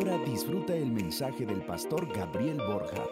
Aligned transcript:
Ahora 0.00 0.16
disfruta 0.24 0.74
el 0.74 0.90
mensaje 0.90 1.44
del 1.44 1.62
pastor 1.66 2.10
Gabriel 2.10 2.56
Borja. 2.56 3.06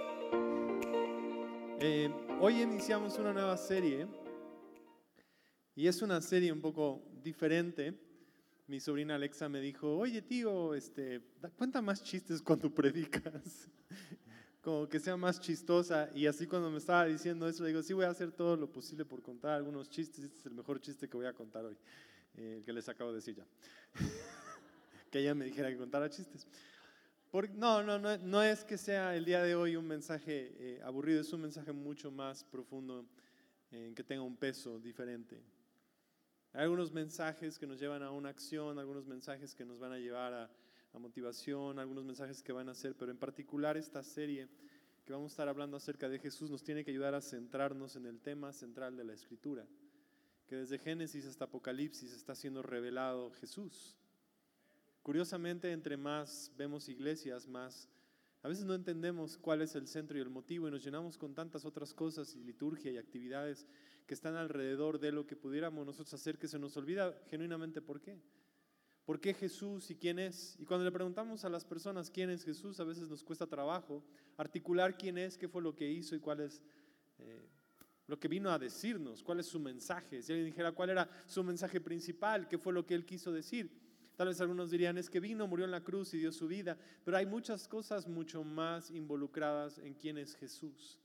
Eh, 1.81 2.11
hoy 2.41 2.63
iniciamos 2.63 3.19
una 3.19 3.35
nueva 3.35 3.59
serie 3.59 4.09
y 5.77 5.87
es 5.87 6.01
una 6.01 6.23
serie 6.23 6.51
un 6.51 6.63
poco 6.63 7.03
diferente. 7.23 7.93
Mi 8.69 8.81
sobrina 8.81 9.17
Alexa 9.17 9.51
me 9.51 9.61
dijo, 9.61 9.99
oye 9.99 10.23
tío, 10.23 10.73
este, 10.73 11.21
cuenta 11.59 11.83
más 11.83 12.03
chistes 12.03 12.41
cuando 12.41 12.71
predicas, 12.75 13.69
como 14.63 14.89
que 14.89 14.99
sea 14.99 15.19
más 15.19 15.41
chistosa. 15.41 16.09
Y 16.15 16.27
así 16.27 16.47
cuando 16.47 16.71
me 16.71 16.79
estaba 16.79 17.05
diciendo 17.05 17.47
eso, 17.47 17.65
le 17.65 17.69
digo, 17.69 17.83
sí 17.83 17.93
voy 17.93 18.07
a 18.07 18.11
hacer 18.11 18.33
todo 18.33 18.57
lo 18.57 18.73
posible 18.73 19.05
por 19.05 19.21
contar 19.21 19.51
algunos 19.51 19.91
chistes. 19.91 20.25
Este 20.25 20.39
es 20.39 20.47
el 20.47 20.55
mejor 20.55 20.81
chiste 20.81 21.07
que 21.07 21.19
voy 21.19 21.27
a 21.27 21.35
contar 21.35 21.67
hoy, 21.67 21.77
eh, 22.35 22.55
el 22.57 22.65
que 22.65 22.73
les 22.73 22.89
acabo 22.89 23.11
de 23.11 23.17
decir 23.17 23.35
ya. 23.35 23.47
que 25.11 25.19
ella 25.19 25.35
me 25.35 25.45
dijera 25.45 25.69
que 25.69 25.77
contara 25.77 26.09
chistes. 26.09 26.47
No, 27.33 27.83
no, 27.83 27.99
no, 27.99 28.17
no, 28.19 28.43
es 28.43 28.65
que 28.65 28.79
sea 28.79 29.15
el 29.15 29.25
día 29.25 29.43
de 29.43 29.55
hoy 29.55 29.77
un 29.77 29.87
mensaje 29.87 30.55
eh, 30.59 30.81
aburrido, 30.83 31.21
es 31.21 31.33
un 31.33 31.43
mensaje 31.43 31.73
mucho 31.73 32.11
más 32.11 32.45
profundo, 32.45 33.07
que 33.71 34.03
tenga 34.03 34.23
un 34.23 34.37
peso 34.37 34.79
diferente. 34.81 35.43
Hay 36.55 36.63
algunos 36.63 36.91
mensajes 36.91 37.59
que 37.59 37.67
nos 37.67 37.79
llevan 37.79 38.03
a 38.03 38.11
una 38.11 38.31
acción, 38.31 38.79
algunos 38.79 39.07
mensajes 39.07 39.55
que 39.55 39.67
nos 39.67 39.79
van 39.79 39.93
a 39.93 39.99
llevar 39.99 40.33
a, 40.33 40.51
a 40.95 40.99
motivación, 40.99 41.79
algunos 41.79 42.03
mensajes 42.05 42.43
que 42.43 42.53
van 42.53 42.71
a 42.71 42.75
ser, 42.75 42.95
pero 42.95 43.11
en 43.11 43.19
particular 43.19 43.77
esta 43.77 44.03
serie 44.03 44.49
que 45.05 45.13
vamos 45.13 45.33
a 45.33 45.35
estar 45.35 45.49
hablando 45.49 45.77
acerca 45.77 46.09
de 46.09 46.19
Jesús 46.19 46.51
nos 46.51 46.63
tiene 46.63 46.83
que 46.83 46.91
ayudar 46.91 47.15
a 47.15 47.21
centrarnos 47.21 47.97
en 47.97 48.07
el 48.07 48.21
tema 48.21 48.53
central 48.53 48.97
de 48.97 49.05
la 49.05 49.13
Escritura, 49.13 49.67
que 50.47 50.57
desde 50.57 50.79
Génesis 50.79 51.27
hasta 51.27 51.45
Apocalipsis 51.45 52.13
está 52.13 52.35
siendo 52.35 52.63
revelado 52.63 53.31
Jesús. 53.33 53.99
Curiosamente, 55.03 55.73
entre 55.73 55.97
más 55.97 56.53
vemos 56.57 56.89
iglesias, 56.89 57.47
más 57.47 57.89
a 58.43 58.49
veces 58.49 58.65
no 58.65 58.75
entendemos 58.75 59.37
cuál 59.37 59.63
es 59.63 59.75
el 59.75 59.89
centro 59.89 60.17
y 60.17 60.21
el 60.21 60.31
motivo 60.31 60.69
y 60.69 60.71
nos 60.71 60.85
llenamos 60.85 61.19
con 61.19 61.35
tantas 61.35 61.65
otras 61.65 61.93
cosas 61.93 62.35
y 62.37 62.45
liturgia 62.45 62.93
y 62.93 62.97
actividades 62.97 63.67
que 64.07 64.15
están 64.15 64.37
alrededor 64.37 65.01
de 65.01 65.11
lo 65.11 65.27
que 65.27 65.37
pudiéramos 65.37 65.85
nosotros 65.85 66.15
hacer 66.15 66.39
que 66.39 66.49
se 66.49 66.59
nos 66.59 66.77
olvida 66.77 67.21
genuinamente 67.29 67.83
por 67.83 68.01
qué. 68.01 68.19
¿Por 69.05 69.21
qué 69.21 69.35
Jesús 69.35 69.91
y 69.91 69.97
quién 69.97 70.19
es? 70.19 70.57
Y 70.61 70.67
cuando 70.67 70.85
le 70.85 70.93
preguntamos 70.93 71.45
a 71.45 71.49
las 71.49 71.65
personas 71.65 72.11
quién 72.11 72.31
es 72.31 72.45
Jesús, 72.45 72.79
a 72.79 72.85
veces 72.85 73.09
nos 73.09 73.25
cuesta 73.25 73.47
trabajo 73.47 74.05
articular 74.37 74.97
quién 74.97 75.19
es, 75.19 75.37
qué 75.37 75.49
fue 75.49 75.63
lo 75.63 75.75
que 75.75 75.91
hizo 75.91 76.15
y 76.15 76.21
cuál 76.21 76.41
es 76.41 76.63
eh, 77.19 77.49
lo 78.07 78.21
que 78.21 78.29
vino 78.29 78.51
a 78.51 78.59
decirnos, 78.59 79.23
cuál 79.23 79.41
es 79.41 79.47
su 79.47 79.59
mensaje. 79.59 80.23
Si 80.23 80.33
alguien 80.33 80.47
dijera 80.47 80.73
cuál 80.73 80.91
era 80.91 81.09
su 81.27 81.43
mensaje 81.43 81.81
principal, 81.81 82.49
qué 82.49 82.57
fue 82.57 82.73
lo 82.73 82.87
que 82.87 82.95
él 82.95 83.05
quiso 83.05 83.33
decir. 83.33 83.71
Tal 84.19 84.27
vez 84.27 84.41
algunos 84.41 84.73
dirían, 84.73 84.99
es 84.99 85.09
que 85.09 85.21
vino, 85.21 85.47
murió 85.47 85.65
en 85.65 85.71
la 85.71 85.85
cruz 85.85 86.13
y 86.13 86.19
dio 86.19 86.33
su 86.33 86.49
vida, 86.49 86.77
pero 87.05 87.17
hay 87.17 87.25
muchas 87.25 87.69
cosas 87.69 88.09
mucho 88.09 88.43
más 88.43 88.91
involucradas 88.91 89.79
en 89.79 89.95
quién 89.95 90.19
es 90.19 90.35
Jesús. 90.35 90.99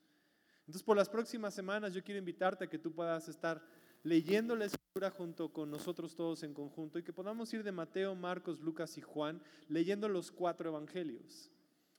Entonces, 0.61 0.81
por 0.81 0.97
las 0.97 1.09
próximas 1.09 1.53
semanas 1.53 1.93
yo 1.93 2.03
quiero 2.03 2.17
invitarte 2.17 2.63
a 2.63 2.67
que 2.67 2.79
tú 2.79 2.91
puedas 2.91 3.29
estar 3.29 3.63
leyendo 4.01 4.55
la 4.55 4.65
escritura 4.65 5.11
junto 5.11 5.53
con 5.53 5.69
nosotros 5.69 6.15
todos 6.15 6.41
en 6.41 6.55
conjunto 6.55 6.97
y 6.97 7.03
que 7.03 7.13
podamos 7.13 7.53
ir 7.53 7.61
de 7.63 7.71
Mateo, 7.71 8.15
Marcos, 8.15 8.59
Lucas 8.59 8.97
y 8.97 9.01
Juan 9.01 9.39
leyendo 9.69 10.09
los 10.09 10.31
cuatro 10.31 10.69
evangelios. 10.69 11.51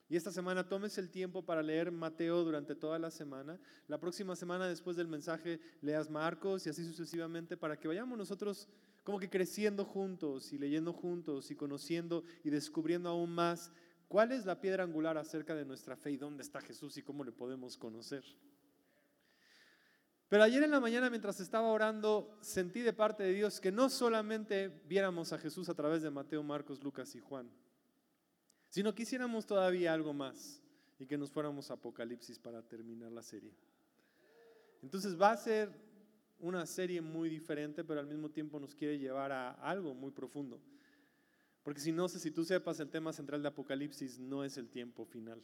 Y 0.09 0.17
esta 0.17 0.33
semana 0.33 0.69
tomes 0.69 0.99
el 0.99 1.11
tiempo 1.11 1.47
para 1.47 1.63
leer 1.63 1.93
Mateo 1.93 2.43
durante 2.43 2.75
toda 2.75 2.99
la 2.99 3.13
semana. 3.13 3.61
La 3.87 4.01
próxima 4.01 4.35
semana 4.35 4.67
después 4.67 4.97
del 4.97 5.07
mensaje 5.07 5.61
leas 5.81 6.11
Marcos 6.11 6.67
y 6.67 6.71
así 6.71 6.85
sucesivamente 6.85 7.57
para 7.57 7.79
que 7.79 7.87
vayamos 7.87 8.19
nosotros 8.19 8.69
como 9.05 9.21
que 9.21 9.31
creciendo 9.31 9.85
juntos 9.85 10.53
y 10.53 10.59
leyendo 10.59 10.93
juntos 10.93 11.51
y 11.51 11.55
conociendo 11.55 12.25
y 12.43 12.51
descubriendo 12.51 13.11
aún 13.11 13.31
más 13.31 13.71
cuál 14.09 14.33
es 14.33 14.47
la 14.47 14.61
piedra 14.61 14.83
angular 14.83 15.19
acerca 15.19 15.55
de 15.55 15.67
nuestra 15.67 15.95
fe 15.95 16.13
y 16.13 16.17
dónde 16.17 16.43
está 16.43 16.61
Jesús 16.61 16.97
y 16.97 17.03
cómo 17.03 17.23
le 17.23 17.31
podemos 17.31 17.77
conocer. 17.77 18.25
Pero 20.29 20.43
ayer 20.43 20.63
en 20.63 20.71
la 20.71 20.81
mañana 20.81 21.11
mientras 21.11 21.39
estaba 21.39 21.69
orando 21.69 22.39
sentí 22.41 22.81
de 22.81 22.95
parte 22.95 23.23
de 23.23 23.35
Dios 23.35 23.61
que 23.61 23.71
no 23.71 23.91
solamente 23.91 24.69
viéramos 24.87 25.33
a 25.35 25.39
Jesús 25.39 25.69
a 25.69 25.75
través 25.75 26.03
de 26.03 26.11
Mateo, 26.11 26.43
Marcos, 26.43 26.83
Lucas 26.83 27.15
y 27.15 27.21
Juan, 27.21 27.51
sino 28.71 28.95
que 28.95 29.03
hiciéramos 29.03 29.47
todavía 29.47 29.93
algo 29.93 30.15
más 30.15 30.63
y 30.99 31.07
que 31.07 31.19
nos 31.19 31.31
fuéramos 31.31 31.71
a 31.71 31.75
Apocalipsis 31.75 32.39
para 32.39 32.63
terminar 32.63 33.13
la 33.13 33.23
serie. 33.23 33.55
Entonces 34.83 35.21
va 35.21 35.33
a 35.33 35.37
ser 35.37 35.71
una 36.45 36.67
serie 36.67 37.01
muy 37.01 37.31
diferente, 37.31 37.85
pero 37.85 38.01
al 38.01 38.07
mismo 38.07 38.31
tiempo 38.31 38.61
nos 38.61 38.75
quiere 38.75 38.99
llevar 38.99 39.33
a 39.33 39.53
algo 39.53 39.95
muy 39.95 40.11
profundo. 40.11 40.61
Porque 41.63 41.81
si 41.81 41.91
no 41.91 42.07
sé 42.09 42.19
si 42.19 42.31
tú 42.31 42.45
sepas, 42.45 42.79
el 42.81 42.91
tema 42.91 43.15
central 43.15 43.41
de 43.41 43.49
Apocalipsis 43.49 44.19
no 44.19 44.45
es 44.45 44.59
el 44.59 44.69
tiempo 44.69 45.07
final, 45.07 45.43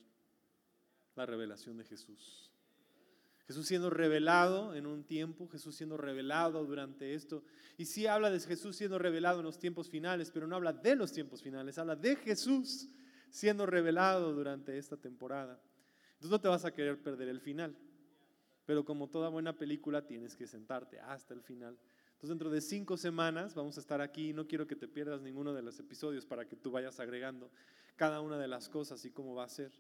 la 1.16 1.24
revelación 1.24 1.78
de 1.78 1.84
Jesús. 1.84 2.50
Jesús 3.46 3.66
siendo 3.66 3.88
revelado 3.88 4.74
en 4.74 4.86
un 4.86 5.02
tiempo, 5.02 5.48
Jesús 5.48 5.74
siendo 5.74 5.96
revelado 5.96 6.64
durante 6.66 7.14
esto. 7.14 7.42
Y 7.78 7.86
sí 7.86 8.06
habla 8.06 8.30
de 8.30 8.38
Jesús 8.38 8.76
siendo 8.76 8.98
revelado 8.98 9.40
en 9.40 9.46
los 9.46 9.58
tiempos 9.58 9.88
finales, 9.88 10.30
pero 10.30 10.46
no 10.46 10.54
habla 10.54 10.74
de 10.74 10.94
los 10.94 11.12
tiempos 11.12 11.42
finales, 11.42 11.78
habla 11.78 11.96
de 11.96 12.14
Jesús 12.16 12.90
siendo 13.30 13.64
revelado 13.64 14.34
durante 14.34 14.76
esta 14.76 14.98
temporada. 14.98 15.58
Entonces 16.12 16.30
no 16.30 16.40
te 16.40 16.48
vas 16.48 16.66
a 16.66 16.74
querer 16.74 17.02
perder 17.02 17.28
el 17.28 17.40
final 17.40 17.74
pero 18.66 18.84
como 18.84 19.08
toda 19.08 19.28
buena 19.28 19.56
película 19.56 20.06
tienes 20.06 20.36
que 20.36 20.46
sentarte 20.46 21.00
hasta 21.00 21.34
el 21.34 21.42
final. 21.42 21.78
Entonces 22.12 22.28
dentro 22.28 22.50
de 22.50 22.60
cinco 22.60 22.96
semanas 22.96 23.54
vamos 23.54 23.76
a 23.78 23.80
estar 23.80 24.00
aquí 24.00 24.32
no 24.32 24.46
quiero 24.46 24.66
que 24.66 24.76
te 24.76 24.88
pierdas 24.88 25.22
ninguno 25.22 25.54
de 25.54 25.62
los 25.62 25.78
episodios 25.78 26.26
para 26.26 26.46
que 26.46 26.56
tú 26.56 26.70
vayas 26.70 27.00
agregando 27.00 27.50
cada 27.96 28.20
una 28.20 28.38
de 28.38 28.48
las 28.48 28.68
cosas 28.68 29.04
y 29.04 29.10
cómo 29.10 29.34
va 29.34 29.44
a 29.44 29.48
ser. 29.48 29.72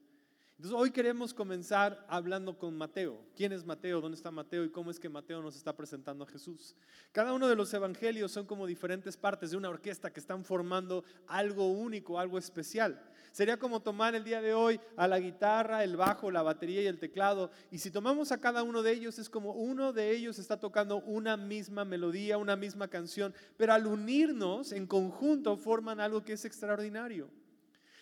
Hoy 0.68 0.90
queremos 0.90 1.32
comenzar 1.32 2.04
hablando 2.06 2.58
con 2.58 2.76
Mateo. 2.76 3.18
¿Quién 3.34 3.52
es 3.52 3.64
Mateo? 3.64 4.00
¿Dónde 4.00 4.16
está 4.16 4.30
Mateo? 4.30 4.62
¿Y 4.62 4.70
cómo 4.70 4.90
es 4.90 5.00
que 5.00 5.08
Mateo 5.08 5.40
nos 5.40 5.56
está 5.56 5.74
presentando 5.74 6.24
a 6.24 6.26
Jesús? 6.26 6.76
Cada 7.12 7.32
uno 7.32 7.48
de 7.48 7.56
los 7.56 7.72
evangelios 7.72 8.30
son 8.30 8.44
como 8.44 8.66
diferentes 8.66 9.16
partes 9.16 9.50
de 9.50 9.56
una 9.56 9.70
orquesta 9.70 10.12
que 10.12 10.20
están 10.20 10.44
formando 10.44 11.02
algo 11.26 11.70
único, 11.70 12.18
algo 12.18 12.36
especial. 12.36 13.02
Sería 13.32 13.58
como 13.58 13.80
tomar 13.80 14.14
el 14.14 14.22
día 14.22 14.42
de 14.42 14.52
hoy 14.52 14.78
a 14.96 15.08
la 15.08 15.18
guitarra, 15.18 15.82
el 15.82 15.96
bajo, 15.96 16.30
la 16.30 16.42
batería 16.42 16.82
y 16.82 16.86
el 16.86 16.98
teclado. 16.98 17.50
Y 17.70 17.78
si 17.78 17.90
tomamos 17.90 18.30
a 18.30 18.40
cada 18.40 18.62
uno 18.62 18.82
de 18.82 18.92
ellos, 18.92 19.18
es 19.18 19.30
como 19.30 19.52
uno 19.52 19.94
de 19.94 20.10
ellos 20.10 20.38
está 20.38 20.60
tocando 20.60 20.98
una 20.98 21.38
misma 21.38 21.86
melodía, 21.86 22.36
una 22.36 22.56
misma 22.56 22.88
canción. 22.88 23.32
Pero 23.56 23.72
al 23.72 23.86
unirnos 23.86 24.72
en 24.72 24.86
conjunto 24.86 25.56
forman 25.56 26.00
algo 26.00 26.22
que 26.22 26.34
es 26.34 26.44
extraordinario. 26.44 27.30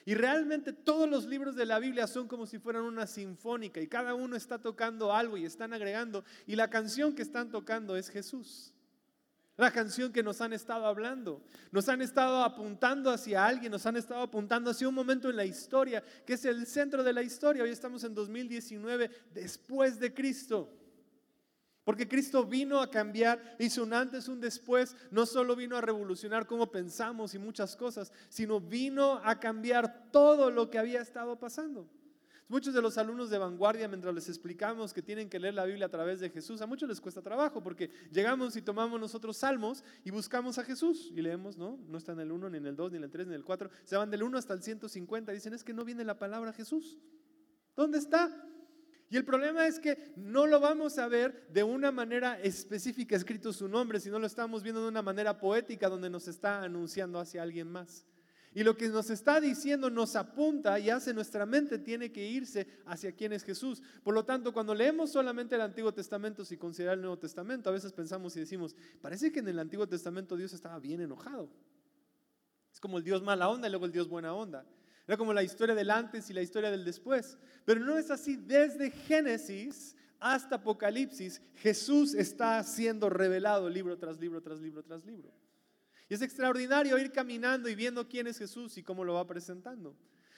Y 0.09 0.15
realmente 0.15 0.73
todos 0.73 1.07
los 1.07 1.27
libros 1.27 1.55
de 1.55 1.67
la 1.67 1.79
Biblia 1.79 2.07
son 2.07 2.29
como 2.29 2.47
si 2.47 2.59
fueran 2.59 2.85
una 2.85 3.07
sinfónica 3.07 3.79
y 3.79 3.89
cada 3.89 4.15
uno 4.15 4.37
está 4.37 4.59
tocando 4.59 5.13
algo 5.13 5.37
y 5.37 5.45
están 5.45 5.75
agregando. 5.75 6.25
Y 6.47 6.57
la 6.57 6.71
canción 6.71 7.15
que 7.15 7.21
están 7.21 7.51
tocando 7.51 7.95
es 7.95 8.09
Jesús. 8.09 8.73
La 9.59 9.71
canción 9.71 10.11
que 10.11 10.23
nos 10.23 10.41
han 10.41 10.55
estado 10.55 10.87
hablando. 10.87 11.43
Nos 11.73 11.91
han 11.91 12.01
estado 12.01 12.43
apuntando 12.43 13.11
hacia 13.11 13.45
alguien, 13.45 13.71
nos 13.71 13.85
han 13.85 13.99
estado 13.99 14.23
apuntando 14.23 14.71
hacia 14.71 14.89
un 14.89 14.95
momento 14.95 15.29
en 15.29 15.37
la 15.37 15.45
historia 15.45 16.03
que 16.25 16.33
es 16.33 16.45
el 16.47 16.67
centro 16.67 17.05
de 17.05 17.13
la 17.13 17.23
historia. 17.23 17.63
Hoy 17.63 17.71
estamos 17.71 18.03
en 18.03 18.15
2019 18.15 19.11
después 19.35 20.01
de 20.01 20.15
Cristo. 20.15 20.73
Porque 21.89 22.07
Cristo 22.07 22.45
vino 22.45 22.83
a 22.83 22.91
cambiar, 22.91 23.57
hizo 23.59 23.83
un 23.83 23.95
antes, 23.95 24.29
un 24.29 24.43
después, 24.43 24.95
no 25.11 25.25
solo 25.25 25.57
vino 25.57 25.75
a 25.75 25.81
revolucionar 25.81 26.47
cómo 26.47 26.71
pensamos 26.71 27.33
y 27.33 27.39
muchas 27.39 27.77
cosas, 27.77 28.13
sino 28.29 28.61
vino 28.61 29.23
a 29.25 29.41
cambiar 29.41 30.11
todo 30.13 30.51
lo 30.51 30.69
que 30.69 30.79
había 30.79 31.01
estado 31.01 31.39
pasando. 31.39 31.89
Muchos 32.47 32.75
de 32.75 32.83
los 32.83 32.99
alumnos 32.99 33.31
de 33.31 33.39
vanguardia, 33.39 33.89
mientras 33.89 34.15
les 34.15 34.29
explicamos 34.29 34.93
que 34.93 35.01
tienen 35.01 35.31
que 35.31 35.41
leer 35.41 35.55
la 35.55 35.65
Biblia 35.65 35.87
a 35.87 35.89
través 35.89 36.21
de 36.21 36.29
Jesús, 36.29 36.61
a 36.61 36.67
muchos 36.67 36.91
les 36.91 37.01
cuesta 37.01 37.23
trabajo 37.23 37.63
porque 37.63 37.91
llegamos 38.13 38.55
y 38.57 38.61
tomamos 38.61 39.01
nosotros 39.01 39.39
salmos 39.39 39.83
y 40.05 40.11
buscamos 40.11 40.59
a 40.59 40.65
Jesús 40.65 41.11
y 41.17 41.23
leemos, 41.23 41.57
¿no? 41.57 41.79
No 41.89 41.97
está 41.97 42.13
en 42.13 42.21
el 42.21 42.31
1, 42.31 42.51
ni 42.51 42.59
en 42.59 42.67
el 42.67 42.77
2, 42.77 42.93
ni 42.93 42.99
en 42.99 43.05
el 43.05 43.11
3, 43.11 43.29
ni 43.29 43.33
en 43.33 43.39
el 43.39 43.45
4. 43.47 43.71
Se 43.85 43.97
van 43.97 44.11
del 44.11 44.25
1 44.25 44.37
hasta 44.37 44.53
el 44.53 44.63
150. 44.63 45.33
Dicen, 45.33 45.55
es 45.55 45.65
que 45.65 45.73
no 45.73 45.87
viene 45.87 46.05
la 46.05 46.19
palabra 46.19 46.53
Jesús. 46.53 46.99
¿Dónde 47.75 47.97
está? 47.97 48.45
Y 49.11 49.17
el 49.17 49.25
problema 49.25 49.67
es 49.67 49.79
que 49.79 50.13
no 50.17 50.47
lo 50.47 50.61
vamos 50.61 50.99
a 50.99 51.09
ver 51.09 51.49
de 51.49 51.63
una 51.63 51.91
manera 51.91 52.39
específica 52.41 53.17
escrito 53.17 53.53
su 53.53 53.67
nombre, 53.67 54.01
sino 54.01 54.19
lo 54.19 54.27
estamos 54.27 54.63
viendo 54.63 54.83
de 54.83 54.89
una 54.89 55.03
manera 55.03 55.39
poética 55.39 55.89
donde 55.89 56.11
nos 56.11 56.29
está 56.29 56.63
anunciando 56.63 57.19
hacia 57.19 57.43
alguien 57.43 57.71
más. 57.71 58.07
Y 58.55 58.65
lo 58.65 58.77
que 58.77 58.89
nos 58.89 59.09
está 59.11 59.41
diciendo 59.41 59.89
nos 59.89 60.17
apunta 60.17 60.79
y 60.79 60.91
hace 60.91 61.15
nuestra 61.15 61.47
mente 61.47 61.79
tiene 61.79 62.11
que 62.11 62.27
irse 62.27 62.67
hacia 62.87 63.13
quién 63.13 63.33
es 63.33 63.45
Jesús. 63.45 63.83
Por 64.03 64.15
lo 64.15 64.25
tanto, 64.25 64.53
cuando 64.53 64.75
leemos 64.75 65.13
solamente 65.13 65.55
el 65.55 65.61
Antiguo 65.61 65.93
Testamento 65.93 66.45
sin 66.45 66.59
considerar 66.59 66.95
el 66.95 67.03
Nuevo 67.03 67.19
Testamento, 67.19 67.71
a 67.71 67.73
veces 67.73 67.93
pensamos 67.93 68.37
y 68.37 68.41
decimos, 68.41 68.75
parece 69.01 69.31
que 69.33 69.41
en 69.41 69.49
el 69.49 69.59
Antiguo 69.59 69.87
Testamento 69.87 70.37
Dios 70.37 70.53
estaba 70.53 70.79
bien 70.81 71.01
enojado. 71.01 71.51
Es 72.73 72.81
como 72.81 72.99
el 72.99 73.05
Dios 73.05 73.23
mala 73.23 73.49
onda 73.49 73.69
y 73.69 73.71
luego 73.71 73.87
el 73.87 73.93
Dios 73.93 74.09
buena 74.09 74.35
onda. 74.35 74.67
Era 75.09 75.17
como 75.17 75.33
la 75.33 75.43
historia 75.43 75.75
del 75.75 75.91
antes 75.91 76.29
y 76.29 76.35
la 76.35 76.43
historia 76.43 76.71
del 76.71 76.85
después. 76.85 77.39
Pero 77.65 77.81
no 77.81 77.97
es 77.97 78.11
así. 78.11 78.37
Desde 78.37 78.91
Génesis 78.91 79.97
hasta 80.21 80.57
Apocalipsis, 80.57 81.41
Jesús 81.55 82.13
está 82.15 82.63
siendo 82.63 83.09
revelado 83.09 83.71
libro 83.71 83.97
tras 83.97 84.21
libro, 84.21 84.43
tras 84.43 84.61
libro, 84.61 84.83
tras 84.83 85.07
libro. 85.07 85.33
Y 86.11 86.15
es 86.15 86.21
extraordinario 86.21 86.99
ir 86.99 87.11
caminando 87.11 87.71
y 87.71 87.75
viendo 87.75 88.07
quién 88.07 88.27
es 88.27 88.37
Jesús 88.37 88.77
y 88.77 88.83
cómo 88.83 89.03
lo 89.03 89.15
va 89.15 89.27
presentando. 89.27 89.97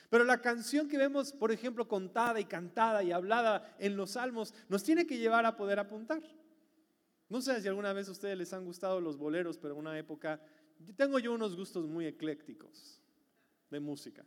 Pero 0.09 0.23
la 0.23 0.41
canción 0.41 0.87
que 0.87 0.99
vemos, 0.99 1.33
por 1.33 1.51
ejemplo, 1.51 1.89
contada 1.89 2.39
y 2.39 2.45
cantada 2.45 3.03
y 3.03 3.11
hablada 3.11 3.77
en 3.81 3.97
los 3.97 4.13
salmos, 4.13 4.55
nos 4.69 4.85
tiene 4.85 5.05
que 5.05 5.19
llevar 5.19 5.47
a 5.47 5.57
poder 5.57 5.81
apuntar. 5.81 6.23
No 7.29 7.41
sé 7.41 7.61
si 7.61 7.67
alguna 7.67 7.93
vez 7.93 8.09
a 8.09 8.13
ustedes 8.13 8.39
les 8.39 8.53
han 8.53 8.65
gustado 8.65 9.01
los 9.01 9.17
boleros, 9.17 9.59
pero 9.59 9.75
en 9.75 9.81
una 9.81 9.99
época, 9.99 10.41
tengo 10.97 11.19
yo 11.19 11.33
unos 11.33 11.57
gustos 11.57 11.87
muy 11.89 12.07
eclécticos 12.07 13.01
de 13.71 13.81
música. 13.81 14.25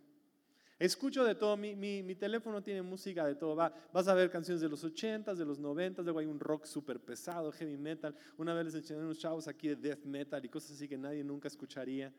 Escucho 0.83 1.23
de 1.23 1.33
todo, 1.33 1.55
mi, 1.55 1.77
mi, 1.77 2.13
teléfono 2.13 2.61
tiene 2.61 2.81
música 2.81 3.25
de 3.25 3.35
todo. 3.35 3.55
Va, 3.55 3.73
vas 3.93 4.05
a 4.09 4.13
ver 4.13 4.29
canciones 4.29 4.59
de 4.59 4.67
los 4.67 4.83
80s, 4.83 5.35
de 5.35 5.45
los 5.45 5.61
90s, 5.61 6.03
luego 6.03 6.19
hay 6.19 6.25
un 6.25 6.41
rock 6.41 6.65
súper 6.65 6.99
pesado, 6.99 7.53
heavy 7.53 7.77
metal. 7.77 8.13
Una 8.35 8.53
vez 8.53 8.65
les 8.65 8.75
enseñé 8.75 8.99
unos 8.99 9.17
chavos 9.17 9.47
aquí 9.47 9.69
de 9.69 9.77
death 9.77 10.03
metal 10.03 10.43
y 10.43 10.49
cosas 10.49 10.71
así 10.71 10.89
que 10.89 10.97
nadie 10.97 11.23
nunca 11.23 11.47
escucharía. 11.47 12.13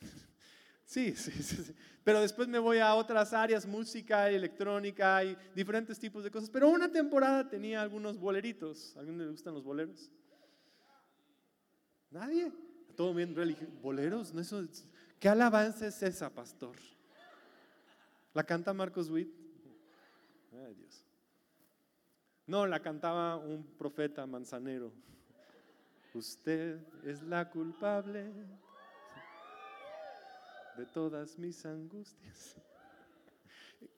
Sí, 0.84 1.14
sí, 1.14 1.30
sí, 1.30 1.74
Pero 2.02 2.22
después 2.22 2.48
me 2.48 2.58
voy 2.58 2.78
a 2.78 2.94
otras 2.94 3.34
áreas, 3.34 3.66
música, 3.66 4.30
electrónica 4.30 5.22
y 5.22 5.36
diferentes 5.54 5.98
tipos 5.98 6.24
de 6.24 6.30
cosas. 6.30 6.48
Pero 6.48 6.70
una 6.70 6.90
temporada 6.90 7.46
tenía 7.46 7.82
algunos 7.82 8.18
boleritos. 8.18 8.96
¿A 8.96 9.00
alguien 9.00 9.18
le 9.18 9.28
gustan 9.28 9.52
los 9.52 9.62
boleros? 9.62 10.10
¿Nadie? 12.10 12.50
Todo 12.96 13.12
bien. 13.12 13.36
¿Boleros? 13.82 14.32
¿No 14.32 14.40
eso? 14.40 14.66
¿Qué 15.20 15.28
alabanza 15.28 15.86
es 15.86 16.02
esa, 16.02 16.30
pastor? 16.30 16.74
¿La 18.34 18.44
canta 18.44 18.72
Marcos 18.72 19.10
Witt? 19.10 19.32
Dios. 20.74 21.04
No, 22.46 22.66
la 22.66 22.80
cantaba 22.80 23.36
un 23.36 23.64
profeta 23.76 24.26
manzanero. 24.26 24.92
Usted 26.14 26.80
es 27.04 27.22
la 27.22 27.50
culpable 27.50 28.32
de 30.76 30.86
todas 30.86 31.38
mis 31.38 31.64
angustias. 31.66 32.56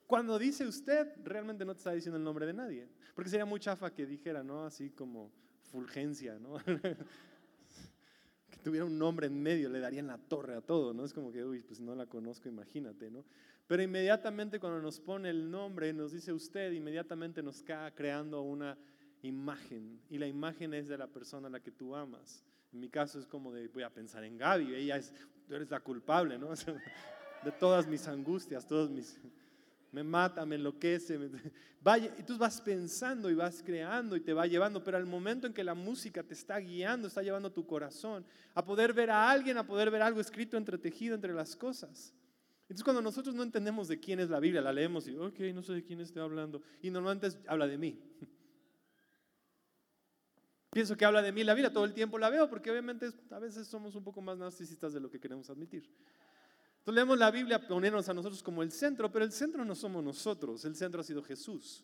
Cuando 0.05 0.37
dice 0.37 0.67
usted, 0.67 1.15
realmente 1.23 1.63
no 1.63 1.73
te 1.73 1.77
está 1.77 1.93
diciendo 1.93 2.17
el 2.17 2.23
nombre 2.23 2.45
de 2.45 2.53
nadie. 2.53 2.89
Porque 3.15 3.29
sería 3.29 3.45
muy 3.45 3.59
chafa 3.59 3.93
que 3.93 4.05
dijera, 4.05 4.43
¿no? 4.43 4.65
Así 4.65 4.89
como 4.89 5.31
fulgencia, 5.71 6.37
¿no? 6.37 6.57
que 8.49 8.57
tuviera 8.61 8.85
un 8.85 8.97
nombre 8.97 9.27
en 9.27 9.41
medio, 9.41 9.69
le 9.69 9.79
darían 9.79 10.07
la 10.07 10.17
torre 10.17 10.55
a 10.55 10.61
todo, 10.61 10.93
¿no? 10.93 11.05
Es 11.05 11.13
como 11.13 11.31
que, 11.31 11.45
uy, 11.45 11.61
pues 11.61 11.79
no 11.79 11.95
la 11.95 12.07
conozco, 12.07 12.49
imagínate, 12.49 13.09
¿no? 13.09 13.23
Pero 13.71 13.83
inmediatamente 13.83 14.59
cuando 14.59 14.81
nos 14.81 14.99
pone 14.99 15.29
el 15.29 15.49
nombre, 15.49 15.93
nos 15.93 16.11
dice 16.11 16.33
usted, 16.33 16.73
inmediatamente 16.73 17.41
nos 17.41 17.63
cae 17.63 17.93
creando 17.93 18.41
una 18.41 18.77
imagen. 19.21 20.01
Y 20.09 20.17
la 20.17 20.27
imagen 20.27 20.73
es 20.73 20.89
de 20.89 20.97
la 20.97 21.07
persona 21.07 21.47
a 21.47 21.49
la 21.49 21.61
que 21.61 21.71
tú 21.71 21.95
amas. 21.95 22.43
En 22.73 22.81
mi 22.81 22.89
caso 22.89 23.17
es 23.17 23.25
como 23.25 23.49
de, 23.53 23.69
voy 23.69 23.83
a 23.83 23.89
pensar 23.89 24.25
en 24.25 24.37
Gaby, 24.37 24.75
ella 24.75 24.97
es, 24.97 25.13
tú 25.47 25.55
eres 25.55 25.71
la 25.71 25.79
culpable, 25.79 26.37
¿no? 26.37 26.49
De 27.45 27.51
todas 27.57 27.87
mis 27.87 28.05
angustias, 28.09 28.67
todos 28.67 28.89
mis... 28.89 29.17
Me 29.93 30.03
mata, 30.03 30.45
me 30.45 30.55
enloquece. 30.55 31.17
vaya, 31.81 32.13
y 32.19 32.23
tú 32.23 32.37
vas 32.37 32.59
pensando 32.59 33.29
y 33.29 33.35
vas 33.35 33.63
creando 33.63 34.17
y 34.17 34.19
te 34.19 34.33
va 34.33 34.47
llevando, 34.47 34.83
pero 34.83 34.97
al 34.97 35.05
momento 35.05 35.47
en 35.47 35.53
que 35.53 35.63
la 35.63 35.75
música 35.75 36.23
te 36.23 36.33
está 36.33 36.57
guiando, 36.57 37.07
está 37.07 37.23
llevando 37.23 37.53
tu 37.53 37.65
corazón 37.65 38.25
a 38.53 38.65
poder 38.65 38.91
ver 38.91 39.11
a 39.11 39.31
alguien, 39.31 39.57
a 39.57 39.65
poder 39.65 39.89
ver 39.89 40.01
algo 40.01 40.19
escrito 40.19 40.57
entretejido 40.57 41.15
entre 41.15 41.33
las 41.33 41.55
cosas. 41.55 42.13
Entonces 42.71 42.85
cuando 42.85 43.01
nosotros 43.01 43.35
no 43.35 43.43
entendemos 43.43 43.89
de 43.89 43.99
quién 43.99 44.21
es 44.21 44.29
la 44.29 44.39
Biblia, 44.39 44.61
la 44.61 44.71
leemos 44.71 45.05
y, 45.05 45.13
ok, 45.13 45.37
no 45.53 45.61
sé 45.61 45.73
de 45.73 45.83
quién 45.83 45.99
estoy 45.99 46.21
hablando. 46.21 46.61
Y 46.81 46.89
normalmente 46.89 47.37
habla 47.45 47.67
de 47.67 47.77
mí. 47.77 48.01
Pienso 50.71 50.95
que 50.95 51.03
habla 51.03 51.21
de 51.21 51.33
mí 51.33 51.43
la 51.43 51.53
vida, 51.53 51.73
todo 51.73 51.83
el 51.83 51.93
tiempo 51.93 52.17
la 52.17 52.29
veo, 52.29 52.49
porque 52.49 52.71
obviamente 52.71 53.11
a 53.29 53.39
veces 53.39 53.67
somos 53.67 53.93
un 53.95 54.05
poco 54.05 54.21
más 54.21 54.37
narcisistas 54.37 54.93
de 54.93 55.01
lo 55.01 55.09
que 55.09 55.19
queremos 55.19 55.49
admitir. 55.49 55.83
Entonces 56.77 56.95
leemos 56.95 57.19
la 57.19 57.29
Biblia, 57.29 57.67
ponernos 57.67 58.07
a 58.07 58.13
nosotros 58.13 58.41
como 58.41 58.63
el 58.63 58.71
centro, 58.71 59.11
pero 59.11 59.25
el 59.25 59.33
centro 59.33 59.65
no 59.65 59.75
somos 59.75 60.01
nosotros, 60.01 60.63
el 60.63 60.77
centro 60.77 61.01
ha 61.01 61.03
sido 61.03 61.21
Jesús. 61.21 61.83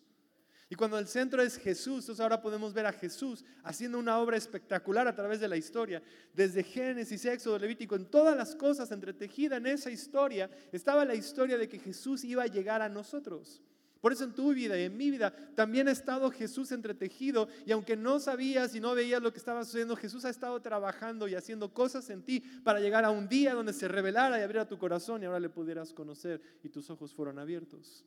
Y 0.70 0.74
cuando 0.74 0.98
el 0.98 1.06
centro 1.06 1.42
es 1.42 1.56
Jesús, 1.56 2.00
entonces 2.00 2.20
ahora 2.20 2.42
podemos 2.42 2.74
ver 2.74 2.84
a 2.84 2.92
Jesús 2.92 3.42
haciendo 3.62 3.98
una 3.98 4.18
obra 4.18 4.36
espectacular 4.36 5.08
a 5.08 5.14
través 5.14 5.40
de 5.40 5.48
la 5.48 5.56
historia. 5.56 6.02
Desde 6.34 6.62
Génesis, 6.62 7.24
Éxodo, 7.24 7.58
Levítico, 7.58 7.96
en 7.96 8.04
todas 8.04 8.36
las 8.36 8.54
cosas 8.54 8.90
entretejida 8.90 9.56
en 9.56 9.66
esa 9.66 9.90
historia, 9.90 10.50
estaba 10.70 11.06
la 11.06 11.14
historia 11.14 11.56
de 11.56 11.68
que 11.68 11.78
Jesús 11.78 12.22
iba 12.22 12.42
a 12.42 12.48
llegar 12.48 12.82
a 12.82 12.88
nosotros. 12.90 13.62
Por 14.00 14.12
eso 14.12 14.24
en 14.24 14.34
tu 14.34 14.52
vida 14.52 14.78
y 14.78 14.84
en 14.84 14.96
mi 14.96 15.10
vida 15.10 15.34
también 15.56 15.88
ha 15.88 15.90
estado 15.90 16.30
Jesús 16.30 16.70
entretejido 16.70 17.48
y 17.66 17.72
aunque 17.72 17.96
no 17.96 18.20
sabías 18.20 18.74
y 18.74 18.80
no 18.80 18.94
veías 18.94 19.22
lo 19.22 19.32
que 19.32 19.38
estaba 19.38 19.64
sucediendo, 19.64 19.96
Jesús 19.96 20.24
ha 20.24 20.30
estado 20.30 20.60
trabajando 20.60 21.26
y 21.26 21.34
haciendo 21.34 21.72
cosas 21.72 22.08
en 22.10 22.22
ti 22.22 22.40
para 22.62 22.78
llegar 22.78 23.04
a 23.04 23.10
un 23.10 23.26
día 23.26 23.54
donde 23.54 23.72
se 23.72 23.88
revelara 23.88 24.38
y 24.38 24.42
abriera 24.42 24.68
tu 24.68 24.78
corazón 24.78 25.22
y 25.22 25.26
ahora 25.26 25.40
le 25.40 25.48
pudieras 25.48 25.92
conocer 25.92 26.40
y 26.62 26.68
tus 26.68 26.90
ojos 26.90 27.12
fueron 27.12 27.38
abiertos. 27.40 28.04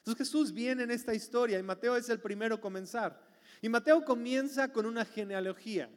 Entonces 0.00 0.26
Jesús 0.26 0.52
viene 0.52 0.82
en 0.82 0.90
esta 0.90 1.14
historia 1.14 1.58
y 1.58 1.62
Mateo 1.62 1.96
es 1.96 2.08
el 2.08 2.20
primero 2.20 2.56
a 2.56 2.60
comenzar. 2.60 3.20
Y 3.62 3.68
Mateo 3.68 4.04
comienza 4.04 4.72
con 4.72 4.86
una 4.86 5.04
genealogía. 5.04 5.90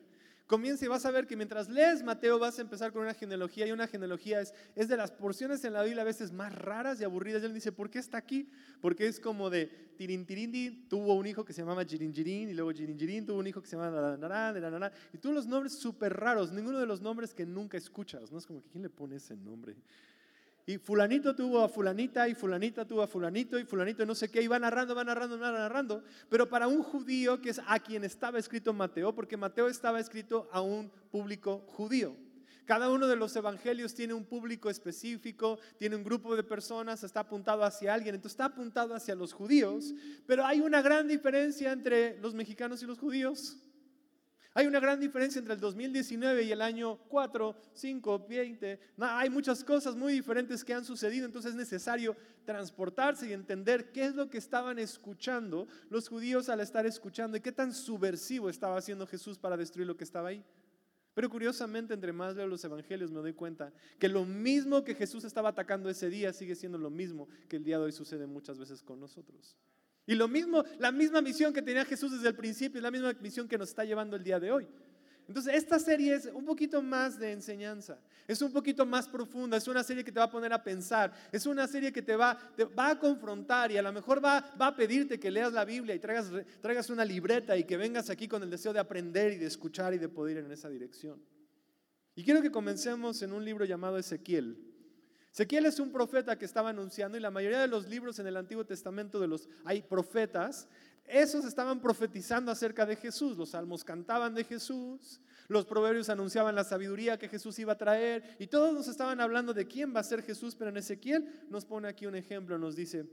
Comienza 0.45 0.83
y 0.85 0.89
vas 0.89 1.05
a 1.05 1.11
ver 1.11 1.25
que 1.25 1.37
mientras 1.37 1.69
lees 1.69 2.03
Mateo 2.03 2.37
vas 2.37 2.59
a 2.59 2.61
empezar 2.61 2.91
con 2.91 3.03
una 3.03 3.13
genealogía 3.13 3.65
y 3.65 3.71
una 3.71 3.87
genealogía 3.87 4.41
es, 4.41 4.53
es 4.75 4.89
de 4.89 4.97
las 4.97 5.09
porciones 5.09 5.63
en 5.63 5.71
la 5.71 5.83
Biblia 5.83 6.01
a 6.01 6.05
veces 6.05 6.33
más 6.33 6.53
raras 6.53 6.99
y 6.99 7.05
aburridas. 7.05 7.41
Y 7.41 7.45
él 7.45 7.53
dice, 7.53 7.71
¿por 7.71 7.89
qué 7.89 7.99
está 7.99 8.17
aquí? 8.17 8.49
Porque 8.81 9.07
es 9.07 9.21
como 9.21 9.49
de 9.49 9.67
Tirintirindi 9.95 10.87
tuvo 10.89 11.13
un 11.13 11.25
hijo 11.25 11.45
que 11.45 11.53
se 11.53 11.61
llamaba 11.61 11.85
Jirinjirin 11.85 12.49
y 12.49 12.53
luego 12.53 12.71
Jirinjirin 12.71 13.25
tuvo 13.25 13.39
un 13.39 13.47
hijo 13.47 13.61
que 13.61 13.67
se 13.67 13.75
llamaba 13.75 14.17
Nanarán, 14.17 14.91
y 15.13 15.17
todos 15.17 15.35
los 15.35 15.47
nombres 15.47 15.73
súper 15.73 16.13
raros, 16.13 16.51
ninguno 16.51 16.79
de 16.79 16.85
los 16.85 17.01
nombres 17.01 17.33
que 17.33 17.45
nunca 17.45 17.77
escuchas, 17.77 18.31
¿no? 18.31 18.37
Es 18.37 18.45
como 18.45 18.61
que 18.61 18.69
¿quién 18.69 18.83
le 18.83 18.89
pone 18.89 19.15
ese 19.15 19.35
nombre? 19.35 19.75
Y 20.65 20.77
fulanito 20.77 21.35
tuvo 21.35 21.61
a 21.61 21.67
fulanita 21.67 22.27
y 22.29 22.35
fulanita 22.35 22.85
tuvo 22.85 23.01
a 23.01 23.07
fulanito 23.07 23.59
y 23.59 23.65
fulanito 23.65 24.05
no 24.05 24.15
sé 24.15 24.31
qué, 24.31 24.41
y 24.41 24.47
va 24.47 24.59
narrando, 24.59 24.95
va 24.95 25.03
narrando, 25.03 25.37
va 25.37 25.51
narrando. 25.51 26.03
Pero 26.29 26.47
para 26.47 26.67
un 26.67 26.81
judío, 26.83 27.41
que 27.41 27.49
es 27.49 27.61
a 27.67 27.79
quien 27.79 28.05
estaba 28.05 28.39
escrito 28.39 28.71
Mateo, 28.71 29.13
porque 29.13 29.35
Mateo 29.35 29.67
estaba 29.67 29.99
escrito 29.99 30.47
a 30.51 30.61
un 30.61 30.89
público 31.11 31.65
judío. 31.67 32.15
Cada 32.65 32.89
uno 32.89 33.07
de 33.07 33.17
los 33.17 33.35
evangelios 33.35 33.93
tiene 33.93 34.13
un 34.13 34.23
público 34.23 34.69
específico, 34.69 35.59
tiene 35.77 35.97
un 35.97 36.03
grupo 36.03 36.33
de 36.33 36.43
personas, 36.43 37.03
está 37.03 37.21
apuntado 37.21 37.65
hacia 37.65 37.93
alguien, 37.93 38.15
entonces 38.15 38.35
está 38.35 38.45
apuntado 38.45 38.95
hacia 38.95 39.15
los 39.15 39.33
judíos, 39.33 39.93
pero 40.25 40.45
hay 40.45 40.61
una 40.61 40.81
gran 40.81 41.09
diferencia 41.09 41.73
entre 41.73 42.17
los 42.21 42.33
mexicanos 42.33 42.81
y 42.81 42.85
los 42.85 42.99
judíos. 42.99 43.57
Hay 44.55 44.67
una 44.67 44.79
gran 44.79 44.99
diferencia 44.99 45.39
entre 45.39 45.55
el 45.55 45.59
2019 45.59 46.43
y 46.43 46.51
el 46.51 46.61
año 46.61 46.99
4, 47.07 47.55
5, 47.73 48.25
20. 48.29 48.79
hay 48.99 49.29
muchas 49.31 49.63
cosas 49.63 49.95
muy 49.95 50.13
diferentes 50.13 50.63
que 50.63 50.75
han 50.75 50.85
sucedido, 50.85 51.25
entonces 51.25 51.51
es 51.51 51.57
necesario 51.57 52.15
transportarse 52.45 53.27
y 53.27 53.33
entender 53.33 53.91
qué 53.91 54.05
es 54.05 54.15
lo 54.15 54.29
que 54.29 54.37
estaban 54.37 54.77
escuchando 54.77 55.67
los 55.89 56.07
judíos 56.07 56.49
al 56.49 56.59
estar 56.59 56.85
escuchando 56.85 57.35
y 57.35 57.41
qué 57.41 57.51
tan 57.51 57.73
subversivo 57.73 58.47
estaba 58.47 58.77
haciendo 58.77 59.07
Jesús 59.07 59.39
para 59.39 59.57
destruir 59.57 59.87
lo 59.87 59.97
que 59.97 60.03
estaba 60.03 60.29
ahí. 60.29 60.45
Pero 61.15 61.29
curiosamente, 61.29 61.93
entre 61.93 62.11
más 62.11 62.35
leo 62.35 62.47
los 62.47 62.63
evangelios, 62.63 63.11
me 63.11 63.21
doy 63.21 63.33
cuenta 63.33 63.71
que 63.99 64.07
lo 64.07 64.25
mismo 64.25 64.83
que 64.83 64.93
Jesús 64.93 65.23
estaba 65.23 65.49
atacando 65.49 65.89
ese 65.89 66.09
día 66.09 66.31
sigue 66.31 66.55
siendo 66.55 66.77
lo 66.77 66.89
mismo 66.89 67.27
que 67.47 67.55
el 67.55 67.63
día 67.63 67.77
de 67.77 67.85
hoy 67.85 67.91
sucede 67.91 68.27
muchas 68.27 68.59
veces 68.59 68.83
con 68.83 68.99
nosotros. 68.99 69.55
Y 70.05 70.15
lo 70.15 70.27
mismo, 70.27 70.63
la 70.79 70.91
misma 70.91 71.21
misión 71.21 71.53
que 71.53 71.61
tenía 71.61 71.85
Jesús 71.85 72.11
desde 72.11 72.27
el 72.27 72.35
principio, 72.35 72.79
es 72.79 72.83
la 72.83 72.91
misma 72.91 73.13
misión 73.21 73.47
que 73.47 73.57
nos 73.57 73.69
está 73.69 73.85
llevando 73.85 74.15
el 74.15 74.23
día 74.23 74.39
de 74.39 74.51
hoy. 74.51 74.67
Entonces, 75.27 75.55
esta 75.55 75.79
serie 75.79 76.15
es 76.15 76.25
un 76.25 76.43
poquito 76.43 76.81
más 76.81 77.17
de 77.17 77.31
enseñanza, 77.31 77.97
es 78.27 78.41
un 78.41 78.51
poquito 78.51 78.85
más 78.85 79.07
profunda, 79.07 79.55
es 79.55 79.67
una 79.69 79.81
serie 79.81 80.03
que 80.03 80.11
te 80.11 80.19
va 80.19 80.25
a 80.25 80.29
poner 80.29 80.51
a 80.51 80.61
pensar, 80.61 81.13
es 81.31 81.45
una 81.45 81.65
serie 81.65 81.93
que 81.93 82.01
te 82.01 82.15
va, 82.17 82.37
te 82.57 82.65
va 82.65 82.89
a 82.89 82.99
confrontar 82.99 83.71
y 83.71 83.77
a 83.77 83.81
lo 83.81 83.93
mejor 83.93 84.23
va, 84.23 84.53
va 84.61 84.67
a 84.67 84.75
pedirte 84.75 85.19
que 85.19 85.31
leas 85.31 85.53
la 85.53 85.63
Biblia 85.63 85.95
y 85.95 85.99
traigas, 85.99 86.29
traigas 86.61 86.89
una 86.89 87.05
libreta 87.05 87.55
y 87.55 87.63
que 87.63 87.77
vengas 87.77 88.09
aquí 88.09 88.27
con 88.27 88.43
el 88.43 88.49
deseo 88.49 88.73
de 88.73 88.79
aprender 88.79 89.31
y 89.31 89.37
de 89.37 89.45
escuchar 89.45 89.93
y 89.93 89.97
de 89.97 90.09
poder 90.09 90.37
ir 90.37 90.43
en 90.43 90.51
esa 90.51 90.69
dirección. 90.69 91.21
Y 92.15 92.23
quiero 92.25 92.41
que 92.41 92.51
comencemos 92.51 93.21
en 93.21 93.31
un 93.31 93.45
libro 93.45 93.63
llamado 93.63 93.97
Ezequiel. 93.97 94.72
Ezequiel 95.33 95.65
es 95.65 95.79
un 95.79 95.91
profeta 95.91 96.37
que 96.37 96.45
estaba 96.45 96.69
anunciando 96.69 97.17
y 97.17 97.19
la 97.19 97.31
mayoría 97.31 97.59
de 97.59 97.67
los 97.67 97.89
libros 97.89 98.19
en 98.19 98.27
el 98.27 98.37
Antiguo 98.37 98.65
Testamento 98.65 99.19
de 99.19 99.27
los 99.27 99.49
hay 99.65 99.81
profetas, 99.81 100.67
esos 101.05 101.43
estaban 101.43 101.81
profetizando 101.81 102.51
acerca 102.51 102.85
de 102.85 102.95
Jesús. 102.95 103.35
Los 103.35 103.49
salmos 103.49 103.83
cantaban 103.83 104.35
de 104.35 104.43
Jesús, 104.43 105.19
los 105.47 105.65
proverbios 105.65 106.09
anunciaban 106.09 106.53
la 106.53 106.63
sabiduría 106.63 107.17
que 107.17 107.29
Jesús 107.29 107.57
iba 107.57 107.73
a 107.73 107.77
traer 107.79 108.35
y 108.37 108.45
todos 108.45 108.75
nos 108.75 108.87
estaban 108.87 109.19
hablando 109.19 109.55
de 109.55 109.65
quién 109.65 109.93
va 109.93 110.01
a 110.01 110.03
ser 110.03 110.21
Jesús, 110.21 110.53
pero 110.55 110.69
en 110.69 110.77
Ezequiel 110.77 111.27
nos 111.49 111.65
pone 111.65 111.87
aquí 111.87 112.05
un 112.05 112.15
ejemplo, 112.15 112.59
nos 112.59 112.75
dice, 112.75 113.07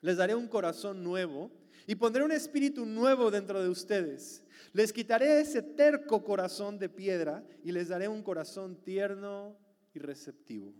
les 0.00 0.16
daré 0.16 0.34
un 0.34 0.48
corazón 0.48 1.04
nuevo 1.04 1.50
y 1.86 1.94
pondré 1.96 2.24
un 2.24 2.32
espíritu 2.32 2.86
nuevo 2.86 3.30
dentro 3.30 3.62
de 3.62 3.68
ustedes. 3.68 4.42
Les 4.72 4.94
quitaré 4.94 5.40
ese 5.40 5.60
terco 5.60 6.24
corazón 6.24 6.78
de 6.78 6.88
piedra 6.88 7.44
y 7.62 7.70
les 7.70 7.88
daré 7.88 8.08
un 8.08 8.22
corazón 8.22 8.82
tierno 8.82 9.58
y 9.92 9.98
receptivo. 9.98 10.72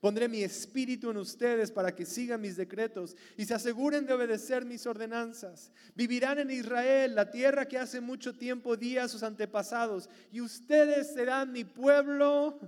Pondré 0.00 0.28
mi 0.28 0.42
espíritu 0.42 1.10
en 1.10 1.16
ustedes 1.16 1.72
para 1.72 1.94
que 1.94 2.06
sigan 2.06 2.40
mis 2.40 2.56
decretos 2.56 3.16
y 3.36 3.44
se 3.44 3.54
aseguren 3.54 4.06
de 4.06 4.12
obedecer 4.12 4.64
mis 4.64 4.86
ordenanzas. 4.86 5.72
Vivirán 5.96 6.38
en 6.38 6.50
Israel, 6.50 7.14
la 7.14 7.30
tierra 7.30 7.66
que 7.66 7.78
hace 7.78 8.00
mucho 8.00 8.36
tiempo 8.36 8.76
di 8.76 8.96
a 8.96 9.08
sus 9.08 9.24
antepasados, 9.24 10.08
y 10.30 10.40
ustedes 10.40 11.12
serán 11.12 11.50
mi 11.50 11.64
pueblo 11.64 12.60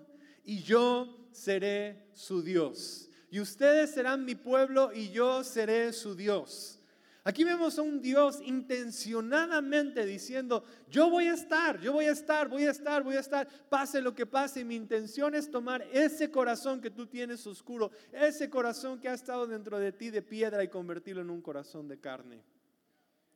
y 0.44 0.62
yo 0.62 1.28
seré 1.30 2.08
su 2.12 2.42
Dios. 2.42 3.06
y 3.32 3.38
ustedes 3.38 3.90
serán 3.92 4.24
mi 4.24 4.34
pueblo 4.34 4.90
y 4.92 5.10
yo 5.10 5.44
seré 5.44 5.92
su 5.92 6.16
Dios. 6.16 6.79
Aquí 7.22 7.44
vemos 7.44 7.78
a 7.78 7.82
un 7.82 8.00
Dios 8.00 8.40
intencionadamente 8.42 10.06
diciendo, 10.06 10.64
yo 10.88 11.10
voy 11.10 11.26
a 11.26 11.34
estar, 11.34 11.78
yo 11.78 11.92
voy 11.92 12.06
a 12.06 12.12
estar, 12.12 12.48
voy 12.48 12.64
a 12.64 12.70
estar, 12.70 13.02
voy 13.02 13.16
a 13.16 13.20
estar, 13.20 13.46
pase 13.68 14.00
lo 14.00 14.14
que 14.14 14.24
pase. 14.24 14.64
Mi 14.64 14.74
intención 14.74 15.34
es 15.34 15.50
tomar 15.50 15.86
ese 15.92 16.30
corazón 16.30 16.80
que 16.80 16.90
tú 16.90 17.06
tienes 17.06 17.46
oscuro, 17.46 17.90
ese 18.10 18.48
corazón 18.48 18.98
que 18.98 19.08
ha 19.08 19.14
estado 19.14 19.46
dentro 19.46 19.78
de 19.78 19.92
ti 19.92 20.08
de 20.08 20.22
piedra 20.22 20.64
y 20.64 20.68
convertirlo 20.68 21.20
en 21.20 21.28
un 21.28 21.42
corazón 21.42 21.88
de 21.88 22.00
carne. 22.00 22.42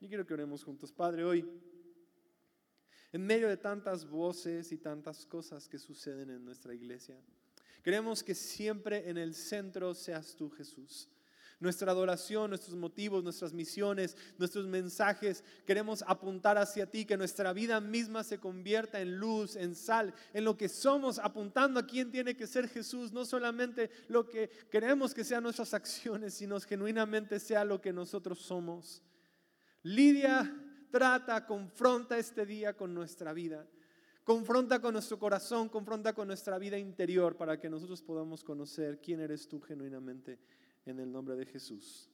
Y 0.00 0.08
quiero 0.08 0.26
que 0.26 0.32
oremos 0.32 0.64
juntos, 0.64 0.90
Padre, 0.90 1.24
hoy, 1.24 1.46
en 3.12 3.26
medio 3.26 3.48
de 3.48 3.58
tantas 3.58 4.08
voces 4.08 4.72
y 4.72 4.78
tantas 4.78 5.26
cosas 5.26 5.68
que 5.68 5.78
suceden 5.78 6.30
en 6.30 6.42
nuestra 6.42 6.72
iglesia, 6.72 7.20
queremos 7.82 8.24
que 8.24 8.34
siempre 8.34 9.10
en 9.10 9.18
el 9.18 9.34
centro 9.34 9.92
seas 9.92 10.34
tú, 10.36 10.48
Jesús 10.48 11.10
nuestra 11.60 11.92
adoración, 11.92 12.50
nuestros 12.50 12.76
motivos, 12.76 13.22
nuestras 13.22 13.52
misiones, 13.52 14.16
nuestros 14.38 14.66
mensajes. 14.66 15.44
Queremos 15.66 16.04
apuntar 16.06 16.58
hacia 16.58 16.90
ti, 16.90 17.04
que 17.04 17.16
nuestra 17.16 17.52
vida 17.52 17.80
misma 17.80 18.24
se 18.24 18.38
convierta 18.38 19.00
en 19.00 19.16
luz, 19.16 19.56
en 19.56 19.74
sal, 19.74 20.14
en 20.32 20.44
lo 20.44 20.56
que 20.56 20.68
somos, 20.68 21.18
apuntando 21.18 21.80
a 21.80 21.86
quién 21.86 22.10
tiene 22.10 22.36
que 22.36 22.46
ser 22.46 22.68
Jesús, 22.68 23.12
no 23.12 23.24
solamente 23.24 23.90
lo 24.08 24.28
que 24.28 24.48
queremos 24.70 25.14
que 25.14 25.24
sean 25.24 25.42
nuestras 25.42 25.74
acciones, 25.74 26.34
sino 26.34 26.60
genuinamente 26.60 27.38
sea 27.40 27.64
lo 27.64 27.80
que 27.80 27.92
nosotros 27.92 28.38
somos. 28.38 29.02
Lidia 29.82 30.54
trata, 30.90 31.44
confronta 31.46 32.18
este 32.18 32.46
día 32.46 32.76
con 32.76 32.94
nuestra 32.94 33.32
vida. 33.32 33.66
Confronta 34.24 34.80
con 34.80 34.94
nuestro 34.94 35.18
corazón, 35.18 35.68
confronta 35.68 36.14
con 36.14 36.28
nuestra 36.28 36.58
vida 36.58 36.78
interior 36.78 37.36
para 37.36 37.60
que 37.60 37.68
nosotros 37.68 38.00
podamos 38.00 38.42
conocer 38.42 38.98
quién 39.02 39.20
eres 39.20 39.46
tú 39.46 39.60
genuinamente 39.60 40.38
en 40.86 40.98
el 41.00 41.10
nombre 41.10 41.36
de 41.36 41.46
Jesús. 41.46 42.08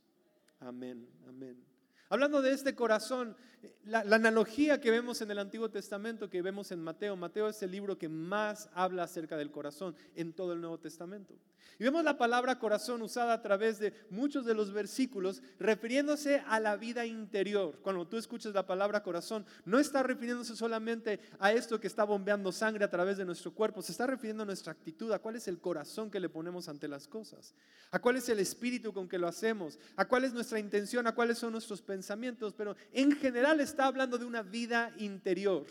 Amén, 0.60 1.08
amén. 1.26 1.79
Hablando 2.12 2.42
de 2.42 2.50
este 2.50 2.74
corazón, 2.74 3.36
la, 3.84 4.00
analogía 4.00 4.80
que 4.80 4.90
vemos 4.90 5.20
en 5.20 5.30
el 5.30 5.38
Antiguo 5.38 5.70
Testamento, 5.70 6.28
que 6.28 6.42
vemos 6.42 6.72
en 6.72 6.82
Mateo, 6.82 7.16
Mateo 7.16 7.48
es 7.48 7.62
el 7.62 7.70
libro 7.70 7.96
que 7.98 8.08
más 8.08 8.68
habla 8.74 9.04
acerca 9.04 9.36
del 9.36 9.52
corazón 9.52 9.94
en 10.16 10.32
todo 10.32 10.52
el 10.52 10.60
Nuevo 10.60 10.78
Testamento. 10.78 11.34
Y 11.78 11.84
vemos 11.84 12.04
la 12.04 12.18
palabra 12.18 12.58
corazón 12.58 13.00
usada 13.00 13.32
a 13.32 13.40
través 13.40 13.78
de 13.78 13.94
muchos 14.10 14.44
de 14.44 14.54
los 14.54 14.70
versículos 14.70 15.42
refiriéndose 15.58 16.42
a 16.46 16.60
la 16.60 16.76
vida 16.76 17.06
interior. 17.06 17.78
Cuando 17.80 18.06
tú 18.06 18.18
escuchas 18.18 18.52
la 18.52 18.66
palabra 18.66 19.02
corazón, 19.02 19.46
no 19.64 19.78
está 19.78 20.02
refiriéndose 20.02 20.54
solamente 20.56 21.20
a 21.38 21.52
esto 21.52 21.80
que 21.80 21.86
está 21.86 22.04
bombeando 22.04 22.52
sangre 22.52 22.84
a 22.84 22.90
través 22.90 23.16
de 23.16 23.24
nuestro 23.24 23.54
cuerpo, 23.54 23.80
se 23.80 23.92
está 23.92 24.06
refiriendo 24.06 24.42
a 24.42 24.46
nuestra 24.46 24.72
actitud, 24.72 25.10
a 25.12 25.20
cuál 25.20 25.36
es 25.36 25.48
el 25.48 25.58
corazón 25.58 26.10
que 26.10 26.20
le 26.20 26.28
ponemos 26.28 26.68
ante 26.68 26.86
las 26.86 27.08
cosas, 27.08 27.54
a 27.90 27.98
cuál 27.98 28.16
es 28.16 28.28
el 28.28 28.40
espíritu 28.40 28.92
con 28.92 29.08
que 29.08 29.18
lo 29.18 29.26
hacemos, 29.26 29.78
a 29.96 30.06
cuál 30.06 30.24
es 30.24 30.34
nuestra 30.34 30.58
intención, 30.58 31.06
a 31.06 31.14
cuáles 31.14 31.38
son 31.38 31.52
nuestros 31.52 31.80
pensamientos, 32.00 32.54
pero 32.54 32.74
en 32.92 33.12
general 33.12 33.60
está 33.60 33.84
hablando 33.84 34.16
de 34.16 34.24
una 34.24 34.42
vida 34.42 34.90
interior. 34.96 35.66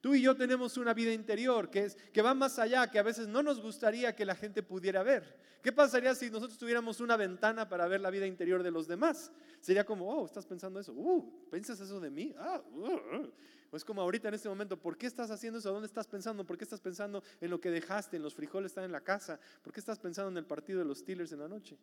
Tú 0.00 0.12
y 0.12 0.20
yo 0.20 0.34
tenemos 0.34 0.76
una 0.76 0.92
vida 0.92 1.12
interior 1.12 1.70
que, 1.70 1.84
es, 1.84 1.96
que 2.12 2.20
va 2.20 2.34
más 2.34 2.58
allá, 2.58 2.90
que 2.90 2.98
a 2.98 3.04
veces 3.04 3.28
no 3.28 3.44
nos 3.44 3.60
gustaría 3.60 4.16
que 4.16 4.24
la 4.24 4.34
gente 4.34 4.64
pudiera 4.64 5.04
ver. 5.04 5.38
¿Qué 5.62 5.70
pasaría 5.70 6.12
si 6.16 6.28
nosotros 6.28 6.58
tuviéramos 6.58 6.98
una 6.98 7.16
ventana 7.16 7.68
para 7.68 7.86
ver 7.86 8.00
la 8.00 8.10
vida 8.10 8.26
interior 8.26 8.64
de 8.64 8.72
los 8.72 8.88
demás? 8.88 9.30
Sería 9.60 9.84
como, 9.84 10.12
oh, 10.12 10.26
estás 10.26 10.44
pensando 10.44 10.80
eso, 10.80 10.92
uh, 10.92 11.48
¿piensas 11.48 11.78
eso 11.78 12.00
de 12.00 12.10
mí? 12.10 12.34
Ah, 12.36 12.60
uh, 12.74 13.18
uh. 13.18 13.32
Es 13.72 13.84
como 13.84 14.02
ahorita 14.02 14.26
en 14.26 14.34
este 14.34 14.48
momento, 14.48 14.76
¿por 14.76 14.98
qué 14.98 15.06
estás 15.06 15.30
haciendo 15.30 15.60
eso? 15.60 15.70
¿Dónde 15.70 15.86
estás 15.86 16.08
pensando? 16.08 16.44
¿Por 16.44 16.58
qué 16.58 16.64
estás 16.64 16.80
pensando 16.80 17.22
en 17.40 17.50
lo 17.50 17.60
que 17.60 17.70
dejaste, 17.70 18.16
en 18.16 18.24
los 18.24 18.34
frijoles 18.34 18.72
están 18.72 18.84
en 18.84 18.92
la 18.92 19.02
casa? 19.02 19.38
¿Por 19.62 19.72
qué 19.72 19.78
estás 19.78 20.00
pensando 20.00 20.30
en 20.32 20.36
el 20.38 20.44
partido 20.44 20.80
de 20.80 20.84
los 20.84 20.98
Steelers 20.98 21.30
en 21.30 21.38
la 21.38 21.48
noche? 21.48 21.78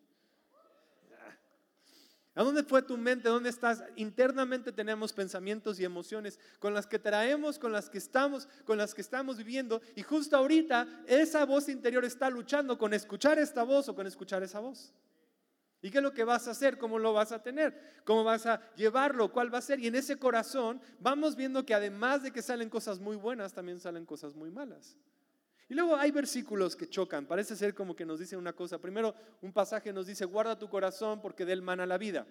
¿A 2.35 2.43
dónde 2.43 2.63
fue 2.63 2.81
tu 2.81 2.97
mente? 2.97 3.27
¿Dónde 3.27 3.49
estás? 3.49 3.83
Internamente 3.95 4.71
tenemos 4.71 5.13
pensamientos 5.13 5.79
y 5.79 5.85
emociones 5.85 6.39
con 6.59 6.73
las 6.73 6.85
que 6.87 6.99
traemos, 6.99 7.57
con 7.57 7.71
las 7.71 7.89
que 7.89 7.97
estamos, 7.97 8.47
con 8.65 8.77
las 8.77 8.93
que 8.93 9.01
estamos 9.01 9.37
viviendo. 9.37 9.81
Y 9.95 10.03
justo 10.03 10.37
ahorita 10.37 10.87
esa 11.07 11.45
voz 11.45 11.69
interior 11.69 12.05
está 12.05 12.29
luchando 12.29 12.77
con 12.77 12.93
escuchar 12.93 13.39
esta 13.39 13.63
voz 13.63 13.89
o 13.89 13.95
con 13.95 14.07
escuchar 14.07 14.43
esa 14.43 14.59
voz. 14.59 14.93
¿Y 15.81 15.91
qué 15.91 15.99
es 15.99 16.03
lo 16.03 16.13
que 16.13 16.23
vas 16.23 16.47
a 16.47 16.51
hacer? 16.51 16.77
¿Cómo 16.77 16.99
lo 16.99 17.13
vas 17.13 17.31
a 17.31 17.41
tener? 17.41 18.01
¿Cómo 18.03 18.23
vas 18.23 18.45
a 18.45 18.61
llevarlo? 18.75 19.31
¿Cuál 19.31 19.53
va 19.53 19.59
a 19.59 19.61
ser? 19.61 19.79
Y 19.79 19.87
en 19.87 19.95
ese 19.95 20.17
corazón 20.17 20.81
vamos 20.99 21.35
viendo 21.35 21.65
que 21.65 21.73
además 21.73 22.21
de 22.21 22.31
que 22.31 22.41
salen 22.41 22.69
cosas 22.69 22.99
muy 22.99 23.15
buenas, 23.15 23.53
también 23.53 23.79
salen 23.79 24.05
cosas 24.05 24.35
muy 24.35 24.51
malas. 24.51 24.97
Y 25.69 25.75
luego 25.75 25.95
hay 25.95 26.09
versículos 26.09 26.75
que 26.75 26.89
chocan, 26.89 27.27
parece 27.27 27.55
ser 27.55 27.75
como 27.75 27.95
que 27.95 28.03
nos 28.03 28.19
dice 28.19 28.35
una 28.35 28.53
cosa. 28.53 28.79
Primero, 28.79 29.13
un 29.43 29.53
pasaje 29.53 29.93
nos 29.93 30.07
dice, 30.07 30.25
guarda 30.25 30.57
tu 30.57 30.67
corazón 30.67 31.21
porque 31.21 31.45
del 31.45 31.61
mana 31.61 31.85
la 31.85 31.99
vida. 31.99 32.25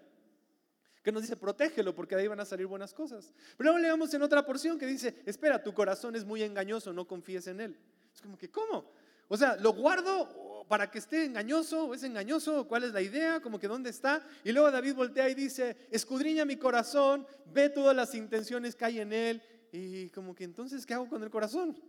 Que 1.05 1.13
nos 1.13 1.23
dice, 1.23 1.37
protégelo 1.37 1.95
porque 1.95 2.17
de 2.17 2.23
ahí 2.23 2.29
van 2.29 2.41
a 2.41 2.45
salir 2.45 2.67
buenas 2.67 2.93
cosas. 2.93 3.33
Pero 3.57 3.71
luego 3.71 3.79
leemos 3.79 4.13
en 4.13 4.23
otra 4.23 4.45
porción 4.45 4.77
que 4.77 4.87
dice, 4.87 5.23
espera, 5.25 5.63
tu 5.63 5.73
corazón 5.73 6.17
es 6.17 6.25
muy 6.25 6.43
engañoso, 6.43 6.93
no 6.93 7.07
confíes 7.07 7.47
en 7.47 7.61
él. 7.61 7.79
Es 8.13 8.21
como 8.21 8.37
que, 8.37 8.51
¿cómo? 8.51 8.91
O 9.29 9.37
sea, 9.37 9.57
¿lo 9.57 9.73
guardo 9.73 10.67
para 10.67 10.91
que 10.91 10.99
esté 10.99 11.25
engañoso? 11.25 11.87
¿O 11.87 11.95
es 11.95 12.03
engañoso? 12.03 12.67
¿Cuál 12.67 12.85
es 12.85 12.93
la 12.93 13.03
idea? 13.03 13.41
Como 13.41 13.61
que 13.61 13.69
¿dónde 13.69 13.91
está? 13.91 14.27
Y 14.43 14.51
luego 14.51 14.69
David 14.73 14.95
voltea 14.95 15.29
y 15.29 15.37
dice, 15.37 15.77
escudriña 15.93 16.45
mi 16.45 16.57
corazón, 16.57 17.25
ve 17.47 17.69
todas 17.69 17.95
las 17.95 18.17
intenciones 18.17 18.75
que 18.75 18.85
hay 18.85 18.99
en 18.99 19.13
él. 19.13 19.43
Y 19.71 20.11
como 20.11 20.35
que 20.35 20.43
entonces, 20.43 20.85
¿qué 20.85 20.95
hago 20.95 21.09
con 21.09 21.23
el 21.23 21.31
corazón? 21.31 21.81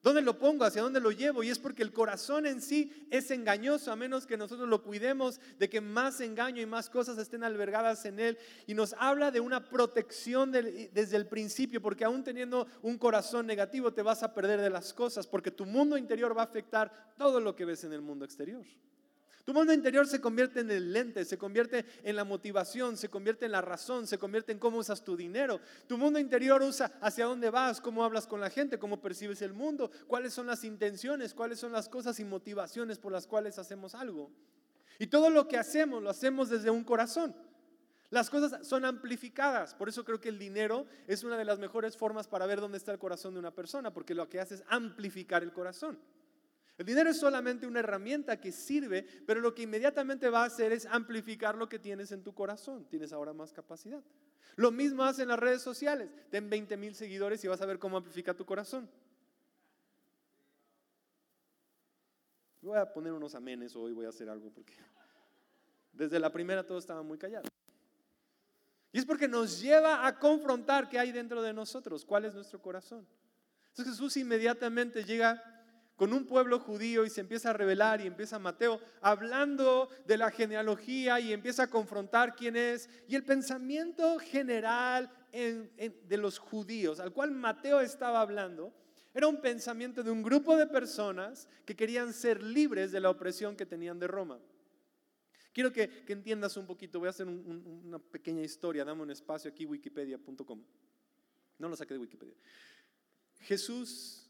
¿Dónde 0.00 0.22
lo 0.22 0.38
pongo? 0.38 0.64
¿Hacia 0.64 0.82
dónde 0.82 1.00
lo 1.00 1.10
llevo? 1.10 1.42
Y 1.42 1.50
es 1.50 1.58
porque 1.58 1.82
el 1.82 1.92
corazón 1.92 2.46
en 2.46 2.62
sí 2.62 3.06
es 3.10 3.32
engañoso 3.32 3.90
a 3.90 3.96
menos 3.96 4.26
que 4.26 4.36
nosotros 4.36 4.68
lo 4.68 4.82
cuidemos 4.82 5.40
de 5.58 5.68
que 5.68 5.80
más 5.80 6.20
engaño 6.20 6.62
y 6.62 6.66
más 6.66 6.88
cosas 6.88 7.18
estén 7.18 7.42
albergadas 7.42 8.04
en 8.04 8.20
él. 8.20 8.38
Y 8.68 8.74
nos 8.74 8.94
habla 8.98 9.32
de 9.32 9.40
una 9.40 9.68
protección 9.68 10.52
desde 10.52 11.16
el 11.16 11.26
principio, 11.26 11.82
porque 11.82 12.04
aún 12.04 12.22
teniendo 12.22 12.68
un 12.82 12.96
corazón 12.96 13.46
negativo 13.46 13.92
te 13.92 14.02
vas 14.02 14.22
a 14.22 14.32
perder 14.34 14.60
de 14.60 14.70
las 14.70 14.94
cosas, 14.94 15.26
porque 15.26 15.50
tu 15.50 15.66
mundo 15.66 15.96
interior 15.96 16.36
va 16.36 16.42
a 16.42 16.46
afectar 16.46 17.14
todo 17.18 17.40
lo 17.40 17.56
que 17.56 17.64
ves 17.64 17.82
en 17.82 17.92
el 17.92 18.00
mundo 18.00 18.24
exterior. 18.24 18.64
Tu 19.48 19.54
mundo 19.54 19.72
interior 19.72 20.06
se 20.06 20.20
convierte 20.20 20.60
en 20.60 20.70
el 20.70 20.92
lente, 20.92 21.24
se 21.24 21.38
convierte 21.38 21.86
en 22.02 22.16
la 22.16 22.24
motivación, 22.24 22.98
se 22.98 23.08
convierte 23.08 23.46
en 23.46 23.52
la 23.52 23.62
razón, 23.62 24.06
se 24.06 24.18
convierte 24.18 24.52
en 24.52 24.58
cómo 24.58 24.76
usas 24.76 25.02
tu 25.02 25.16
dinero. 25.16 25.58
Tu 25.86 25.96
mundo 25.96 26.18
interior 26.18 26.60
usa 26.60 26.92
hacia 27.00 27.24
dónde 27.24 27.48
vas, 27.48 27.80
cómo 27.80 28.04
hablas 28.04 28.26
con 28.26 28.42
la 28.42 28.50
gente, 28.50 28.78
cómo 28.78 29.00
percibes 29.00 29.40
el 29.40 29.54
mundo, 29.54 29.90
cuáles 30.06 30.34
son 30.34 30.46
las 30.46 30.64
intenciones, 30.64 31.32
cuáles 31.32 31.58
son 31.58 31.72
las 31.72 31.88
cosas 31.88 32.20
y 32.20 32.26
motivaciones 32.26 32.98
por 32.98 33.10
las 33.10 33.26
cuales 33.26 33.58
hacemos 33.58 33.94
algo. 33.94 34.30
Y 34.98 35.06
todo 35.06 35.30
lo 35.30 35.48
que 35.48 35.56
hacemos 35.56 36.02
lo 36.02 36.10
hacemos 36.10 36.50
desde 36.50 36.68
un 36.68 36.84
corazón. 36.84 37.34
Las 38.10 38.28
cosas 38.28 38.68
son 38.68 38.84
amplificadas, 38.84 39.74
por 39.74 39.88
eso 39.88 40.04
creo 40.04 40.20
que 40.20 40.28
el 40.28 40.38
dinero 40.38 40.84
es 41.06 41.24
una 41.24 41.38
de 41.38 41.46
las 41.46 41.58
mejores 41.58 41.96
formas 41.96 42.28
para 42.28 42.44
ver 42.44 42.60
dónde 42.60 42.76
está 42.76 42.92
el 42.92 42.98
corazón 42.98 43.32
de 43.32 43.40
una 43.40 43.54
persona, 43.54 43.94
porque 43.94 44.14
lo 44.14 44.28
que 44.28 44.40
hace 44.40 44.56
es 44.56 44.64
amplificar 44.68 45.42
el 45.42 45.54
corazón. 45.54 45.98
El 46.78 46.86
dinero 46.86 47.10
es 47.10 47.18
solamente 47.18 47.66
una 47.66 47.80
herramienta 47.80 48.40
que 48.40 48.52
sirve, 48.52 49.04
pero 49.26 49.40
lo 49.40 49.52
que 49.52 49.62
inmediatamente 49.62 50.30
va 50.30 50.44
a 50.44 50.46
hacer 50.46 50.72
es 50.72 50.86
amplificar 50.86 51.56
lo 51.56 51.68
que 51.68 51.80
tienes 51.80 52.12
en 52.12 52.22
tu 52.22 52.32
corazón. 52.32 52.84
Tienes 52.88 53.12
ahora 53.12 53.32
más 53.32 53.52
capacidad. 53.52 54.00
Lo 54.54 54.70
mismo 54.70 55.02
hacen 55.02 55.26
las 55.26 55.40
redes 55.40 55.60
sociales. 55.60 56.08
Ten 56.30 56.48
20 56.48 56.76
mil 56.76 56.94
seguidores 56.94 57.42
y 57.42 57.48
vas 57.48 57.60
a 57.60 57.66
ver 57.66 57.80
cómo 57.80 57.96
amplifica 57.96 58.32
tu 58.32 58.46
corazón. 58.46 58.88
Voy 62.62 62.78
a 62.78 62.92
poner 62.92 63.12
unos 63.12 63.34
amenes 63.34 63.74
hoy, 63.74 63.92
voy 63.92 64.06
a 64.06 64.10
hacer 64.10 64.28
algo 64.28 64.50
porque 64.50 64.74
desde 65.92 66.20
la 66.20 66.30
primera 66.30 66.64
todo 66.64 66.78
estaba 66.78 67.02
muy 67.02 67.18
callado. 67.18 67.48
Y 68.92 68.98
es 68.98 69.04
porque 69.04 69.26
nos 69.26 69.60
lleva 69.60 70.06
a 70.06 70.16
confrontar 70.18 70.88
qué 70.88 70.98
hay 70.98 71.10
dentro 71.10 71.42
de 71.42 71.52
nosotros, 71.52 72.04
cuál 72.04 72.24
es 72.24 72.34
nuestro 72.34 72.62
corazón. 72.62 73.04
Entonces 73.70 73.94
Jesús 73.94 74.16
inmediatamente 74.16 75.04
llega 75.04 75.57
con 75.98 76.12
un 76.12 76.26
pueblo 76.26 76.60
judío 76.60 77.04
y 77.04 77.10
se 77.10 77.20
empieza 77.20 77.50
a 77.50 77.52
revelar 77.54 78.00
y 78.00 78.06
empieza 78.06 78.38
Mateo 78.38 78.80
hablando 79.00 79.88
de 80.06 80.16
la 80.16 80.30
genealogía 80.30 81.18
y 81.18 81.32
empieza 81.32 81.64
a 81.64 81.70
confrontar 81.70 82.36
quién 82.36 82.54
es. 82.54 82.88
Y 83.08 83.16
el 83.16 83.24
pensamiento 83.24 84.16
general 84.20 85.10
de 85.32 86.16
los 86.16 86.38
judíos 86.38 87.00
al 87.00 87.12
cual 87.12 87.32
Mateo 87.32 87.80
estaba 87.80 88.20
hablando 88.20 88.72
era 89.12 89.26
un 89.26 89.40
pensamiento 89.40 90.04
de 90.04 90.12
un 90.12 90.22
grupo 90.22 90.56
de 90.56 90.68
personas 90.68 91.48
que 91.64 91.74
querían 91.74 92.12
ser 92.12 92.44
libres 92.44 92.92
de 92.92 93.00
la 93.00 93.10
opresión 93.10 93.56
que 93.56 93.66
tenían 93.66 93.98
de 93.98 94.06
Roma. 94.06 94.38
Quiero 95.52 95.72
que, 95.72 96.04
entiendas 96.06 96.56
un 96.56 96.66
poquito, 96.66 97.00
voy 97.00 97.08
a 97.08 97.10
hacer 97.10 97.26
una 97.26 97.98
pequeña 97.98 98.42
historia, 98.42 98.84
dame 98.84 99.02
un 99.02 99.10
espacio 99.10 99.50
aquí, 99.50 99.66
wikipedia.com. 99.66 100.62
No 101.58 101.68
lo 101.68 101.74
saqué 101.74 101.94
de 101.94 101.98
Wikipedia. 101.98 102.36
Jesús 103.40 104.27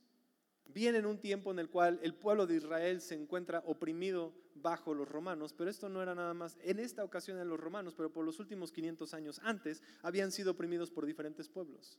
viene 0.69 0.99
en 0.99 1.07
un 1.07 1.19
tiempo 1.19 1.51
en 1.51 1.59
el 1.59 1.69
cual 1.69 1.99
el 2.03 2.15
pueblo 2.15 2.47
de 2.47 2.57
Israel 2.57 3.01
se 3.01 3.15
encuentra 3.15 3.63
oprimido 3.67 4.35
bajo 4.55 4.95
los 4.95 5.09
romanos, 5.09 5.53
pero 5.53 5.71
esto 5.71 5.89
no 5.89 6.03
era 6.03 6.15
nada 6.15 6.35
más 6.35 6.59
en 6.63 6.79
esta 6.79 7.05
ocasión 7.05 7.39
en 7.39 7.49
los 7.49 7.59
romanos, 7.59 7.95
pero 7.97 8.13
por 8.13 8.25
los 8.25 8.39
últimos 8.39 8.73
500 8.73 9.15
años 9.15 9.41
antes 9.43 9.83
habían 10.03 10.33
sido 10.33 10.53
oprimidos 10.53 10.91
por 10.91 11.07
diferentes 11.07 11.49
pueblos. 11.49 11.99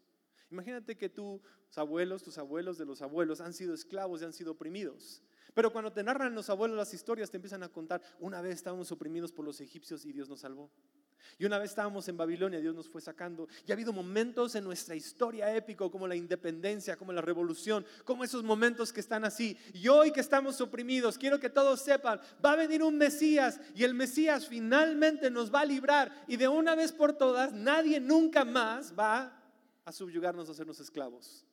Imagínate 0.52 0.98
que 0.98 1.10
tus 1.10 1.42
abuelos, 1.76 2.24
tus 2.24 2.38
abuelos 2.38 2.78
de 2.78 2.86
los 2.86 3.02
abuelos 3.02 3.40
han 3.40 3.54
sido 3.54 3.74
esclavos 3.74 4.22
y 4.22 4.26
han 4.26 4.34
sido 4.34 4.54
oprimidos. 4.54 5.22
Pero 5.54 5.72
cuando 5.72 5.92
te 5.92 6.04
narran 6.04 6.34
los 6.36 6.50
abuelos 6.50 6.78
las 6.78 6.94
historias, 6.94 7.30
te 7.30 7.38
empiezan 7.38 7.64
a 7.64 7.70
contar, 7.70 8.02
una 8.20 8.42
vez 8.42 8.56
estábamos 8.56 8.92
oprimidos 8.92 9.32
por 9.32 9.46
los 9.46 9.62
egipcios 9.62 10.06
y 10.06 10.12
Dios 10.12 10.30
nos 10.30 10.42
salvó. 10.42 10.72
Y 11.38 11.46
una 11.46 11.58
vez 11.58 11.72
estábamos 11.72 12.08
en 12.08 12.18
Babilonia, 12.18 12.60
Dios 12.60 12.76
nos 12.76 12.90
fue 12.90 13.02
sacando. 13.02 13.48
Y 13.66 13.72
ha 13.72 13.76
habido 13.76 13.94
momentos 13.94 14.56
en 14.56 14.64
nuestra 14.64 14.96
historia 14.96 15.56
épico, 15.56 15.90
como 15.90 16.08
la 16.08 16.16
independencia, 16.16 16.98
como 16.98 17.14
la 17.14 17.22
revolución, 17.22 17.86
como 18.04 18.24
esos 18.24 18.44
momentos 18.44 18.92
que 18.92 19.00
están 19.00 19.26
así. 19.26 19.58
Y 19.74 19.88
hoy 19.88 20.12
que 20.12 20.20
estamos 20.20 20.60
oprimidos, 20.62 21.18
quiero 21.18 21.40
que 21.40 21.50
todos 21.50 21.82
sepan, 21.82 22.20
va 22.44 22.54
a 22.54 22.58
venir 22.58 22.84
un 22.84 22.98
Mesías 22.98 23.60
y 23.76 23.84
el 23.84 23.94
Mesías 23.94 24.48
finalmente 24.48 25.32
nos 25.32 25.54
va 25.54 25.62
a 25.62 25.66
librar. 25.66 26.26
Y 26.28 26.38
de 26.38 26.48
una 26.48 26.76
vez 26.76 26.92
por 26.92 27.14
todas, 27.14 27.54
nadie 27.54 28.00
nunca 28.00 28.44
más 28.44 28.94
va 28.98 29.42
a 29.86 29.92
subyugarnos 29.92 30.50
a 30.50 30.52
hacernos 30.52 30.80
esclavos. 30.80 31.46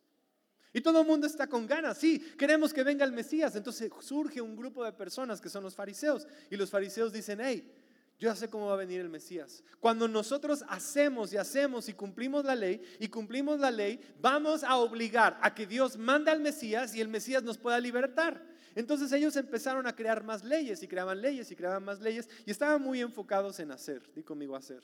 Y 0.72 0.82
todo 0.82 1.00
el 1.00 1.06
mundo 1.06 1.26
está 1.26 1.46
con 1.46 1.66
ganas, 1.66 1.96
sí, 1.96 2.18
queremos 2.36 2.70
que 2.74 2.84
venga 2.84 3.02
el 3.02 3.12
Mesías. 3.12 3.56
Entonces 3.56 3.90
surge 4.00 4.42
un 4.42 4.54
grupo 4.54 4.84
de 4.84 4.92
personas 4.92 5.40
que 5.40 5.48
son 5.48 5.62
los 5.62 5.74
fariseos. 5.74 6.26
Y 6.50 6.56
los 6.56 6.68
fariseos 6.68 7.14
dicen, 7.14 7.38
hey, 7.42 7.72
yo 8.18 8.30
ya 8.30 8.36
sé 8.36 8.48
cómo 8.48 8.66
va 8.66 8.74
a 8.74 8.76
venir 8.76 9.00
el 9.00 9.10
Mesías. 9.10 9.62
Cuando 9.78 10.08
nosotros 10.08 10.64
hacemos 10.68 11.32
y 11.32 11.36
hacemos 11.36 11.88
y 11.88 11.92
cumplimos 11.92 12.44
la 12.44 12.54
ley 12.54 12.82
y 12.98 13.08
cumplimos 13.08 13.60
la 13.60 13.70
ley, 13.70 14.00
vamos 14.20 14.64
a 14.64 14.76
obligar 14.76 15.38
a 15.42 15.54
que 15.54 15.66
Dios 15.66 15.98
mande 15.98 16.30
al 16.30 16.40
Mesías 16.40 16.94
y 16.94 17.00
el 17.00 17.08
Mesías 17.08 17.42
nos 17.42 17.58
pueda 17.58 17.78
libertar. 17.78 18.42
Entonces 18.74 19.12
ellos 19.12 19.36
empezaron 19.36 19.86
a 19.86 19.94
crear 19.94 20.22
más 20.24 20.44
leyes 20.44 20.82
y 20.82 20.88
creaban 20.88 21.20
leyes 21.20 21.50
y 21.50 21.56
creaban 21.56 21.84
más 21.84 22.00
leyes 22.00 22.28
y 22.44 22.50
estaban 22.50 22.80
muy 22.80 23.00
enfocados 23.00 23.60
en 23.60 23.70
hacer. 23.70 24.02
Di 24.14 24.22
conmigo 24.22 24.56
hacer. 24.56 24.82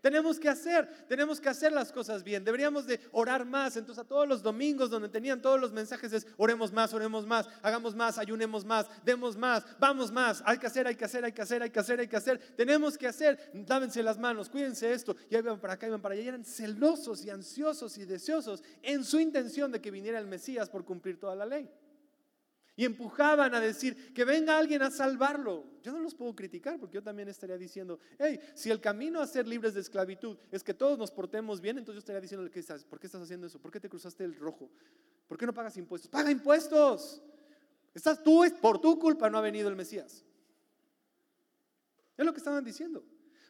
Tenemos 0.00 0.38
que 0.38 0.48
hacer, 0.48 0.88
tenemos 1.08 1.40
que 1.40 1.48
hacer 1.48 1.72
las 1.72 1.92
cosas 1.92 2.22
bien. 2.22 2.44
Deberíamos 2.44 2.86
de 2.86 3.00
orar 3.12 3.44
más. 3.44 3.76
Entonces 3.76 4.04
a 4.04 4.06
todos 4.06 4.28
los 4.28 4.42
domingos 4.42 4.90
donde 4.90 5.08
tenían 5.08 5.42
todos 5.42 5.60
los 5.60 5.72
mensajes 5.72 6.12
es 6.12 6.26
oremos 6.36 6.72
más, 6.72 6.94
oremos 6.94 7.26
más, 7.26 7.48
hagamos 7.62 7.94
más, 7.94 8.18
ayunemos 8.18 8.64
más, 8.64 8.86
demos 9.04 9.36
más, 9.36 9.64
vamos 9.78 10.12
más. 10.12 10.42
Hay 10.46 10.58
que 10.58 10.66
hacer, 10.66 10.86
hay 10.86 10.94
que 10.94 11.04
hacer, 11.04 11.24
hay 11.24 11.32
que 11.32 11.42
hacer, 11.42 11.62
hay 11.62 11.70
que 11.70 11.80
hacer, 11.80 12.00
hay 12.00 12.08
que 12.08 12.16
hacer. 12.16 12.38
Tenemos 12.56 12.96
que 12.96 13.08
hacer. 13.08 13.50
Lávense 13.66 14.02
las 14.02 14.18
manos, 14.18 14.48
cuídense 14.48 14.92
esto. 14.92 15.16
Y 15.30 15.36
ahí 15.36 15.42
van 15.42 15.60
para 15.60 15.74
acá, 15.74 15.86
iban 15.86 16.00
para 16.00 16.14
allá. 16.14 16.22
Y 16.22 16.28
eran 16.28 16.44
celosos 16.44 17.24
y 17.24 17.30
ansiosos 17.30 17.98
y 17.98 18.04
deseosos 18.04 18.62
en 18.82 19.04
su 19.04 19.18
intención 19.18 19.72
de 19.72 19.80
que 19.80 19.90
viniera 19.90 20.18
el 20.18 20.26
Mesías 20.26 20.70
por 20.70 20.84
cumplir 20.84 21.18
toda 21.18 21.34
la 21.34 21.46
ley 21.46 21.68
y 22.78 22.84
empujaban 22.84 23.56
a 23.56 23.60
decir 23.60 24.14
que 24.14 24.24
venga 24.24 24.56
alguien 24.56 24.82
a 24.82 24.90
salvarlo. 24.92 25.66
Yo 25.82 25.90
no 25.90 25.98
los 25.98 26.14
puedo 26.14 26.32
criticar 26.36 26.78
porque 26.78 26.94
yo 26.94 27.02
también 27.02 27.28
estaría 27.28 27.58
diciendo, 27.58 27.98
hey, 28.20 28.38
si 28.54 28.70
el 28.70 28.80
camino 28.80 29.20
a 29.20 29.26
ser 29.26 29.48
libres 29.48 29.74
de 29.74 29.80
esclavitud 29.80 30.38
es 30.52 30.62
que 30.62 30.72
todos 30.72 30.96
nos 30.96 31.10
portemos 31.10 31.60
bien, 31.60 31.76
entonces 31.78 31.96
yo 31.96 31.98
estaría 31.98 32.20
diciendo, 32.20 32.48
¿por 32.88 33.00
qué 33.00 33.06
estás 33.08 33.20
haciendo 33.20 33.48
eso? 33.48 33.58
¿Por 33.58 33.72
qué 33.72 33.80
te 33.80 33.88
cruzaste 33.88 34.22
el 34.22 34.36
rojo? 34.36 34.70
¿Por 35.26 35.36
qué 35.36 35.44
no 35.44 35.52
pagas 35.52 35.76
impuestos? 35.76 36.08
Paga 36.08 36.30
impuestos. 36.30 37.20
Estás 37.92 38.22
tú, 38.22 38.44
por 38.60 38.80
tu 38.80 38.96
culpa 38.96 39.28
no 39.28 39.38
ha 39.38 39.40
venido 39.42 39.68
el 39.68 39.74
Mesías. 39.74 40.24
Es 42.16 42.24
lo 42.24 42.32
que 42.32 42.38
estaban 42.38 42.62
diciendo. 42.62 43.04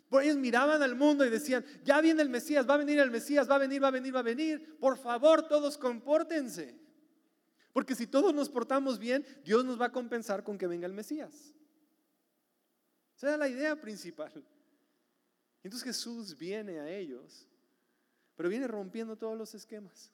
Por 0.09 0.23
ellos 0.23 0.39
miraban 0.39 0.83
al 0.83 0.95
mundo 0.95 1.27
y 1.27 1.29
decían, 1.29 1.63
ya 1.85 2.01
viene 2.01 2.23
el 2.23 2.31
Mesías, 2.31 2.67
va 2.67 2.77
a 2.77 2.79
venir 2.79 2.99
el 2.99 3.11
Mesías, 3.11 3.47
va 3.47 3.57
a 3.57 3.59
venir, 3.59 3.85
va 3.85 3.89
a 3.89 3.91
venir, 3.91 4.17
va 4.17 4.21
a 4.21 4.23
venir. 4.23 4.79
Por 4.81 4.97
favor, 4.97 5.47
todos 5.47 5.77
compórtense. 5.77 6.88
Porque 7.79 7.95
si 7.95 8.09
todos 8.09 8.35
nos 8.35 8.49
portamos 8.49 8.99
bien, 8.99 9.25
Dios 9.45 9.65
nos 9.65 9.81
va 9.81 9.87
a 9.87 9.93
compensar 9.93 10.43
con 10.43 10.59
que 10.59 10.67
venga 10.67 10.85
el 10.85 10.93
Mesías. 10.93 11.55
Esa 13.17 13.29
era 13.29 13.37
la 13.37 13.49
idea 13.49 13.81
principal. 13.81 14.45
Entonces 15.63 15.87
Jesús 15.87 16.37
viene 16.37 16.81
a 16.81 16.91
ellos, 16.91 17.47
pero 18.35 18.49
viene 18.49 18.67
rompiendo 18.67 19.15
todos 19.15 19.39
los 19.39 19.55
esquemas. 19.55 20.11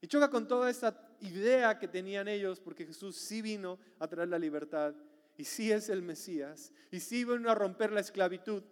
Y 0.00 0.08
choca 0.08 0.28
con 0.28 0.48
toda 0.48 0.68
esta 0.68 1.00
idea 1.20 1.78
que 1.78 1.86
tenían 1.86 2.26
ellos, 2.26 2.58
porque 2.58 2.84
Jesús 2.84 3.14
sí 3.14 3.40
vino 3.40 3.78
a 4.00 4.08
traer 4.08 4.30
la 4.30 4.38
libertad, 4.40 4.96
y 5.36 5.44
sí 5.44 5.70
es 5.70 5.90
el 5.90 6.02
Mesías, 6.02 6.72
y 6.90 6.98
sí 6.98 7.24
vino 7.24 7.48
a 7.48 7.54
romper 7.54 7.92
la 7.92 8.00
esclavitud, 8.00 8.64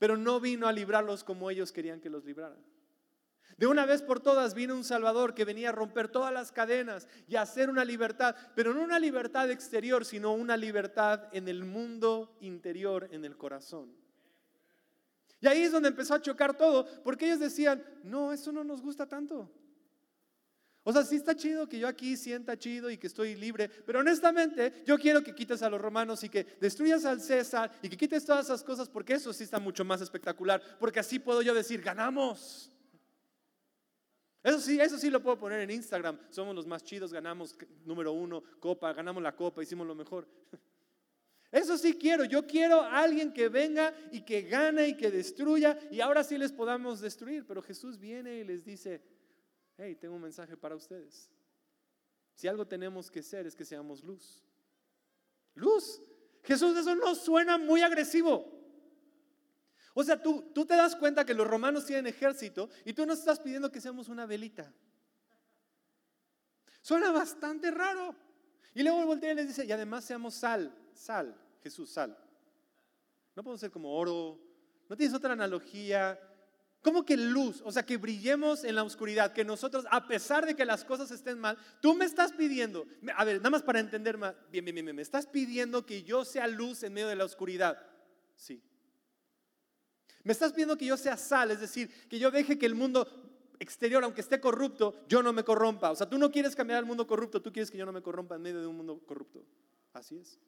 pero 0.00 0.16
no 0.16 0.40
vino 0.40 0.66
a 0.66 0.72
librarlos 0.72 1.22
como 1.22 1.52
ellos 1.52 1.70
querían 1.70 2.00
que 2.00 2.10
los 2.10 2.24
libraran. 2.24 2.58
De 3.60 3.66
una 3.66 3.84
vez 3.84 4.00
por 4.00 4.20
todas 4.20 4.54
vino 4.54 4.74
un 4.74 4.84
Salvador 4.84 5.34
que 5.34 5.44
venía 5.44 5.68
a 5.68 5.72
romper 5.72 6.08
todas 6.08 6.32
las 6.32 6.50
cadenas 6.50 7.06
y 7.28 7.36
a 7.36 7.42
hacer 7.42 7.68
una 7.68 7.84
libertad, 7.84 8.34
pero 8.56 8.72
no 8.72 8.80
una 8.80 8.98
libertad 8.98 9.50
exterior, 9.50 10.06
sino 10.06 10.32
una 10.32 10.56
libertad 10.56 11.24
en 11.32 11.46
el 11.46 11.64
mundo 11.64 12.38
interior, 12.40 13.06
en 13.12 13.26
el 13.26 13.36
corazón. 13.36 13.94
Y 15.42 15.46
ahí 15.46 15.60
es 15.60 15.72
donde 15.72 15.90
empezó 15.90 16.14
a 16.14 16.22
chocar 16.22 16.56
todo, 16.56 16.86
porque 17.02 17.26
ellos 17.26 17.38
decían, 17.38 17.84
no, 18.02 18.32
eso 18.32 18.50
no 18.50 18.64
nos 18.64 18.80
gusta 18.80 19.06
tanto. 19.06 19.52
O 20.82 20.90
sea, 20.94 21.04
sí 21.04 21.16
está 21.16 21.36
chido 21.36 21.68
que 21.68 21.78
yo 21.78 21.86
aquí 21.86 22.16
sienta 22.16 22.58
chido 22.58 22.90
y 22.90 22.96
que 22.96 23.08
estoy 23.08 23.34
libre, 23.34 23.68
pero 23.68 23.98
honestamente 23.98 24.84
yo 24.86 24.96
quiero 24.96 25.22
que 25.22 25.34
quites 25.34 25.60
a 25.60 25.68
los 25.68 25.82
romanos 25.82 26.24
y 26.24 26.30
que 26.30 26.44
destruyas 26.62 27.04
al 27.04 27.20
César 27.20 27.70
y 27.82 27.90
que 27.90 27.98
quites 27.98 28.24
todas 28.24 28.46
esas 28.46 28.64
cosas 28.64 28.88
porque 28.88 29.12
eso 29.12 29.34
sí 29.34 29.44
está 29.44 29.60
mucho 29.60 29.84
más 29.84 30.00
espectacular, 30.00 30.62
porque 30.78 31.00
así 31.00 31.18
puedo 31.18 31.42
yo 31.42 31.52
decir, 31.52 31.82
ganamos. 31.82 32.72
Eso 34.42 34.58
sí, 34.58 34.80
eso 34.80 34.96
sí 34.96 35.10
lo 35.10 35.22
puedo 35.22 35.38
poner 35.38 35.60
en 35.60 35.70
Instagram. 35.70 36.18
Somos 36.30 36.54
los 36.54 36.66
más 36.66 36.82
chidos, 36.82 37.12
ganamos 37.12 37.56
número 37.84 38.12
uno, 38.12 38.42
copa, 38.58 38.92
ganamos 38.92 39.22
la 39.22 39.36
copa, 39.36 39.62
hicimos 39.62 39.86
lo 39.86 39.94
mejor. 39.94 40.26
Eso 41.52 41.76
sí 41.76 41.94
quiero. 41.94 42.24
Yo 42.24 42.46
quiero 42.46 42.80
a 42.80 43.00
alguien 43.00 43.32
que 43.32 43.48
venga 43.48 43.92
y 44.12 44.20
que 44.20 44.42
gane 44.42 44.86
y 44.86 44.96
que 44.96 45.10
destruya 45.10 45.76
y 45.90 46.00
ahora 46.00 46.22
sí 46.22 46.38
les 46.38 46.52
podamos 46.52 47.00
destruir. 47.00 47.44
Pero 47.44 47.60
Jesús 47.60 47.98
viene 47.98 48.38
y 48.38 48.44
les 48.44 48.64
dice, 48.64 49.02
hey, 49.76 49.96
tengo 49.96 50.14
un 50.14 50.22
mensaje 50.22 50.56
para 50.56 50.76
ustedes. 50.76 51.28
Si 52.34 52.46
algo 52.46 52.66
tenemos 52.66 53.10
que 53.10 53.22
ser 53.22 53.46
es 53.46 53.56
que 53.56 53.64
seamos 53.64 54.04
luz. 54.04 54.44
Luz. 55.54 56.00
Jesús, 56.44 56.76
eso 56.78 56.94
no 56.94 57.16
suena 57.16 57.58
muy 57.58 57.82
agresivo. 57.82 58.59
O 59.94 60.04
sea, 60.04 60.22
tú, 60.22 60.50
tú 60.54 60.64
te 60.64 60.76
das 60.76 60.94
cuenta 60.94 61.24
que 61.24 61.34
los 61.34 61.46
romanos 61.46 61.86
tienen 61.86 62.06
ejército 62.06 62.68
y 62.84 62.92
tú 62.92 63.06
nos 63.06 63.18
estás 63.18 63.40
pidiendo 63.40 63.72
que 63.72 63.80
seamos 63.80 64.08
una 64.08 64.26
velita. 64.26 64.72
Suena 66.80 67.10
bastante 67.12 67.70
raro. 67.70 68.14
Y 68.74 68.82
luego 68.82 69.04
voltea 69.04 69.32
y 69.32 69.34
les 69.34 69.48
dice, 69.48 69.64
y 69.64 69.72
además 69.72 70.04
seamos 70.04 70.34
sal, 70.34 70.72
sal, 70.94 71.36
Jesús, 71.62 71.90
sal. 71.90 72.16
No 73.34 73.42
podemos 73.42 73.60
ser 73.60 73.70
como 73.70 73.96
oro, 73.96 74.40
no 74.88 74.96
tienes 74.96 75.14
otra 75.14 75.32
analogía. 75.32 76.18
¿Cómo 76.82 77.04
que 77.04 77.16
luz? 77.16 77.60
O 77.64 77.72
sea, 77.72 77.84
que 77.84 77.96
brillemos 77.96 78.64
en 78.64 78.76
la 78.76 78.84
oscuridad, 78.84 79.32
que 79.32 79.44
nosotros, 79.44 79.84
a 79.90 80.06
pesar 80.06 80.46
de 80.46 80.54
que 80.54 80.64
las 80.64 80.84
cosas 80.84 81.10
estén 81.10 81.38
mal, 81.38 81.58
tú 81.82 81.94
me 81.94 82.04
estás 82.04 82.32
pidiendo, 82.32 82.86
a 83.16 83.24
ver, 83.24 83.36
nada 83.36 83.50
más 83.50 83.62
para 83.62 83.80
entender 83.80 84.16
más, 84.16 84.34
bien, 84.50 84.64
bien, 84.64 84.74
bien, 84.74 84.96
me 84.96 85.02
estás 85.02 85.26
pidiendo 85.26 85.84
que 85.84 86.04
yo 86.04 86.24
sea 86.24 86.46
luz 86.46 86.82
en 86.82 86.94
medio 86.94 87.08
de 87.08 87.16
la 87.16 87.24
oscuridad. 87.24 87.78
Sí. 88.36 88.62
Me 90.24 90.32
estás 90.32 90.52
pidiendo 90.52 90.76
que 90.76 90.86
yo 90.86 90.96
sea 90.96 91.16
sal, 91.16 91.50
es 91.50 91.60
decir, 91.60 91.90
que 92.08 92.18
yo 92.18 92.30
deje 92.30 92.58
que 92.58 92.66
el 92.66 92.74
mundo 92.74 93.06
exterior, 93.58 94.02
aunque 94.02 94.20
esté 94.20 94.40
corrupto, 94.40 95.04
yo 95.08 95.22
no 95.22 95.32
me 95.32 95.44
corrompa. 95.44 95.90
O 95.90 95.96
sea, 95.96 96.08
tú 96.08 96.18
no 96.18 96.30
quieres 96.30 96.56
cambiar 96.56 96.78
al 96.78 96.86
mundo 96.86 97.06
corrupto, 97.06 97.40
tú 97.40 97.52
quieres 97.52 97.70
que 97.70 97.78
yo 97.78 97.86
no 97.86 97.92
me 97.92 98.02
corrompa 98.02 98.34
en 98.34 98.42
medio 98.42 98.60
de 98.60 98.66
un 98.66 98.76
mundo 98.76 98.98
corrupto. 99.06 99.44
Así 99.92 100.16
es. 100.16 100.38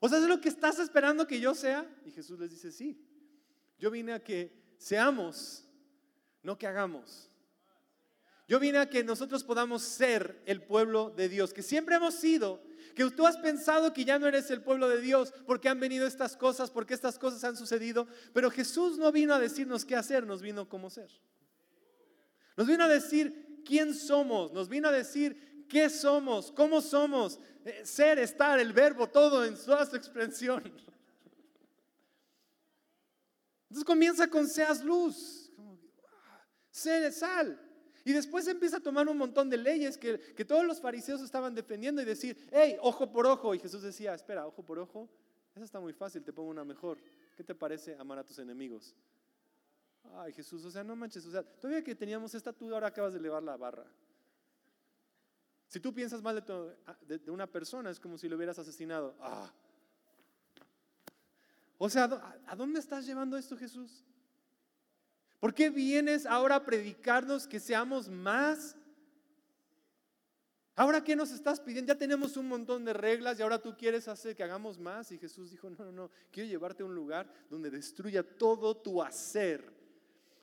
O 0.00 0.08
sea, 0.08 0.18
es 0.18 0.24
lo 0.24 0.40
que 0.40 0.48
estás 0.48 0.78
esperando 0.78 1.26
que 1.26 1.40
yo 1.40 1.54
sea. 1.54 1.88
Y 2.04 2.10
Jesús 2.10 2.38
les 2.38 2.50
dice, 2.50 2.72
sí. 2.72 3.00
Yo 3.78 3.90
vine 3.90 4.12
a 4.12 4.22
que 4.22 4.52
seamos, 4.76 5.64
no 6.42 6.58
que 6.58 6.66
hagamos. 6.66 7.31
Yo 8.52 8.60
vine 8.60 8.76
a 8.76 8.90
que 8.90 9.02
nosotros 9.02 9.44
podamos 9.44 9.80
ser 9.82 10.42
el 10.44 10.60
pueblo 10.60 11.08
de 11.08 11.30
Dios, 11.30 11.54
que 11.54 11.62
siempre 11.62 11.94
hemos 11.94 12.12
sido, 12.16 12.62
que 12.94 13.10
tú 13.10 13.26
has 13.26 13.38
pensado 13.38 13.94
que 13.94 14.04
ya 14.04 14.18
no 14.18 14.26
eres 14.26 14.50
el 14.50 14.60
pueblo 14.60 14.90
de 14.90 15.00
Dios 15.00 15.32
porque 15.46 15.70
han 15.70 15.80
venido 15.80 16.06
estas 16.06 16.36
cosas, 16.36 16.70
porque 16.70 16.92
estas 16.92 17.18
cosas 17.18 17.42
han 17.44 17.56
sucedido, 17.56 18.06
pero 18.34 18.50
Jesús 18.50 18.98
no 18.98 19.10
vino 19.10 19.32
a 19.32 19.38
decirnos 19.38 19.86
qué 19.86 19.96
hacer, 19.96 20.26
nos 20.26 20.42
vino 20.42 20.68
cómo 20.68 20.90
ser. 20.90 21.08
Nos 22.54 22.66
vino 22.66 22.84
a 22.84 22.88
decir 22.88 23.62
quién 23.64 23.94
somos, 23.94 24.52
nos 24.52 24.68
vino 24.68 24.88
a 24.88 24.92
decir 24.92 25.64
qué 25.66 25.88
somos, 25.88 26.52
cómo 26.52 26.82
somos, 26.82 27.40
eh, 27.64 27.80
ser, 27.86 28.18
estar, 28.18 28.60
el 28.60 28.74
verbo, 28.74 29.08
todo 29.08 29.46
en 29.46 29.56
toda 29.56 29.86
su 29.86 29.96
expresión. 29.96 30.62
Entonces 33.62 33.86
comienza 33.86 34.28
con 34.28 34.46
seas 34.46 34.84
luz, 34.84 35.50
ser 36.70 37.10
sal. 37.14 37.61
Y 38.04 38.12
después 38.12 38.46
empieza 38.48 38.78
a 38.78 38.80
tomar 38.80 39.08
un 39.08 39.16
montón 39.16 39.48
de 39.48 39.56
leyes 39.56 39.96
que, 39.96 40.18
todos 40.44 40.64
los 40.64 40.80
fariseos 40.80 41.20
estaban 41.20 41.54
defendiendo 41.54 42.02
y 42.02 42.04
decir, 42.04 42.36
hey, 42.50 42.76
ojo 42.80 43.10
por 43.10 43.26
ojo. 43.26 43.54
Y 43.54 43.58
Jesús 43.58 43.82
decía, 43.82 44.14
espera, 44.14 44.46
ojo 44.46 44.62
por 44.64 44.78
ojo. 44.78 45.08
Eso 45.54 45.64
está 45.64 45.80
muy 45.80 45.92
fácil, 45.92 46.24
te 46.24 46.32
pongo 46.32 46.50
una 46.50 46.64
mejor. 46.64 46.98
¿Qué 47.36 47.44
te 47.44 47.54
parece 47.54 47.94
amar 47.96 48.18
a 48.18 48.24
tus 48.24 48.38
enemigos? 48.38 48.94
Ay, 50.14 50.32
Jesús, 50.32 50.64
o 50.64 50.70
sea, 50.70 50.82
no 50.82 50.96
manches, 50.96 51.24
o 51.26 51.30
sea, 51.30 51.42
todavía 51.42 51.84
que 51.84 51.94
teníamos 51.94 52.34
esta, 52.34 52.52
tú 52.52 52.72
ahora 52.74 52.88
acabas 52.88 53.12
de 53.12 53.20
elevar 53.20 53.42
la 53.42 53.56
barra. 53.56 53.86
Si 55.68 55.80
tú 55.80 55.94
piensas 55.94 56.20
mal 56.20 56.44
de, 57.06 57.18
de, 57.18 57.30
una 57.30 57.46
persona, 57.46 57.90
es 57.90 58.00
como 58.00 58.18
si 58.18 58.28
lo 58.28 58.36
hubieras 58.36 58.58
asesinado. 58.58 59.14
Ah. 59.20 59.50
O 61.78 61.88
sea, 61.88 62.04
¿a 62.46 62.56
dónde 62.56 62.80
estás 62.80 63.06
llevando 63.06 63.36
esto, 63.36 63.56
Jesús? 63.56 64.04
¿Por 65.42 65.54
qué 65.54 65.70
vienes 65.70 66.24
ahora 66.24 66.54
a 66.54 66.64
predicarnos 66.64 67.48
que 67.48 67.58
seamos 67.58 68.08
más 68.08 68.76
Ahora, 70.76 71.02
¿qué 71.02 71.16
nos 71.16 71.32
estás 71.32 71.60
pidiendo? 71.60 71.92
Ya 71.92 71.98
tenemos 71.98 72.36
un 72.36 72.46
montón 72.46 72.84
de 72.84 72.92
reglas 72.92 73.38
y 73.38 73.42
ahora 73.42 73.60
tú 73.60 73.76
quieres 73.76 74.06
hacer 74.06 74.36
que 74.36 74.44
hagamos 74.44 74.78
más. 74.78 75.10
Y 75.10 75.18
Jesús 75.18 75.50
dijo, 75.50 75.68
no, 75.68 75.84
no, 75.84 75.92
no, 75.92 76.10
quiero 76.30 76.48
llevarte 76.48 76.84
a 76.84 76.86
un 76.86 76.94
lugar 76.94 77.28
donde 77.50 77.70
destruya 77.70 78.22
todo 78.22 78.76
tu 78.76 79.02
hacer. 79.02 79.68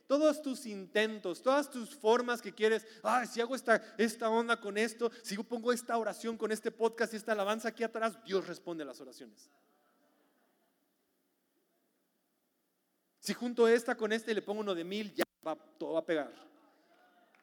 Todos 0.06 0.42
tus 0.42 0.66
intentos, 0.66 1.42
todas 1.42 1.70
tus 1.70 1.96
formas 1.96 2.42
que 2.42 2.54
quieres, 2.54 2.86
ah, 3.02 3.26
si 3.26 3.40
hago 3.40 3.56
esta, 3.56 3.82
esta 3.98 4.30
onda 4.30 4.60
con 4.60 4.78
esto, 4.78 5.12
si 5.24 5.36
yo 5.36 5.44
pongo 5.44 5.72
esta 5.72 5.98
oración 5.98 6.38
con 6.38 6.52
este 6.52 6.72
podcast 6.72 7.14
y 7.14 7.18
esta 7.18 7.32
alabanza 7.32 7.70
aquí 7.70 7.84
atrás, 7.84 8.22
Dios 8.26 8.46
responde 8.46 8.84
a 8.84 8.88
las 8.88 9.00
oraciones. 9.00 9.50
Si 13.30 13.36
junto 13.36 13.68
esta 13.68 13.94
con 13.94 14.12
este 14.12 14.32
y 14.32 14.34
le 14.34 14.42
pongo 14.42 14.62
uno 14.62 14.74
de 14.74 14.84
mil, 14.84 15.14
ya 15.14 15.24
va, 15.46 15.56
todo 15.78 15.94
va 15.94 16.00
a 16.00 16.04
pegar. 16.04 16.34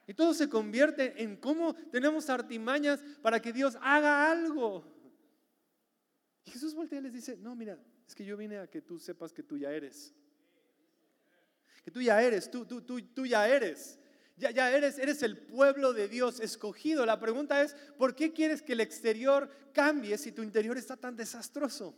Y 0.04 0.14
todo 0.14 0.34
se 0.34 0.48
convierte 0.48 1.22
en 1.22 1.36
cómo 1.36 1.74
tenemos 1.92 2.28
artimañas 2.28 3.00
para 3.22 3.40
que 3.40 3.52
Dios 3.52 3.78
haga 3.80 4.28
algo. 4.28 4.84
Y 6.44 6.50
Jesús 6.50 6.74
voltea 6.74 6.98
y 6.98 7.02
les 7.02 7.12
dice, 7.12 7.36
no, 7.36 7.54
mira, 7.54 7.78
es 8.04 8.16
que 8.16 8.24
yo 8.24 8.36
vine 8.36 8.58
a 8.58 8.66
que 8.66 8.82
tú 8.82 8.98
sepas 8.98 9.32
que 9.32 9.44
tú 9.44 9.56
ya 9.56 9.70
eres. 9.70 10.12
Que 11.84 11.92
tú 11.92 12.02
ya 12.02 12.20
eres, 12.20 12.50
tú, 12.50 12.66
tú, 12.66 12.82
tú, 12.82 13.00
tú 13.00 13.24
ya 13.24 13.46
eres. 13.48 13.96
Ya, 14.36 14.50
ya 14.50 14.72
eres, 14.72 14.98
eres 14.98 15.22
el 15.22 15.38
pueblo 15.38 15.92
de 15.92 16.08
Dios 16.08 16.40
escogido. 16.40 17.06
La 17.06 17.20
pregunta 17.20 17.62
es, 17.62 17.76
¿por 17.96 18.16
qué 18.16 18.32
quieres 18.32 18.60
que 18.60 18.72
el 18.72 18.80
exterior 18.80 19.48
cambie 19.72 20.18
si 20.18 20.32
tu 20.32 20.42
interior 20.42 20.76
está 20.76 20.96
tan 20.96 21.14
desastroso? 21.14 21.94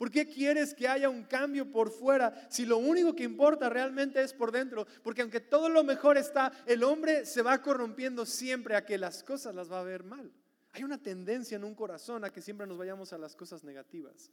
¿Por 0.00 0.10
qué 0.10 0.26
quieres 0.26 0.72
que 0.72 0.88
haya 0.88 1.10
un 1.10 1.24
cambio 1.24 1.70
por 1.70 1.90
fuera 1.90 2.48
si 2.48 2.64
lo 2.64 2.78
único 2.78 3.14
que 3.14 3.22
importa 3.22 3.68
realmente 3.68 4.22
es 4.22 4.32
por 4.32 4.50
dentro? 4.50 4.86
Porque 5.02 5.20
aunque 5.20 5.40
todo 5.40 5.68
lo 5.68 5.84
mejor 5.84 6.16
está, 6.16 6.50
el 6.64 6.84
hombre 6.84 7.26
se 7.26 7.42
va 7.42 7.60
corrompiendo 7.60 8.24
siempre 8.24 8.76
a 8.76 8.86
que 8.86 8.96
las 8.96 9.22
cosas 9.22 9.54
las 9.54 9.70
va 9.70 9.78
a 9.78 9.84
ver 9.84 10.02
mal. 10.02 10.32
Hay 10.72 10.84
una 10.84 10.96
tendencia 10.96 11.56
en 11.56 11.64
un 11.64 11.74
corazón 11.74 12.24
a 12.24 12.30
que 12.30 12.40
siempre 12.40 12.66
nos 12.66 12.78
vayamos 12.78 13.12
a 13.12 13.18
las 13.18 13.36
cosas 13.36 13.62
negativas. 13.62 14.30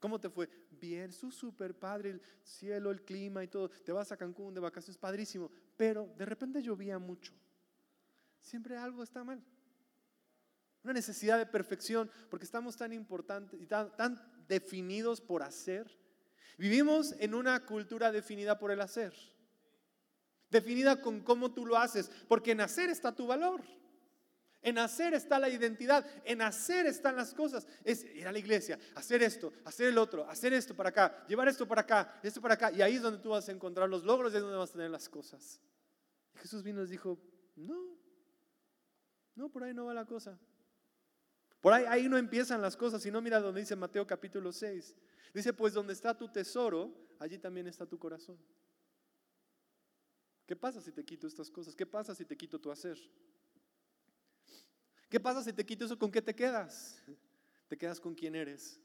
¿Cómo 0.00 0.20
te 0.20 0.28
fue? 0.28 0.50
Bien, 0.70 1.10
su 1.14 1.30
super 1.30 1.74
padre, 1.74 2.10
el 2.10 2.22
cielo, 2.42 2.90
el 2.90 3.00
clima 3.06 3.42
y 3.42 3.48
todo. 3.48 3.70
Te 3.70 3.90
vas 3.90 4.12
a 4.12 4.18
Cancún 4.18 4.52
de 4.52 4.60
vacaciones, 4.60 4.98
padrísimo. 4.98 5.50
Pero 5.78 6.12
de 6.18 6.26
repente 6.26 6.60
llovía 6.60 6.98
mucho. 6.98 7.32
Siempre 8.38 8.76
algo 8.76 9.02
está 9.02 9.24
mal. 9.24 9.42
Una 10.82 10.92
necesidad 10.92 11.38
de 11.38 11.46
perfección, 11.46 12.10
porque 12.28 12.44
estamos 12.44 12.76
tan 12.76 12.92
importantes 12.92 13.58
y 13.58 13.64
tan, 13.64 13.96
tan 13.96 14.33
definidos 14.48 15.20
por 15.20 15.42
hacer. 15.42 15.90
Vivimos 16.56 17.14
en 17.18 17.34
una 17.34 17.64
cultura 17.64 18.12
definida 18.12 18.58
por 18.58 18.70
el 18.70 18.80
hacer. 18.80 19.14
Definida 20.50 21.00
con 21.00 21.20
cómo 21.20 21.52
tú 21.52 21.66
lo 21.66 21.76
haces, 21.76 22.10
porque 22.28 22.52
en 22.52 22.60
hacer 22.60 22.90
está 22.90 23.14
tu 23.14 23.26
valor. 23.26 23.62
En 24.62 24.78
hacer 24.78 25.12
está 25.12 25.38
la 25.38 25.50
identidad, 25.50 26.06
en 26.24 26.40
hacer 26.40 26.86
están 26.86 27.16
las 27.16 27.34
cosas. 27.34 27.66
Es 27.82 28.04
ir 28.04 28.26
a 28.26 28.32
la 28.32 28.38
iglesia, 28.38 28.78
hacer 28.94 29.22
esto, 29.22 29.52
hacer 29.64 29.88
el 29.88 29.98
otro, 29.98 30.28
hacer 30.30 30.54
esto 30.54 30.74
para 30.74 30.88
acá, 30.88 31.26
llevar 31.28 31.48
esto 31.48 31.68
para 31.68 31.82
acá, 31.82 32.18
esto 32.22 32.40
para 32.40 32.54
acá. 32.54 32.72
Y 32.72 32.80
ahí 32.80 32.96
es 32.96 33.02
donde 33.02 33.20
tú 33.20 33.30
vas 33.30 33.48
a 33.48 33.52
encontrar 33.52 33.90
los 33.90 34.04
logros, 34.04 34.32
y 34.32 34.36
es 34.36 34.42
donde 34.42 34.56
vas 34.56 34.70
a 34.70 34.74
tener 34.74 34.90
las 34.90 35.08
cosas. 35.08 35.60
Jesús 36.36 36.62
vino 36.62 36.78
y 36.78 36.82
les 36.82 36.90
dijo, 36.90 37.18
no, 37.56 37.98
no, 39.34 39.50
por 39.50 39.64
ahí 39.64 39.74
no 39.74 39.84
va 39.84 39.94
la 39.94 40.06
cosa. 40.06 40.38
Por 41.64 41.72
ahí, 41.72 41.86
ahí 41.88 42.08
no 42.10 42.18
empiezan 42.18 42.60
las 42.60 42.76
cosas, 42.76 43.00
sino 43.00 43.22
mira 43.22 43.40
donde 43.40 43.62
dice 43.62 43.74
Mateo 43.74 44.06
capítulo 44.06 44.52
6. 44.52 44.94
Dice, 45.32 45.54
pues 45.54 45.72
donde 45.72 45.94
está 45.94 46.14
tu 46.14 46.28
tesoro, 46.28 46.94
allí 47.18 47.38
también 47.38 47.66
está 47.66 47.86
tu 47.86 47.98
corazón. 47.98 48.36
¿Qué 50.44 50.54
pasa 50.54 50.82
si 50.82 50.92
te 50.92 51.02
quito 51.02 51.26
estas 51.26 51.50
cosas? 51.50 51.74
¿Qué 51.74 51.86
pasa 51.86 52.14
si 52.14 52.26
te 52.26 52.36
quito 52.36 52.60
tu 52.60 52.70
hacer? 52.70 52.98
¿Qué 55.08 55.18
pasa 55.18 55.42
si 55.42 55.54
te 55.54 55.64
quito 55.64 55.86
eso? 55.86 55.98
¿Con 55.98 56.10
qué 56.10 56.20
te 56.20 56.34
quedas? 56.34 57.02
Te 57.66 57.78
quedas 57.78 57.98
con 57.98 58.14
quien 58.14 58.34
eres. 58.34 58.78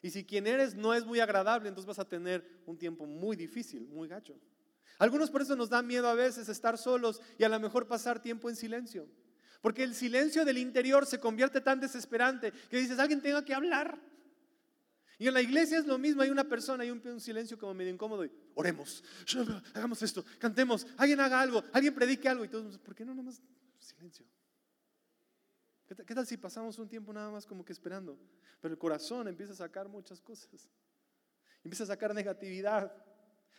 Y 0.00 0.10
si 0.10 0.24
quien 0.24 0.46
eres 0.46 0.76
no 0.76 0.94
es 0.94 1.04
muy 1.04 1.18
agradable, 1.18 1.68
entonces 1.68 1.88
vas 1.88 1.98
a 1.98 2.08
tener 2.08 2.62
un 2.64 2.78
tiempo 2.78 3.06
muy 3.06 3.34
difícil, 3.34 3.88
muy 3.88 4.06
gacho. 4.06 4.38
Algunos 5.00 5.32
por 5.32 5.42
eso 5.42 5.56
nos 5.56 5.68
da 5.68 5.82
miedo 5.82 6.06
a 6.06 6.14
veces 6.14 6.48
estar 6.48 6.78
solos 6.78 7.20
y 7.38 7.42
a 7.42 7.48
lo 7.48 7.58
mejor 7.58 7.88
pasar 7.88 8.22
tiempo 8.22 8.48
en 8.48 8.54
silencio. 8.54 9.08
Porque 9.64 9.82
el 9.82 9.94
silencio 9.94 10.44
del 10.44 10.58
interior 10.58 11.06
se 11.06 11.18
convierte 11.18 11.58
tan 11.62 11.80
desesperante 11.80 12.52
que 12.68 12.76
dices, 12.76 12.98
alguien 12.98 13.22
tenga 13.22 13.42
que 13.42 13.54
hablar. 13.54 13.98
Y 15.16 15.26
en 15.26 15.32
la 15.32 15.40
iglesia 15.40 15.78
es 15.78 15.86
lo 15.86 15.96
mismo, 15.96 16.20
hay 16.20 16.28
una 16.28 16.44
persona, 16.44 16.82
hay 16.82 16.90
un, 16.90 17.18
silencio 17.18 17.56
como 17.56 17.72
medio 17.72 17.90
incómodo 17.90 18.26
y 18.26 18.30
oremos, 18.56 19.02
hagamos 19.72 20.02
esto, 20.02 20.22
cantemos, 20.38 20.86
alguien 20.98 21.18
haga 21.18 21.40
algo, 21.40 21.64
alguien 21.72 21.94
predique 21.94 22.28
algo 22.28 22.44
y 22.44 22.48
todos, 22.48 22.76
¿por 22.76 22.94
qué 22.94 23.06
no 23.06 23.14
nomás 23.14 23.40
silencio? 23.78 24.26
¿Qué 25.86 26.14
tal 26.14 26.26
si 26.26 26.36
pasamos 26.36 26.78
un 26.78 26.86
tiempo 26.86 27.10
nada 27.14 27.30
más 27.30 27.46
como 27.46 27.64
que 27.64 27.72
esperando? 27.72 28.18
Pero 28.60 28.74
el 28.74 28.78
corazón 28.78 29.28
empieza 29.28 29.54
a 29.54 29.56
sacar 29.56 29.88
muchas 29.88 30.20
cosas, 30.20 30.68
empieza 31.62 31.84
a 31.84 31.86
sacar 31.86 32.14
negatividad. 32.14 32.94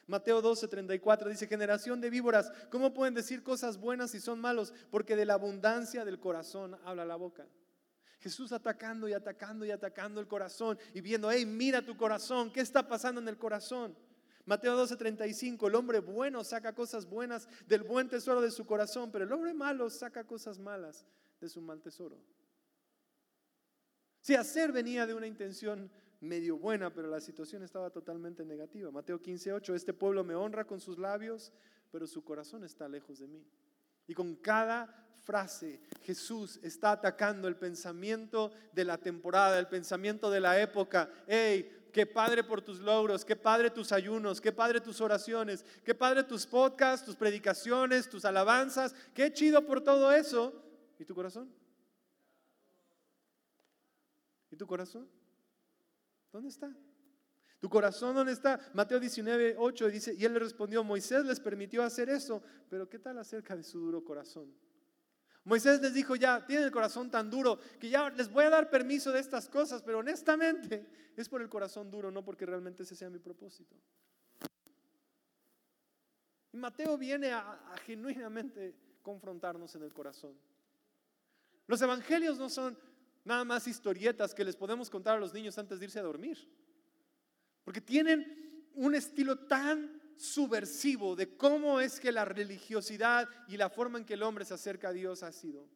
Mateo 0.07 0.41
12, 0.41 0.67
34 0.67 1.29
dice, 1.29 1.47
generación 1.47 1.99
de 1.99 2.09
víboras, 2.09 2.51
¿cómo 2.69 2.93
pueden 2.93 3.15
decir 3.15 3.41
cosas 3.41 3.77
buenas 3.77 4.11
si 4.11 4.19
son 4.19 4.39
malos? 4.39 4.73
Porque 4.91 5.15
de 5.15 5.25
la 5.25 5.33
abundancia 5.33 6.05
del 6.05 6.19
corazón 6.19 6.77
habla 6.85 7.05
la 7.05 7.15
boca. 7.15 7.47
Jesús 8.19 8.51
atacando 8.51 9.07
y 9.07 9.13
atacando 9.13 9.65
y 9.65 9.71
atacando 9.71 10.19
el 10.19 10.27
corazón 10.27 10.77
y 10.93 11.01
viendo, 11.01 11.31
hey, 11.31 11.45
mira 11.45 11.83
tu 11.83 11.97
corazón, 11.97 12.51
¿qué 12.51 12.61
está 12.61 12.87
pasando 12.87 13.19
en 13.19 13.27
el 13.27 13.37
corazón? 13.37 13.95
Mateo 14.45 14.75
12, 14.75 14.95
35, 14.95 15.67
el 15.67 15.75
hombre 15.75 15.99
bueno 15.99 16.43
saca 16.43 16.73
cosas 16.73 17.07
buenas 17.07 17.47
del 17.67 17.81
buen 17.81 18.07
tesoro 18.07 18.41
de 18.41 18.51
su 18.51 18.65
corazón, 18.65 19.11
pero 19.11 19.25
el 19.25 19.31
hombre 19.31 19.53
malo 19.55 19.89
saca 19.89 20.23
cosas 20.23 20.59
malas 20.59 21.05
de 21.41 21.49
su 21.49 21.61
mal 21.61 21.81
tesoro. 21.81 22.19
Si 24.21 24.35
hacer 24.35 24.71
venía 24.71 25.05
de 25.07 25.15
una 25.15 25.27
intención 25.27 25.91
medio 26.25 26.57
buena, 26.57 26.93
pero 26.93 27.07
la 27.07 27.21
situación 27.21 27.63
estaba 27.63 27.89
totalmente 27.89 28.43
negativa. 28.43 28.91
Mateo 28.91 29.21
15, 29.21 29.53
8, 29.53 29.75
este 29.75 29.93
pueblo 29.93 30.23
me 30.23 30.35
honra 30.35 30.65
con 30.65 30.79
sus 30.79 30.97
labios, 30.97 31.53
pero 31.91 32.07
su 32.07 32.23
corazón 32.23 32.63
está 32.63 32.87
lejos 32.87 33.19
de 33.19 33.27
mí. 33.27 33.45
Y 34.07 34.13
con 34.13 34.35
cada 34.35 35.05
frase 35.23 35.81
Jesús 36.03 36.59
está 36.61 36.91
atacando 36.91 37.47
el 37.47 37.55
pensamiento 37.55 38.51
de 38.73 38.85
la 38.85 38.97
temporada, 38.97 39.57
el 39.57 39.67
pensamiento 39.67 40.29
de 40.29 40.39
la 40.39 40.61
época. 40.61 41.09
Hey, 41.27 41.89
qué 41.91 42.05
padre 42.05 42.43
por 42.43 42.61
tus 42.61 42.79
logros, 42.79 43.25
qué 43.25 43.35
padre 43.35 43.69
tus 43.71 43.91
ayunos, 43.91 44.39
qué 44.39 44.51
padre 44.51 44.81
tus 44.81 45.01
oraciones, 45.01 45.65
qué 45.83 45.95
padre 45.95 46.23
tus 46.23 46.45
podcasts, 46.45 47.05
tus 47.05 47.15
predicaciones, 47.15 48.09
tus 48.09 48.25
alabanzas, 48.25 48.93
qué 49.13 49.31
chido 49.31 49.65
por 49.65 49.81
todo 49.81 50.11
eso. 50.11 50.53
¿Y 50.99 51.05
tu 51.05 51.15
corazón? 51.15 51.51
¿Y 54.51 54.55
tu 54.55 54.67
corazón? 54.67 55.09
¿Dónde 56.35 56.49
está? 56.49 56.69
¿Tu 57.61 57.69
corazón 57.69 58.13
dónde 58.13 58.33
está? 58.33 58.59
Mateo 58.73 58.99
19, 58.99 59.55
8 59.57 59.87
dice, 59.87 60.13
y 60.13 60.25
él 60.25 60.33
le 60.33 60.39
respondió, 60.39 60.83
Moisés 60.83 61.23
les 61.23 61.39
permitió 61.39 61.81
hacer 61.81 62.09
eso, 62.09 62.43
pero 62.69 62.89
¿qué 62.89 62.99
tal 62.99 63.17
acerca 63.19 63.55
de 63.55 63.63
su 63.63 63.79
duro 63.79 64.03
corazón? 64.03 64.53
Moisés 65.45 65.79
les 65.79 65.93
dijo, 65.93 66.17
ya, 66.17 66.45
tienen 66.45 66.65
el 66.65 66.73
corazón 66.73 67.09
tan 67.09 67.29
duro 67.29 67.57
que 67.79 67.87
ya 67.87 68.09
les 68.09 68.29
voy 68.29 68.43
a 68.43 68.49
dar 68.49 68.69
permiso 68.69 69.13
de 69.13 69.21
estas 69.21 69.47
cosas, 69.47 69.81
pero 69.81 69.99
honestamente 69.99 71.13
es 71.15 71.29
por 71.29 71.41
el 71.41 71.47
corazón 71.47 71.89
duro, 71.89 72.11
no 72.11 72.25
porque 72.25 72.45
realmente 72.45 72.83
ese 72.83 72.97
sea 72.97 73.09
mi 73.09 73.19
propósito. 73.19 73.77
Y 76.51 76.57
Mateo 76.57 76.97
viene 76.97 77.31
a, 77.31 77.49
a 77.71 77.77
genuinamente 77.77 78.75
confrontarnos 79.01 79.73
en 79.75 79.83
el 79.83 79.93
corazón. 79.93 80.37
Los 81.65 81.81
evangelios 81.81 82.37
no 82.37 82.49
son 82.49 82.77
nada 83.25 83.43
más 83.43 83.67
historietas 83.67 84.33
que 84.33 84.45
les 84.45 84.55
podemos 84.55 84.89
contar 84.89 85.17
a 85.17 85.19
los 85.19 85.33
niños 85.33 85.57
antes 85.57 85.79
de 85.79 85.85
irse 85.85 85.99
a 85.99 86.03
dormir. 86.03 86.47
Porque 87.63 87.81
tienen 87.81 88.69
un 88.75 88.95
estilo 88.95 89.39
tan 89.47 90.01
subversivo 90.15 91.15
de 91.15 91.35
cómo 91.35 91.81
es 91.81 91.99
que 91.99 92.11
la 92.11 92.23
religiosidad 92.23 93.27
y 93.47 93.57
la 93.57 93.69
forma 93.69 93.97
en 93.97 94.05
que 94.05 94.13
el 94.13 94.23
hombre 94.23 94.45
se 94.45 94.53
acerca 94.53 94.89
a 94.89 94.93
Dios 94.93 95.23
ha 95.23 95.31
sido. 95.31 95.67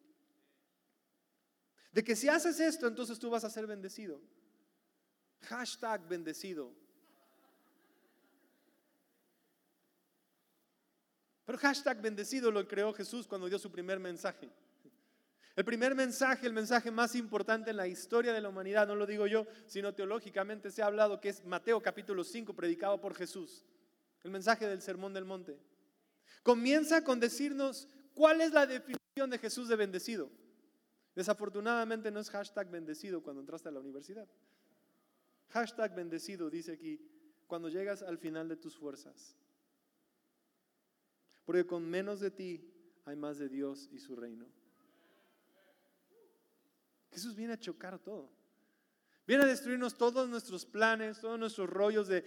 De 1.92 2.04
que 2.04 2.14
si 2.14 2.28
haces 2.28 2.60
esto, 2.60 2.86
entonces 2.86 3.18
tú 3.18 3.28
vas 3.28 3.42
a 3.44 3.50
ser 3.50 3.66
bendecido. 3.66 4.22
Hashtag 5.42 6.08
bendecido. 6.08 6.72
Pero 11.44 11.58
hashtag 11.58 12.00
bendecido 12.00 12.52
lo 12.52 12.66
creó 12.68 12.92
Jesús 12.92 13.26
cuando 13.26 13.48
dio 13.48 13.58
su 13.58 13.72
primer 13.72 13.98
mensaje. 13.98 14.48
El 15.60 15.66
primer 15.66 15.94
mensaje, 15.94 16.46
el 16.46 16.54
mensaje 16.54 16.90
más 16.90 17.14
importante 17.14 17.68
en 17.68 17.76
la 17.76 17.86
historia 17.86 18.32
de 18.32 18.40
la 18.40 18.48
humanidad, 18.48 18.86
no 18.86 18.94
lo 18.94 19.04
digo 19.04 19.26
yo, 19.26 19.46
sino 19.66 19.92
teológicamente 19.92 20.70
se 20.70 20.80
ha 20.80 20.86
hablado 20.86 21.20
que 21.20 21.28
es 21.28 21.44
Mateo 21.44 21.82
capítulo 21.82 22.24
5, 22.24 22.54
predicado 22.54 22.98
por 22.98 23.14
Jesús. 23.14 23.66
El 24.24 24.30
mensaje 24.30 24.66
del 24.66 24.80
Sermón 24.80 25.12
del 25.12 25.26
Monte. 25.26 25.58
Comienza 26.42 27.04
con 27.04 27.20
decirnos 27.20 27.88
cuál 28.14 28.40
es 28.40 28.52
la 28.52 28.66
definición 28.66 29.28
de 29.28 29.36
Jesús 29.36 29.68
de 29.68 29.76
bendecido. 29.76 30.30
Desafortunadamente 31.14 32.10
no 32.10 32.20
es 32.20 32.30
hashtag 32.30 32.70
bendecido 32.70 33.22
cuando 33.22 33.40
entraste 33.40 33.68
a 33.68 33.72
la 33.72 33.80
universidad. 33.80 34.26
Hashtag 35.50 35.94
bendecido 35.94 36.48
dice 36.48 36.72
aquí, 36.72 37.06
cuando 37.46 37.68
llegas 37.68 38.00
al 38.00 38.16
final 38.16 38.48
de 38.48 38.56
tus 38.56 38.78
fuerzas. 38.78 39.36
Porque 41.44 41.66
con 41.66 41.84
menos 41.84 42.18
de 42.18 42.30
ti 42.30 42.64
hay 43.04 43.16
más 43.16 43.36
de 43.36 43.50
Dios 43.50 43.90
y 43.92 43.98
su 43.98 44.16
reino. 44.16 44.46
Jesús 47.10 47.34
viene 47.34 47.54
a 47.54 47.58
chocar 47.58 47.98
todo. 47.98 48.30
Viene 49.26 49.44
a 49.44 49.46
destruirnos 49.46 49.96
todos 49.96 50.28
nuestros 50.28 50.66
planes, 50.66 51.20
todos 51.20 51.38
nuestros 51.38 51.70
rollos 51.70 52.08
de, 52.08 52.22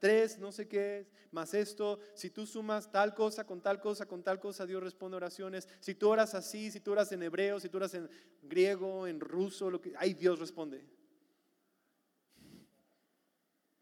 tres, 0.00 0.38
no 0.38 0.52
sé 0.52 0.68
qué 0.68 1.08
más 1.30 1.54
esto. 1.54 1.98
Si 2.14 2.28
tú 2.28 2.46
sumas 2.46 2.92
tal 2.92 3.14
cosa 3.14 3.46
con 3.46 3.62
tal 3.62 3.80
cosa 3.80 4.06
con 4.06 4.22
tal 4.22 4.38
cosa, 4.38 4.66
Dios 4.66 4.82
responde 4.82 5.16
oraciones. 5.16 5.66
Si 5.80 5.94
tú 5.94 6.10
oras 6.10 6.34
así, 6.34 6.70
si 6.70 6.80
tú 6.80 6.92
oras 6.92 7.10
en 7.12 7.22
hebreo, 7.22 7.58
si 7.58 7.70
tú 7.70 7.78
oras 7.78 7.94
en 7.94 8.10
griego, 8.42 9.06
en 9.06 9.18
ruso, 9.18 9.70
lo 9.70 9.80
que, 9.80 9.94
ahí 9.96 10.12
Dios 10.12 10.38
responde. 10.38 10.86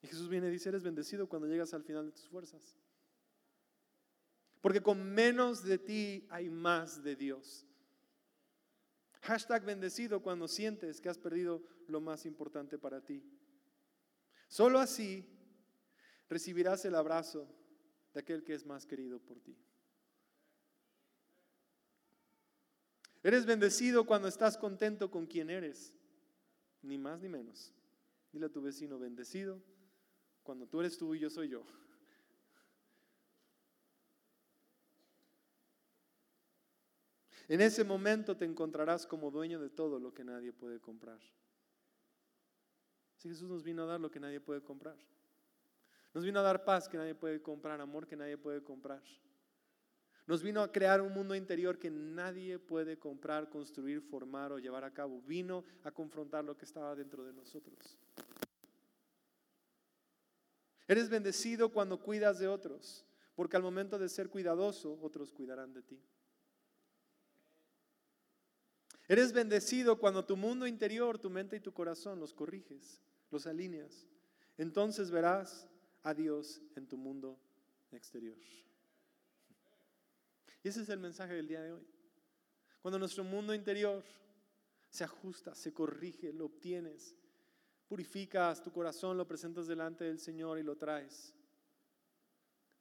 Y 0.03 0.07
Jesús 0.07 0.29
viene 0.29 0.47
y 0.47 0.53
dice, 0.53 0.69
eres 0.69 0.85
bendecido 0.85 1.29
cuando 1.29 1.49
llegas 1.49 1.75
al 1.75 1.83
final 1.83 2.07
de 2.07 2.13
tus 2.13 2.29
fuerzas. 2.29 2.77
Porque 4.61 4.81
con 4.81 5.03
menos 5.03 5.65
de 5.65 5.79
ti 5.79 6.25
hay 6.31 6.49
más 6.49 7.03
de 7.03 7.17
Dios. 7.17 7.67
Hashtag 9.23 9.65
bendecido 9.65 10.21
cuando 10.21 10.49
sientes 10.49 11.01
que 11.01 11.09
has 11.09 11.19
perdido 11.19 11.63
lo 11.87 12.01
más 12.01 12.27
importante 12.27 12.77
para 12.77 13.01
ti. 13.01 13.23
Solo 14.49 14.81
así 14.81 15.25
recibirás 16.29 16.85
el 16.85 16.95
abrazo 16.95 17.49
de 18.13 18.21
aquel 18.21 18.43
que 18.43 18.55
es 18.55 18.67
más 18.67 18.85
querido 18.85 19.21
por 19.21 19.41
ti. 19.41 19.57
Eres 23.23 23.47
bendecido 23.47 24.05
cuando 24.05 24.27
estás 24.27 24.59
contento 24.59 25.11
con 25.11 25.27
quien 25.27 25.51
eres, 25.51 25.95
ni 26.83 26.99
más 26.99 27.21
ni 27.21 27.29
menos. 27.29 27.73
Dile 28.33 28.47
a 28.47 28.53
tu 28.53 28.61
vecino, 28.61 28.99
bendecido 28.99 29.63
cuando 30.43 30.67
tú 30.67 30.81
eres 30.81 30.99
tú 30.99 31.15
y 31.15 31.21
yo 31.21 31.31
soy 31.31 31.49
yo. 31.49 31.65
En 37.49 37.61
ese 37.61 37.85
momento 37.85 38.37
te 38.37 38.45
encontrarás 38.45 39.07
como 39.07 39.31
dueño 39.31 39.61
de 39.61 39.71
todo 39.71 39.99
lo 39.99 40.15
que 40.15 40.25
nadie 40.25 40.53
puede 40.53 40.81
comprar. 40.81 41.21
Si 43.17 43.29
Jesús 43.29 43.49
nos 43.49 43.63
vino 43.63 43.83
a 43.83 43.87
dar 43.87 44.01
lo 44.01 44.11
que 44.11 44.21
nadie 44.21 44.41
puede 44.41 44.63
comprar. 44.63 44.97
Nos 46.15 46.25
vino 46.25 46.41
a 46.41 46.43
dar 46.43 46.65
paz 46.65 46.89
que 46.89 46.99
nadie 46.99 47.15
puede 47.15 47.41
comprar, 47.41 47.81
amor 47.81 48.07
que 48.07 48.17
nadie 48.17 48.37
puede 48.37 48.63
comprar. 48.63 49.03
Nos 50.27 50.43
vino 50.43 50.63
a 50.63 50.71
crear 50.71 51.01
un 51.01 51.13
mundo 51.13 51.35
interior 51.35 51.79
que 51.79 51.91
nadie 51.91 52.59
puede 52.59 52.99
comprar, 52.99 53.49
construir, 53.49 54.01
formar 54.01 54.53
o 54.53 54.59
llevar 54.59 54.85
a 54.85 54.93
cabo. 54.93 55.21
Vino 55.23 55.65
a 55.83 55.91
confrontar 55.91 56.45
lo 56.45 56.57
que 56.57 56.65
estaba 56.65 56.95
dentro 56.95 57.25
de 57.25 57.33
nosotros. 57.33 57.99
Eres 60.87 61.09
bendecido 61.09 61.71
cuando 61.71 62.01
cuidas 62.01 62.39
de 62.39 62.49
otros, 62.49 63.05
porque 63.35 63.57
al 63.57 63.63
momento 63.63 63.99
de 63.99 64.09
ser 64.09 64.29
cuidadoso, 64.29 64.99
otros 65.01 65.33
cuidarán 65.33 65.73
de 65.73 65.83
ti. 65.83 66.01
Eres 69.13 69.35
bendecido 69.35 69.99
cuando 69.99 70.25
tu 70.25 70.39
mundo 70.39 70.67
interior, 70.67 71.19
tu 71.19 71.29
mente 71.29 71.57
y 71.57 71.61
tu 71.61 71.75
corazón 71.75 72.19
los 72.19 72.33
corriges, 72.33 72.99
los 73.31 73.47
alineas. 73.47 74.09
Entonces 74.57 75.11
verás 75.11 75.69
a 76.03 76.15
Dios 76.15 76.63
en 76.77 76.87
tu 76.87 76.97
mundo 76.97 77.39
exterior. 77.91 78.39
Y 80.65 80.69
ese 80.69 80.81
es 80.81 80.89
el 80.89 80.99
mensaje 80.99 81.35
del 81.35 81.47
día 81.47 81.61
de 81.61 81.73
hoy. 81.73 81.87
Cuando 82.81 82.99
nuestro 82.99 83.23
mundo 83.23 83.53
interior 83.53 84.03
se 84.89 85.05
ajusta, 85.05 85.55
se 85.55 85.75
corrige, 85.75 86.33
lo 86.33 86.47
obtienes, 86.47 87.15
purificas 87.89 88.63
tu 88.63 88.73
corazón, 88.73 89.19
lo 89.19 89.29
presentas 89.29 89.67
delante 89.67 90.05
del 90.05 90.21
Señor 90.21 90.59
y 90.59 90.63
lo 90.63 90.79
traes. 90.79 91.35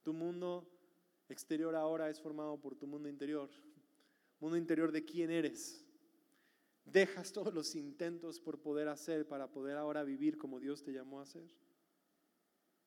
Tu 0.01 0.13
mundo 0.13 0.65
exterior 1.27 1.75
ahora 1.75 2.09
es 2.09 2.21
formado 2.21 2.57
por 2.57 2.77
tu 2.77 2.87
mundo 2.87 3.09
interior. 3.09 3.49
Mundo 4.39 4.55
interior 4.55 4.93
de 4.93 5.03
quién 5.03 5.29
eres. 5.29 5.83
Dejas 6.91 7.31
todos 7.31 7.53
los 7.53 7.73
intentos 7.75 8.41
por 8.41 8.59
poder 8.59 8.89
hacer 8.89 9.25
para 9.25 9.47
poder 9.47 9.77
ahora 9.77 10.03
vivir 10.03 10.37
como 10.37 10.59
Dios 10.59 10.83
te 10.83 10.91
llamó 10.91 11.19
a 11.19 11.23
hacer. 11.23 11.49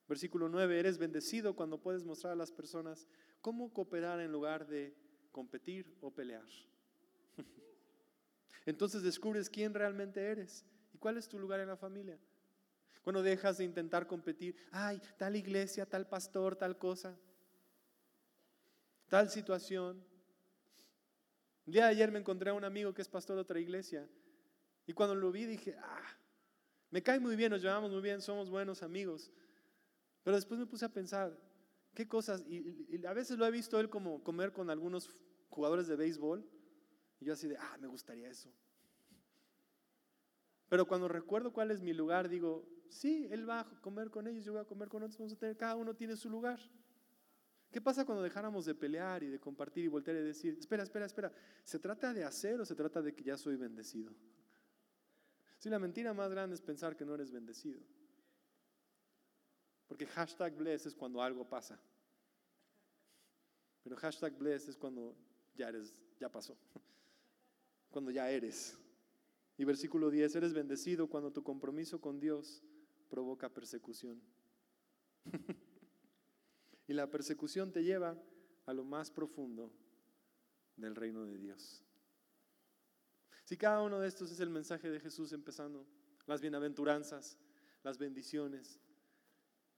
Versículo 0.07 0.47
9, 0.47 0.79
eres 0.79 0.99
bendecido 0.99 1.55
cuando 1.55 1.81
puedes 1.81 2.03
mostrar 2.03 2.33
a 2.33 2.35
las 2.35 2.51
personas 2.51 3.07
cómo 3.41 3.73
cooperar 3.73 4.19
en 4.19 4.31
lugar 4.31 4.67
de 4.67 4.95
competir 5.31 5.97
o 6.01 6.11
pelear. 6.11 6.45
Entonces 8.67 9.01
descubres 9.01 9.49
quién 9.49 9.73
realmente 9.73 10.21
eres 10.21 10.63
y 10.93 10.99
cuál 10.99 11.17
es 11.17 11.27
tu 11.27 11.39
lugar 11.39 11.59
en 11.59 11.69
la 11.69 11.77
familia. 11.77 12.19
Cuando 13.03 13.23
dejas 13.23 13.57
de 13.57 13.63
intentar 13.63 14.05
competir, 14.05 14.55
ay, 14.71 15.01
tal 15.17 15.35
iglesia, 15.35 15.87
tal 15.87 16.07
pastor, 16.07 16.55
tal 16.55 16.77
cosa, 16.77 17.17
tal 19.09 19.31
situación. 19.31 20.03
El 21.65 21.73
día 21.73 21.85
de 21.85 21.91
ayer 21.91 22.11
me 22.11 22.19
encontré 22.19 22.51
a 22.51 22.53
un 22.53 22.63
amigo 22.63 22.93
que 22.93 23.01
es 23.01 23.09
pastor 23.09 23.35
de 23.35 23.41
otra 23.41 23.59
iglesia 23.59 24.07
y 24.85 24.93
cuando 24.93 25.15
lo 25.15 25.31
vi 25.31 25.45
dije, 25.45 25.75
ah, 25.79 26.17
me 26.91 27.01
cae 27.01 27.19
muy 27.19 27.35
bien, 27.35 27.51
nos 27.51 27.61
llevamos 27.61 27.91
muy 27.91 28.01
bien, 28.01 28.21
somos 28.21 28.49
buenos 28.49 28.83
amigos. 28.83 29.31
Pero 30.23 30.35
después 30.35 30.59
me 30.59 30.67
puse 30.67 30.85
a 30.85 30.89
pensar, 30.89 31.37
¿qué 31.93 32.07
cosas? 32.07 32.43
Y, 32.47 33.03
a 33.05 33.13
veces 33.13 33.37
lo 33.37 33.45
he 33.45 33.51
visto 33.51 33.79
él 33.79 33.89
como 33.89 34.23
comer 34.23 34.51
con 34.51 34.69
algunos 34.69 35.09
jugadores 35.49 35.87
de 35.87 35.95
béisbol 35.95 36.47
y 37.19 37.25
yo 37.25 37.33
así 37.33 37.47
de, 37.47 37.57
ah, 37.57 37.77
me 37.79 37.87
gustaría 37.87 38.29
eso. 38.29 38.53
Pero 40.69 40.87
cuando 40.87 41.07
recuerdo 41.07 41.51
cuál 41.51 41.71
es 41.71 41.81
mi 41.81 41.93
lugar, 41.93 42.29
digo, 42.29 42.67
sí, 42.89 43.27
él 43.31 43.49
va 43.49 43.61
a 43.61 43.81
comer 43.81 44.11
con 44.11 44.27
ellos, 44.27 44.43
yo 44.43 44.53
voy 44.53 44.61
a 44.61 44.65
comer 44.65 44.89
con 44.89 45.01
otros, 45.01 45.17
vamos 45.17 45.33
a 45.33 45.37
tener, 45.37 45.57
cada 45.57 45.75
uno 45.75 45.95
tiene 45.95 46.15
su 46.15 46.29
lugar. 46.29 46.59
¿Qué 47.71 47.81
pasa 47.81 48.05
cuando 48.05 48.23
dejáramos 48.23 48.65
de 48.65 48.73
pelear 48.73 49.23
y 49.23 49.27
de 49.27 49.39
compartir 49.39 49.83
y 49.83 49.87
voltear 49.87 50.17
y 50.17 50.21
decir, 50.21 50.57
espera, 50.57 50.83
espera, 50.83 51.05
espera, 51.05 51.31
¿se 51.63 51.79
trata 51.79 52.13
de 52.13 52.23
hacer 52.23 52.59
o 52.61 52.65
se 52.65 52.75
trata 52.75 53.01
de 53.01 53.13
que 53.13 53.23
ya 53.23 53.37
soy 53.37 53.57
bendecido? 53.57 54.13
Si 55.57 55.69
la 55.69 55.79
mentira 55.79 56.13
más 56.13 56.31
grande 56.31 56.55
es 56.55 56.61
pensar 56.61 56.95
que 56.95 57.05
no 57.05 57.15
eres 57.15 57.31
bendecido. 57.31 57.81
Porque 59.87 60.05
hashtag 60.05 60.55
bless 60.55 60.85
es 60.85 60.95
cuando 60.95 61.21
algo 61.21 61.47
pasa. 61.47 61.79
Pero 63.83 63.95
hashtag 63.97 64.37
bless 64.37 64.67
es 64.67 64.77
cuando 64.77 65.15
ya 65.55 65.69
eres, 65.69 65.93
ya 66.19 66.29
pasó. 66.29 66.57
Cuando 67.89 68.11
ya 68.11 68.29
eres. 68.29 68.77
Y 69.57 69.63
versículo 69.63 70.09
10, 70.09 70.35
eres 70.35 70.53
bendecido 70.53 71.07
cuando 71.07 71.31
tu 71.31 71.43
compromiso 71.43 72.01
con 72.01 72.19
Dios 72.19 72.61
provoca 73.09 73.47
persecución. 73.47 74.21
Y 76.87 76.93
la 76.93 77.09
persecución 77.09 77.71
te 77.71 77.83
lleva 77.83 78.17
a 78.65 78.73
lo 78.73 78.83
más 78.83 79.11
profundo 79.11 79.71
del 80.75 80.95
reino 80.95 81.25
de 81.25 81.37
Dios. 81.37 81.83
Si 83.43 83.57
cada 83.57 83.81
uno 83.81 83.99
de 83.99 84.07
estos 84.07 84.31
es 84.31 84.39
el 84.39 84.49
mensaje 84.49 84.89
de 84.89 84.99
Jesús 84.99 85.31
empezando, 85.31 85.85
las 86.25 86.41
bienaventuranzas, 86.41 87.37
las 87.83 87.97
bendiciones. 87.97 88.79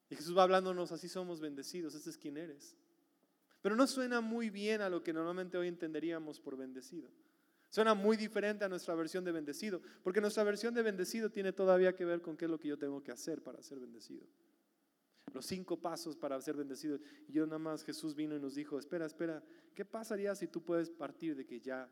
Y 0.09 0.15
Jesús 0.15 0.37
va 0.37 0.43
hablándonos, 0.43 0.91
así 0.91 1.09
somos 1.09 1.41
bendecidos, 1.41 1.93
este 1.93 2.09
es 2.09 2.17
quien 2.17 2.37
eres. 2.37 2.75
Pero 3.61 3.75
no 3.75 3.85
suena 3.87 4.21
muy 4.21 4.49
bien 4.49 4.81
a 4.81 4.89
lo 4.89 5.03
que 5.03 5.11
normalmente 5.11 5.57
hoy 5.57 5.67
entenderíamos 5.67 6.39
por 6.39 6.55
bendecido. 6.55 7.09
Suena 7.69 7.93
muy 7.93 8.15
diferente 8.15 8.63
a 8.63 8.69
nuestra 8.69 8.95
versión 8.95 9.25
de 9.25 9.33
bendecido, 9.33 9.81
porque 10.01 10.21
nuestra 10.21 10.45
versión 10.45 10.73
de 10.73 10.83
bendecido 10.83 11.29
tiene 11.29 11.51
todavía 11.51 11.93
que 11.93 12.05
ver 12.05 12.21
con 12.21 12.37
qué 12.37 12.45
es 12.45 12.51
lo 12.51 12.57
que 12.57 12.69
yo 12.69 12.77
tengo 12.77 13.03
que 13.03 13.11
hacer 13.11 13.43
para 13.43 13.61
ser 13.61 13.79
bendecido 13.79 14.25
los 15.37 15.45
cinco 15.45 15.77
pasos 15.77 16.15
para 16.15 16.41
ser 16.41 16.57
bendecido. 16.57 16.99
Y 17.27 17.33
yo 17.33 17.45
nada 17.45 17.59
más 17.59 17.83
Jesús 17.83 18.15
vino 18.15 18.35
y 18.35 18.39
nos 18.39 18.55
dijo, 18.55 18.79
espera, 18.79 19.05
espera, 19.05 19.43
¿qué 19.75 19.85
pasaría 19.85 20.33
si 20.33 20.47
tú 20.47 20.63
puedes 20.63 20.89
partir 20.89 21.35
de 21.35 21.45
que 21.45 21.59
ya 21.59 21.87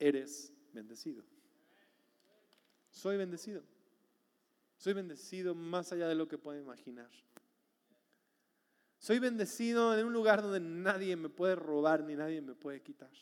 eres 0.00 0.52
bendecido? 0.72 1.22
Soy 2.90 3.16
bendecido. 3.16 3.62
Soy 4.76 4.94
bendecido 4.94 5.54
más 5.54 5.92
allá 5.92 6.08
de 6.08 6.16
lo 6.16 6.26
que 6.26 6.38
puedo 6.38 6.58
imaginar. 6.58 7.08
Soy 8.98 9.20
bendecido 9.20 9.96
en 9.96 10.04
un 10.04 10.12
lugar 10.12 10.42
donde 10.42 10.58
nadie 10.58 11.14
me 11.14 11.28
puede 11.28 11.54
robar 11.54 12.02
ni 12.02 12.16
nadie 12.16 12.40
me 12.40 12.56
puede 12.56 12.82
quitar. 12.82 13.12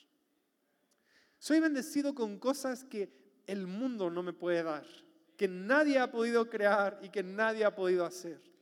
Soy 1.38 1.60
bendecido 1.60 2.14
con 2.14 2.38
cosas 2.38 2.82
que 2.82 3.12
el 3.46 3.66
mundo 3.66 4.08
no 4.08 4.22
me 4.22 4.32
puede 4.32 4.62
dar, 4.62 4.86
que 5.36 5.48
nadie 5.48 5.98
ha 5.98 6.10
podido 6.10 6.48
crear 6.48 6.98
y 7.02 7.10
que 7.10 7.22
nadie 7.22 7.66
ha 7.66 7.74
podido 7.74 8.06
hacer. 8.06 8.55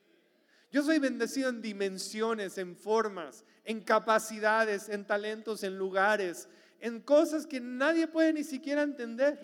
Yo 0.74 0.82
soy 0.82 0.98
bendecido 0.98 1.50
en 1.50 1.62
dimensiones, 1.62 2.58
en 2.58 2.74
formas, 2.74 3.44
en 3.62 3.80
capacidades, 3.80 4.88
en 4.88 5.06
talentos, 5.06 5.62
en 5.62 5.78
lugares, 5.78 6.48
en 6.80 7.00
cosas 7.00 7.46
que 7.46 7.60
nadie 7.60 8.08
puede 8.08 8.32
ni 8.32 8.42
siquiera 8.42 8.82
entender. 8.82 9.38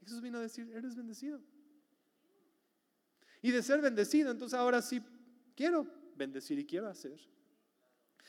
Jesús 0.00 0.22
vino 0.22 0.38
a 0.38 0.40
decir, 0.40 0.72
eres 0.74 0.96
bendecido. 0.96 1.42
Y 3.42 3.50
de 3.50 3.62
ser 3.62 3.82
bendecido, 3.82 4.30
entonces 4.30 4.58
ahora 4.58 4.80
sí 4.80 5.02
quiero 5.54 5.86
bendecir 6.16 6.58
y 6.58 6.64
quiero 6.64 6.88
hacer. 6.88 7.20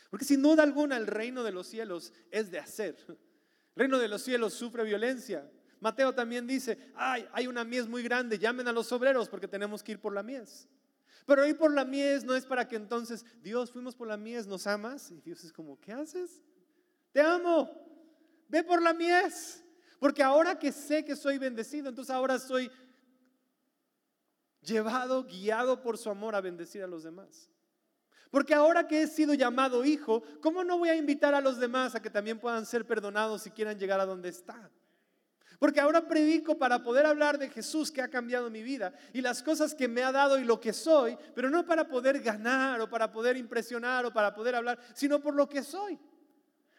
Porque 0.09 0.25
sin 0.25 0.41
duda 0.41 0.63
alguna 0.63 0.97
el 0.97 1.07
reino 1.07 1.45
de 1.45 1.53
los 1.53 1.65
cielos 1.65 2.11
es 2.29 2.51
de 2.51 2.59
hacer. 2.59 2.97
El 3.07 3.17
reino 3.73 3.99
de 3.99 4.09
los 4.09 4.21
cielos 4.21 4.53
sufre 4.53 4.83
violencia. 4.83 5.49
Mateo 5.79 6.13
también 6.13 6.45
dice, 6.45 6.91
ay, 6.93 7.25
hay 7.31 7.47
una 7.47 7.63
mies 7.63 7.87
muy 7.87 8.03
grande, 8.03 8.37
llamen 8.37 8.67
a 8.67 8.73
los 8.73 8.91
obreros 8.91 9.29
porque 9.29 9.47
tenemos 9.47 9.81
que 9.81 9.93
ir 9.93 10.01
por 10.01 10.11
la 10.11 10.23
mies. 10.23 10.67
Pero 11.25 11.45
ir 11.45 11.57
por 11.57 11.71
la 11.71 11.85
mies 11.85 12.23
no 12.23 12.35
es 12.35 12.45
para 12.45 12.67
que 12.67 12.75
entonces, 12.75 13.25
Dios, 13.41 13.71
fuimos 13.71 13.95
por 13.95 14.07
la 14.07 14.17
mies, 14.17 14.47
¿nos 14.47 14.67
amas? 14.67 15.11
Y 15.11 15.21
Dios 15.21 15.43
es 15.43 15.51
como, 15.51 15.79
¿qué 15.79 15.91
haces? 15.91 16.41
Te 17.11 17.21
amo, 17.21 17.69
ve 18.47 18.63
por 18.63 18.81
la 18.81 18.93
mies. 18.93 19.63
Porque 19.99 20.21
ahora 20.21 20.59
que 20.59 20.71
sé 20.71 21.03
que 21.03 21.15
soy 21.15 21.37
bendecido, 21.37 21.89
entonces 21.89 22.13
ahora 22.13 22.37
soy 22.37 22.69
llevado, 24.61 25.23
guiado 25.23 25.81
por 25.81 25.97
su 25.97 26.09
amor 26.09 26.35
a 26.35 26.41
bendecir 26.41 26.83
a 26.83 26.87
los 26.87 27.03
demás. 27.03 27.49
Porque 28.29 28.53
ahora 28.53 28.87
que 28.87 29.03
he 29.03 29.07
sido 29.07 29.33
llamado 29.33 29.85
hijo, 29.85 30.23
¿cómo 30.41 30.63
no 30.63 30.77
voy 30.77 30.89
a 30.89 30.95
invitar 30.95 31.33
a 31.33 31.41
los 31.41 31.57
demás 31.57 31.95
a 31.95 32.01
que 32.01 32.09
también 32.09 32.39
puedan 32.39 32.65
ser 32.65 32.85
perdonados 32.85 33.43
si 33.43 33.51
quieran 33.51 33.79
llegar 33.79 33.99
a 33.99 34.05
donde 34.05 34.29
están? 34.29 34.69
Porque 35.59 35.79
ahora 35.79 36.07
predico 36.07 36.57
para 36.57 36.83
poder 36.83 37.05
hablar 37.05 37.37
de 37.37 37.49
Jesús 37.49 37.91
que 37.91 38.01
ha 38.01 38.09
cambiado 38.09 38.49
mi 38.49 38.63
vida 38.63 38.93
y 39.13 39.21
las 39.21 39.41
cosas 39.41 39.73
que 39.73 39.87
me 39.87 40.03
ha 40.03 40.11
dado 40.11 40.39
y 40.39 40.43
lo 40.43 40.59
que 40.59 40.73
soy, 40.73 41.17
pero 41.33 41.49
no 41.49 41.65
para 41.65 41.87
poder 41.87 42.19
ganar 42.21 42.81
o 42.81 42.89
para 42.89 43.11
poder 43.11 43.37
impresionar 43.37 44.05
o 44.05 44.13
para 44.13 44.33
poder 44.33 44.55
hablar, 44.55 44.79
sino 44.93 45.21
por 45.21 45.35
lo 45.35 45.47
que 45.47 45.63
soy. 45.63 45.99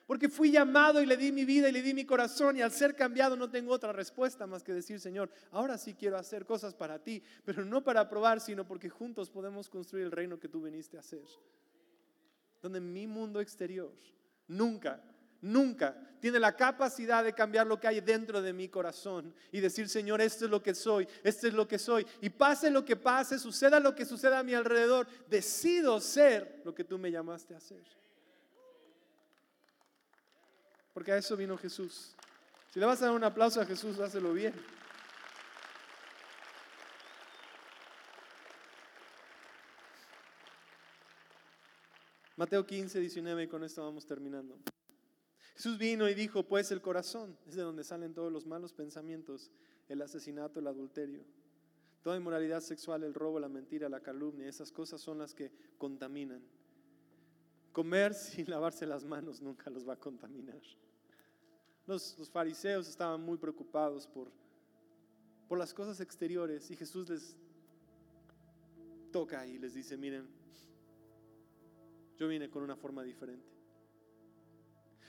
Porque 0.07 0.29
fui 0.29 0.53
llamado 0.53 1.03
y 1.03 1.07
le 1.07 1.17
di 1.17 1.33
mi 1.33 1.45
vida 1.45 1.69
y 1.69 1.73
le 1.73 1.83
di 1.83 1.93
mi 1.93 2.05
corazón 2.05 2.57
y 2.57 2.63
al 2.63 2.71
ser 2.71 2.95
cambiado 2.95 3.37
no 3.37 3.51
tengo 3.51 3.73
otra 3.73 3.93
respuesta 3.93 4.47
más 4.47 4.63
que 4.63 4.73
decir, 4.73 5.01
Señor, 5.01 5.31
ahora 5.51 5.77
sí 5.79 5.95
quiero 5.95 6.17
hacer 6.17 6.47
cosas 6.47 6.75
para 6.75 7.01
ti, 7.01 7.21
pero 7.45 7.65
no 7.65 7.83
para 7.83 8.09
probar, 8.09 8.41
sino 8.41 8.65
porque 8.65 8.89
juntos 8.89 9.31
podemos 9.31 9.69
construir 9.69 10.05
el 10.05 10.13
reino 10.13 10.39
que 10.39 10.49
tú 10.49 10.63
viniste 10.63 10.97
a 10.97 11.01
hacer. 11.01 11.25
Donde 12.63 12.81
mi 12.81 13.09
mundo 13.09 13.41
exterior 13.41 13.93
nunca, 14.47 15.03
nunca 15.41 15.97
tiene 16.21 16.39
la 16.41 16.57
capacidad 16.57 17.23
de 17.23 17.35
cambiar 17.35 17.67
lo 17.67 17.79
que 17.79 17.87
hay 17.87 18.01
dentro 18.01 18.43
de 18.43 18.53
mi 18.53 18.69
corazón 18.69 19.35
y 19.53 19.61
decir, 19.61 19.89
Señor, 19.89 20.21
esto 20.21 20.47
es 20.47 20.51
lo 20.51 20.63
que 20.63 20.75
soy, 20.75 21.07
esto 21.23 21.47
es 21.47 21.55
lo 21.55 21.69
que 21.69 21.79
soy. 21.79 22.07
Y 22.21 22.31
pase 22.31 22.71
lo 22.71 22.85
que 22.85 22.97
pase, 22.97 23.39
suceda 23.39 23.79
lo 23.79 23.95
que 23.95 24.05
suceda 24.05 24.39
a 24.39 24.43
mi 24.43 24.55
alrededor, 24.55 25.07
decido 25.29 26.01
ser 26.01 26.63
lo 26.65 26.75
que 26.75 26.85
tú 26.85 26.99
me 26.99 27.11
llamaste 27.11 27.55
a 27.55 27.59
hacer. 27.59 27.85
Porque 30.93 31.13
a 31.13 31.17
eso 31.19 31.37
vino 31.37 31.57
Jesús. 31.59 32.17
Si 32.73 32.81
le 32.81 32.87
vas 32.87 33.01
a 33.03 33.07
dar 33.07 33.15
un 33.15 33.25
aplauso 33.25 33.61
a 33.61 33.67
Jesús, 33.67 33.99
hácelo 34.01 34.33
bien. 34.33 34.55
Mateo 42.37 42.67
15, 42.67 43.01
19, 43.01 43.45
y 43.45 43.47
con 43.49 43.65
esto 43.65 43.83
vamos 43.83 44.05
terminando. 44.05 44.59
Jesús 45.57 45.79
vino 45.79 46.07
y 46.07 46.15
dijo, 46.15 46.43
pues 46.43 46.71
el 46.71 46.83
corazón 46.83 47.35
es 47.49 47.55
de 47.55 47.63
donde 47.63 47.83
salen 47.83 48.13
todos 48.13 48.31
los 48.31 48.45
malos 48.45 48.75
pensamientos, 48.75 49.51
el 49.89 50.03
asesinato, 50.03 50.61
el 50.61 50.67
adulterio, 50.67 51.25
toda 52.03 52.19
inmoralidad 52.19 52.61
sexual, 52.61 53.05
el 53.05 53.15
robo, 53.15 53.41
la 53.41 53.49
mentira, 53.49 53.89
la 53.89 54.01
calumnia, 54.01 54.47
esas 54.47 54.71
cosas 54.71 55.01
son 55.01 55.17
las 55.17 55.33
que 55.33 55.51
contaminan. 55.79 56.43
Comer 57.73 58.13
sin 58.15 58.51
lavarse 58.51 58.85
las 58.85 59.07
manos 59.07 59.41
nunca 59.41 59.71
los 59.71 59.89
va 59.89 59.95
a 59.95 59.99
contaminar. 59.99 60.61
Los, 61.87 62.15
fariseos 62.31 62.87
estaban 62.87 63.23
muy 63.23 63.39
preocupados 63.39 64.07
por, 64.07 64.31
por 65.49 65.57
las 65.57 65.73
cosas 65.73 66.01
exteriores 66.01 66.71
y 66.71 66.77
Jesús 66.77 67.09
les 67.09 67.35
toca 69.11 69.47
y 69.47 69.59
les 69.59 69.73
dice, 69.73 69.97
miren, 69.97 70.29
yo 72.19 72.29
vine 72.29 72.51
con 72.51 72.63
una 72.63 72.77
forma 72.77 73.03
diferente. 73.03 73.56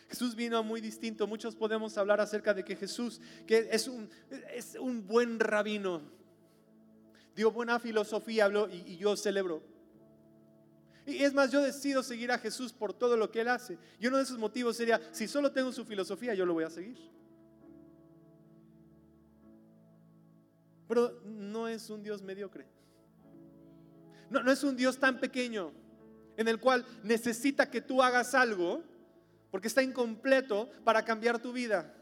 Jesús 0.10 0.36
vino 0.36 0.64
muy 0.64 0.80
distinto. 0.80 1.28
Muchos 1.28 1.56
podemos 1.56 1.98
hablar 1.98 2.22
acerca 2.22 2.54
de 2.54 2.64
que 2.64 2.76
Jesús, 2.76 3.20
que 3.46 3.70
es 3.72 3.88
un, 3.88 4.10
es 4.54 4.76
un 4.76 5.06
buen 5.06 5.40
rabino, 5.40 6.02
dio 7.36 7.52
buena 7.52 7.80
filosofía, 7.80 8.46
habló 8.46 8.70
y, 8.70 8.98
yo 8.98 9.18
celebro. 9.18 9.62
Y 11.06 11.24
es 11.24 11.34
más, 11.34 11.52
yo 11.52 11.62
decido 11.62 12.04
seguir 12.04 12.32
a 12.32 12.40
Jesús 12.40 12.74
por 12.74 12.94
todo 12.94 13.18
lo 13.18 13.30
que 13.32 13.42
Él 13.42 13.50
hace. 13.50 13.78
Y 14.00 14.08
uno 14.08 14.18
de 14.18 14.24
esos 14.24 14.38
motivos 14.38 14.78
sería, 14.78 15.02
si 15.12 15.28
solo 15.28 15.52
tengo 15.52 15.72
su 15.72 15.86
filosofía, 15.86 16.34
yo 16.34 16.46
lo 16.46 16.54
voy 16.54 16.64
a 16.64 16.70
seguir. 16.70 16.98
Pero 20.88 21.22
no 21.26 21.68
es 21.68 21.90
un 21.90 22.02
Dios 22.02 22.22
mediocre. 22.22 22.66
No, 24.30 24.42
no 24.42 24.52
es 24.52 24.64
un 24.64 24.76
Dios 24.76 24.98
tan 24.98 25.20
pequeño 25.20 25.72
en 26.38 26.48
el 26.48 26.60
cual 26.60 26.86
necesita 27.04 27.70
que 27.70 27.82
tú 27.82 28.02
hagas 28.02 28.34
algo 28.36 28.84
porque 29.52 29.68
está 29.68 29.82
incompleto 29.82 30.70
para 30.84 31.04
cambiar 31.04 31.40
tu 31.40 31.54
vida. 31.54 31.94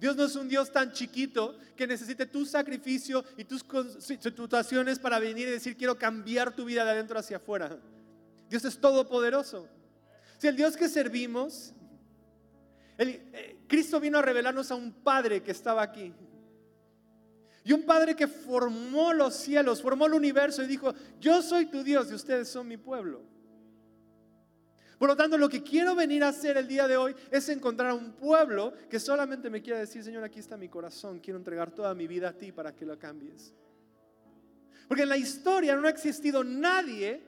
Dios 0.00 0.16
no 0.16 0.24
es 0.24 0.36
un 0.36 0.48
Dios 0.48 0.70
tan 0.70 0.92
chiquito 0.92 1.56
que 1.76 1.86
necesite 1.86 2.26
tu 2.26 2.44
sacrificio 2.44 3.24
y 3.36 3.44
tus 3.44 3.64
situaciones 4.00 4.98
para 4.98 5.18
venir 5.18 5.48
y 5.48 5.52
decir 5.52 5.76
quiero 5.76 5.98
cambiar 5.98 6.54
tu 6.54 6.64
vida 6.64 6.84
de 6.84 6.90
adentro 6.90 7.18
hacia 7.18 7.38
afuera. 7.38 7.78
Dios 8.50 8.64
es 8.64 8.78
todopoderoso. 8.78 9.68
Si 10.38 10.46
el 10.46 10.56
Dios 10.56 10.76
que 10.76 10.88
servimos, 10.88 11.72
eh, 12.98 13.58
Cristo 13.66 13.98
vino 13.98 14.18
a 14.18 14.22
revelarnos 14.22 14.70
a 14.70 14.74
un 14.74 14.92
Padre 14.92 15.42
que 15.42 15.52
estaba 15.52 15.82
aquí. 15.82 16.12
Y 17.64 17.72
un 17.72 17.84
Padre 17.84 18.14
que 18.14 18.28
formó 18.28 19.14
los 19.14 19.34
cielos, 19.34 19.80
formó 19.80 20.04
el 20.06 20.12
universo 20.12 20.62
y 20.62 20.66
dijo, 20.66 20.92
yo 21.18 21.40
soy 21.40 21.66
tu 21.66 21.82
Dios 21.82 22.10
y 22.10 22.14
ustedes 22.14 22.48
son 22.48 22.68
mi 22.68 22.76
pueblo. 22.76 23.22
Por 24.98 25.08
lo 25.08 25.16
tanto, 25.16 25.36
lo 25.36 25.48
que 25.48 25.62
quiero 25.62 25.94
venir 25.94 26.22
a 26.22 26.28
hacer 26.28 26.56
el 26.56 26.68
día 26.68 26.86
de 26.86 26.96
hoy 26.96 27.14
es 27.30 27.48
encontrar 27.48 27.92
un 27.92 28.12
pueblo 28.12 28.72
que 28.88 29.00
solamente 29.00 29.50
me 29.50 29.60
quiera 29.60 29.78
decir, 29.78 30.02
Señor, 30.02 30.22
aquí 30.24 30.38
está 30.38 30.56
mi 30.56 30.68
corazón, 30.68 31.18
quiero 31.18 31.38
entregar 31.38 31.70
toda 31.72 31.94
mi 31.94 32.06
vida 32.06 32.28
a 32.28 32.32
ti 32.32 32.52
para 32.52 32.74
que 32.74 32.86
lo 32.86 32.98
cambies. 32.98 33.52
Porque 34.86 35.02
en 35.02 35.08
la 35.08 35.16
historia 35.16 35.74
no 35.76 35.86
ha 35.86 35.90
existido 35.90 36.44
nadie, 36.44 37.22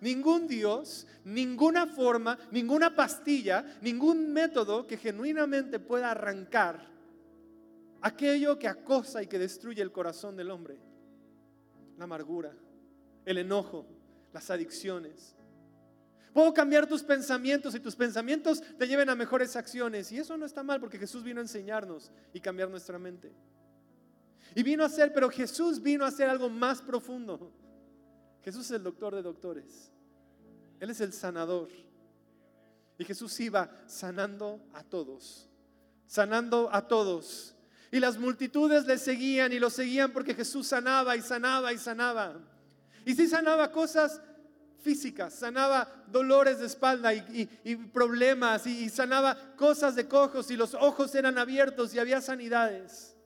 ningún 0.00 0.46
Dios, 0.46 1.06
ninguna 1.24 1.86
forma, 1.86 2.38
ninguna 2.50 2.94
pastilla, 2.94 3.64
ningún 3.82 4.32
método 4.32 4.86
que 4.86 4.96
genuinamente 4.96 5.78
pueda 5.78 6.12
arrancar 6.12 6.88
aquello 8.00 8.58
que 8.58 8.68
acosa 8.68 9.22
y 9.22 9.26
que 9.26 9.38
destruye 9.38 9.82
el 9.82 9.92
corazón 9.92 10.36
del 10.36 10.50
hombre. 10.50 10.78
La 11.98 12.04
amargura, 12.04 12.54
el 13.26 13.38
enojo, 13.38 13.86
las 14.32 14.50
adicciones, 14.50 15.36
Puedo 16.32 16.54
cambiar 16.54 16.86
tus 16.86 17.02
pensamientos 17.02 17.74
y 17.74 17.80
tus 17.80 17.96
pensamientos 17.96 18.62
te 18.78 18.86
lleven 18.86 19.10
a 19.10 19.14
mejores 19.14 19.56
acciones. 19.56 20.12
Y 20.12 20.18
eso 20.18 20.36
no 20.36 20.46
está 20.46 20.62
mal 20.62 20.80
porque 20.80 20.98
Jesús 20.98 21.24
vino 21.24 21.40
a 21.40 21.42
enseñarnos 21.42 22.10
y 22.32 22.40
cambiar 22.40 22.70
nuestra 22.70 22.98
mente. 22.98 23.32
Y 24.54 24.62
vino 24.62 24.82
a 24.82 24.86
hacer, 24.86 25.12
pero 25.12 25.28
Jesús 25.30 25.82
vino 25.82 26.04
a 26.04 26.08
hacer 26.08 26.28
algo 26.28 26.48
más 26.48 26.82
profundo. 26.82 27.52
Jesús 28.44 28.66
es 28.66 28.72
el 28.72 28.82
doctor 28.82 29.14
de 29.14 29.22
doctores. 29.22 29.90
Él 30.78 30.90
es 30.90 31.00
el 31.00 31.12
sanador. 31.12 31.68
Y 32.98 33.04
Jesús 33.04 33.38
iba 33.40 33.70
sanando 33.86 34.60
a 34.72 34.82
todos. 34.84 35.48
Sanando 36.06 36.68
a 36.72 36.86
todos. 36.86 37.54
Y 37.92 37.98
las 37.98 38.18
multitudes 38.18 38.86
le 38.86 38.98
seguían 38.98 39.52
y 39.52 39.58
lo 39.58 39.68
seguían 39.68 40.12
porque 40.12 40.34
Jesús 40.34 40.68
sanaba 40.68 41.16
y 41.16 41.22
sanaba 41.22 41.72
y 41.72 41.78
sanaba. 41.78 42.40
Y 43.04 43.14
si 43.14 43.26
sanaba 43.26 43.72
cosas 43.72 44.20
físicas, 44.80 45.34
sanaba 45.34 45.88
dolores 46.08 46.58
de 46.58 46.66
espalda 46.66 47.12
y, 47.14 47.46
problemas 47.92 48.66
y, 48.66 48.88
sanaba 48.88 49.36
cosas 49.56 49.94
de 49.94 50.08
cojos 50.08 50.50
y 50.50 50.56
los 50.56 50.74
ojos 50.74 51.14
eran 51.14 51.38
abiertos 51.38 51.94
y 51.94 51.98
había 51.98 52.20
sanidades. 52.20 53.16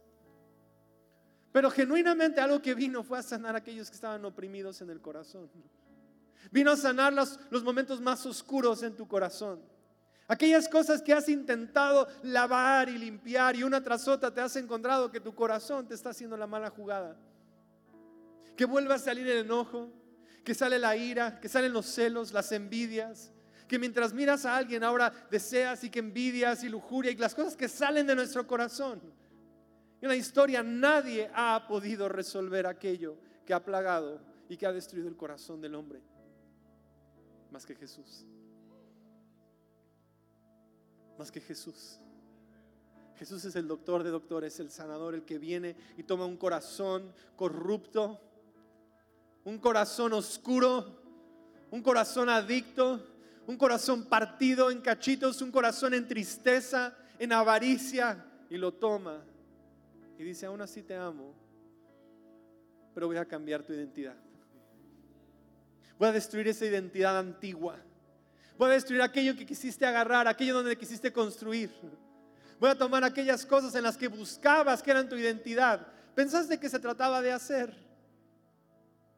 Pero 1.53 1.71
genuinamente 1.71 2.41
algo 2.41 2.61
que 2.61 2.75
vino 2.75 3.03
fue 3.05 3.19
a 3.19 3.23
sanar 3.23 3.55
a 3.55 3.59
aquellos 3.59 3.89
que 3.89 3.95
estaban 3.95 4.25
oprimidos 4.25 4.81
en 4.81 4.91
el 4.91 5.01
corazón. 5.01 5.49
Vino 6.51 6.73
a 6.73 6.77
sanar 6.77 7.13
los, 7.13 7.39
los 7.51 7.63
momentos 7.63 8.01
más 8.01 8.27
oscuros 8.27 8.83
en 8.83 8.97
tu 8.97 9.07
corazón. 9.07 9.61
Aquellas 10.27 10.69
cosas 10.69 11.03
que 11.03 11.13
has 11.13 11.29
intentado 11.29 12.09
lavar 12.23 12.89
y 12.89 12.97
limpiar 12.97 13.57
y 13.57 13.63
una 13.63 13.83
tras 13.83 14.09
otra 14.09 14.33
te 14.33 14.41
has 14.41 14.57
encontrado 14.57 15.11
que 15.11 15.21
tu 15.21 15.35
corazón 15.35 15.87
te 15.87 15.95
está 15.95 16.11
haciendo 16.11 16.37
la 16.37 16.47
mala 16.47 16.71
jugada. 16.71 17.17
Que 18.57 18.65
vuelva 18.65 18.95
a 18.95 18.99
salir 18.99 19.29
el 19.29 19.45
enojo, 19.45 19.91
que 20.45 20.55
sale 20.55 20.79
la 20.79 20.97
ira, 20.97 21.41
que 21.41 21.49
salen 21.49 21.73
los 21.73 21.87
celos, 21.87 22.33
las 22.33 22.53
envidias, 22.53 23.33
que 23.67 23.79
mientras 23.79 24.13
miras 24.13 24.45
a 24.45 24.57
alguien 24.57 24.85
ahora 24.85 25.13
deseas 25.31 25.83
y 25.85 25.91
que 25.91 26.01
envidias 26.01 26.63
y 26.63 26.69
lujuria 26.69 27.11
y 27.11 27.17
las 27.17 27.35
cosas 27.35 27.57
que 27.57 27.69
salen 27.69 28.07
de 28.07 28.15
nuestro 28.15 28.47
corazón. 28.47 29.01
En 30.03 30.09
la 30.09 30.17
historia 30.17 30.63
nadie 30.63 31.31
ha 31.35 31.65
podido 31.67 32.09
resolver 32.11 32.67
aquello 32.67 33.17
que 33.47 33.55
ha 33.55 33.65
plagado 33.65 34.21
y 34.49 34.57
que 34.59 34.67
ha 34.67 34.73
destruido 34.73 35.09
el 35.09 35.17
corazón 35.17 35.63
del 35.63 35.75
hombre, 35.75 36.03
más 37.51 37.65
que 37.65 37.75
Jesús. 37.75 38.27
Más 41.19 41.31
que 41.31 41.41
Jesús. 41.41 42.01
Jesús 43.17 43.45
es 43.45 43.57
el 43.57 43.67
doctor 43.67 44.03
de 44.03 44.11
doctores, 44.11 44.61
el 44.61 44.71
sanador, 44.71 45.15
el 45.15 45.25
que 45.25 45.39
viene 45.39 45.77
y 45.97 46.03
toma 46.03 46.27
un 46.27 46.37
corazón 46.37 47.15
corrupto 47.37 48.21
un 49.45 49.59
corazón 49.59 50.13
oscuro, 50.13 51.03
un 51.71 51.83
corazón 51.83 52.29
adicto, 52.29 53.07
un 53.47 53.57
corazón 53.57 54.05
partido 54.05 54.71
en 54.71 54.81
cachitos, 54.81 55.43
un 55.43 55.51
corazón 55.51 55.95
en 55.95 56.09
tristeza, 56.09 56.97
en 57.19 57.33
avaricia, 57.33 58.25
y 58.51 58.57
lo 58.57 58.73
toma 58.73 59.25
y 60.19 60.23
dice, 60.23 60.47
aún 60.47 60.61
así 60.61 60.83
te 60.83 60.95
amo, 60.95 61.35
pero 62.95 63.07
voy 63.07 63.17
a 63.17 63.25
cambiar 63.25 63.63
tu 63.63 63.73
identidad. 63.73 64.15
Voy 65.99 66.09
a 66.09 66.13
destruir 66.13 66.49
esa 66.49 66.65
identidad 66.65 67.19
antigua. 67.19 67.77
Voy 68.57 68.71
a 68.71 68.75
destruir 68.75 69.03
aquello 69.03 69.37
que 69.37 69.47
quisiste 69.47 69.85
agarrar, 69.85 70.29
aquello 70.29 70.55
donde 70.55 70.77
quisiste 70.77 71.13
construir. 71.13 71.73
Voy 72.61 72.71
a 72.71 72.79
tomar 72.79 73.03
aquellas 73.03 73.45
cosas 73.45 73.75
en 73.75 73.83
las 73.83 73.97
que 73.97 74.09
buscabas 74.09 74.83
que 74.83 74.91
eran 74.93 75.09
tu 75.09 75.17
identidad. 75.17 75.87
¿Pensaste 76.15 76.59
que 76.59 76.69
se 76.69 76.79
trataba 76.79 77.21
de 77.21 77.33
hacer? 77.33 77.75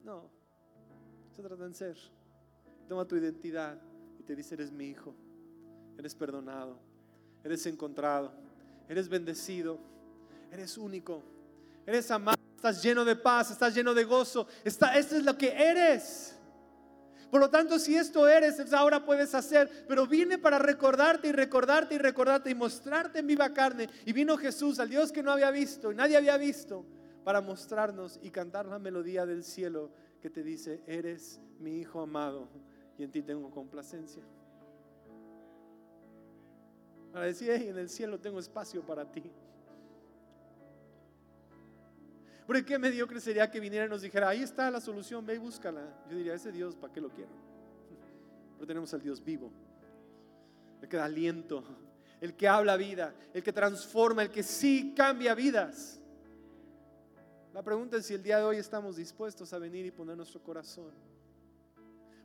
No, 0.07 0.31
se 1.35 1.43
trata 1.43 1.67
de 1.67 1.75
ser. 1.75 1.97
Toma 2.89 3.05
tu 3.05 3.17
identidad 3.17 3.77
y 4.21 4.23
te 4.23 4.37
dice, 4.37 4.55
eres 4.55 4.71
mi 4.71 4.87
hijo, 4.87 5.13
eres 5.99 6.15
perdonado, 6.15 6.79
eres 7.43 7.67
encontrado, 7.67 8.33
eres 8.89 9.09
bendecido, 9.09 9.81
eres 10.53 10.79
único, 10.79 11.25
eres 11.85 12.09
amado, 12.13 12.39
estás 12.55 12.81
lleno 12.85 13.05
de 13.05 13.17
paz, 13.17 13.51
estás 13.51 13.75
lleno 13.75 13.95
de 13.95 14.05
gozo. 14.05 14.47
Está, 14.63 14.97
esto 14.97 15.17
es 15.17 15.25
lo 15.25 15.37
que 15.37 15.49
eres. 15.49 16.37
Por 17.29 17.41
lo 17.41 17.51
tanto, 17.51 17.77
si 17.81 17.97
esto 17.97 18.29
eres, 18.29 18.73
ahora 18.73 19.05
puedes 19.05 19.35
hacer, 19.35 19.87
pero 19.89 20.07
viene 20.07 20.39
para 20.39 20.61
recordarte 20.61 21.27
y 21.27 21.33
recordarte 21.33 21.97
y 21.97 21.99
recordarte 21.99 22.49
y 22.49 22.55
mostrarte 22.55 23.19
en 23.19 23.27
viva 23.27 23.53
carne. 23.53 23.89
Y 24.05 24.13
vino 24.13 24.37
Jesús, 24.37 24.79
al 24.79 24.89
Dios 24.89 25.11
que 25.11 25.25
no 25.25 25.33
había 25.33 25.51
visto 25.51 25.91
y 25.91 25.97
nadie 25.97 26.17
había 26.17 26.37
visto, 26.37 26.87
para 27.27 27.41
mostrarnos 27.41 28.21
y 28.23 28.31
cantar 28.31 28.67
la 28.67 28.79
melodía 28.79 29.27
del 29.27 29.43
cielo 29.43 29.91
que 30.23 30.31
te 30.31 30.45
dice, 30.45 30.81
eres 30.87 31.41
mi 31.59 31.81
hijo 31.81 32.01
amado 32.01 32.49
y 32.97 33.03
en 33.03 33.11
ti 33.11 33.21
tengo 33.21 33.51
complacencia. 33.51 34.23
Para 37.13 37.27
decir, 37.27 37.51
en 37.51 37.77
el 37.79 37.89
cielo 37.89 38.21
tengo 38.21 38.39
espacio 38.39 38.81
para 38.87 39.11
ti. 39.11 39.29
Porque 42.47 42.65
qué 42.65 42.79
mediocre 42.79 43.21
sería 43.21 43.51
que 43.51 43.59
viniera 43.59 43.87
y 43.87 43.89
nos 43.89 44.03
dijera, 44.03 44.29
ahí 44.29 44.45
está 44.45 44.71
la 44.71 44.81
solución, 44.81 45.27
ve 45.27 45.35
y 45.35 45.39
búscala. 45.39 45.83
Yo 46.09 46.17
diría, 46.17 46.33
ese 46.33 46.53
Dios, 46.53 46.77
¿para 46.77 46.93
qué 46.93 47.01
lo 47.01 47.09
quiero? 47.11 47.33
Pero 48.55 48.69
tenemos 48.69 48.95
al 48.95 49.03
Dios 49.03 49.25
vivo, 49.25 49.51
el 50.81 50.89
que 50.89 50.97
da 50.97 51.07
aliento, 51.07 51.65
el 52.21 52.37
que 52.37 52.47
habla 52.47 52.77
vida, 52.77 53.17
el 53.35 53.43
que 53.43 53.53
transforma, 53.53 54.23
el 54.23 54.31
que 54.31 54.45
sí 54.45 54.95
cambia 54.97 55.35
vidas. 55.35 56.01
La 57.57 57.63
pregunta 57.63 57.97
es 57.97 58.05
si 58.05 58.13
el 58.13 58.23
día 58.23 58.37
de 58.37 58.45
hoy 58.45 58.59
estamos 58.59 58.97
dispuestos 58.97 59.51
a 59.55 59.59
venir 59.59 59.87
y 59.87 59.91
poner 59.91 60.15
nuestro 60.15 60.43
corazón. 60.43 60.93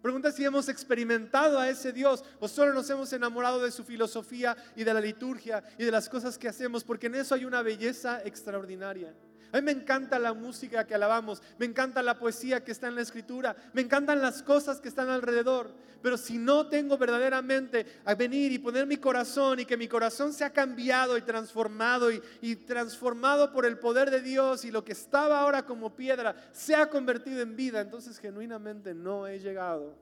Pregunta 0.02 0.30
si 0.30 0.44
hemos 0.44 0.68
experimentado 0.68 1.58
a 1.58 1.70
ese 1.70 1.94
Dios 1.94 2.26
o 2.42 2.50
solo 2.50 2.74
nos 2.74 2.90
hemos 2.90 3.14
enamorado 3.14 3.64
de 3.64 3.72
su 3.72 3.86
filosofía 3.86 4.58
y 4.76 4.84
de 4.84 4.94
la 4.94 5.00
liturgia 5.00 5.64
y 5.78 5.86
de 5.86 5.92
las 5.92 6.10
cosas 6.10 6.38
que 6.38 6.50
hacemos, 6.50 6.84
porque 6.84 7.08
en 7.08 7.16
eso 7.16 7.34
hay 7.34 7.46
una 7.46 7.62
belleza 7.62 8.22
extraordinaria. 8.26 9.16
A 9.52 9.58
mí 9.58 9.64
me 9.64 9.72
encanta 9.72 10.18
la 10.18 10.34
música 10.34 10.88
que 10.88 10.96
alabamos, 10.96 11.42
me 11.58 11.66
encanta 11.66 12.02
la 12.02 12.18
poesía 12.18 12.64
que 12.64 12.72
está 12.72 12.88
en 12.88 12.96
la 12.96 13.02
escritura, 13.02 13.56
me 13.74 13.82
encantan 13.82 14.22
las 14.22 14.42
cosas 14.44 14.80
que 14.80 14.88
están 14.88 15.10
alrededor. 15.10 15.72
Pero 16.02 16.18
si 16.18 16.38
no 16.38 16.68
tengo 16.68 16.98
verdaderamente 16.98 17.86
a 18.06 18.16
venir 18.16 18.52
y 18.52 18.60
poner 18.60 18.88
mi 18.88 18.98
corazón 18.98 19.60
y 19.60 19.66
que 19.66 19.78
mi 19.78 19.88
corazón 19.88 20.34
sea 20.34 20.52
cambiado 20.52 21.18
y 21.18 21.22
transformado 21.22 22.10
y, 22.12 22.56
transformado 22.56 23.52
por 23.52 23.66
el 23.66 23.78
poder 23.78 24.10
de 24.10 24.22
Dios 24.22 24.66
y 24.66 24.72
lo 24.72 24.84
que 24.84 24.94
estaba 24.94 25.40
ahora 25.40 25.66
como 25.66 25.96
piedra 25.96 26.36
se 26.52 26.74
ha 26.76 26.90
convertido 26.90 27.42
en 27.42 27.56
vida, 27.56 27.82
entonces 27.82 28.18
genuinamente 28.18 28.94
no 28.94 29.28
he 29.28 29.40
llegado 29.40 29.96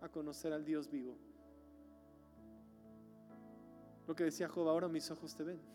a 0.00 0.08
conocer 0.08 0.52
al 0.52 0.64
Dios 0.64 0.90
vivo. 0.90 1.16
Lo 4.06 4.14
que 4.14 4.24
decía 4.24 4.48
Job, 4.48 4.68
ahora 4.68 4.88
mis 4.88 5.10
ojos 5.10 5.34
te 5.34 5.44
ven. 5.44 5.74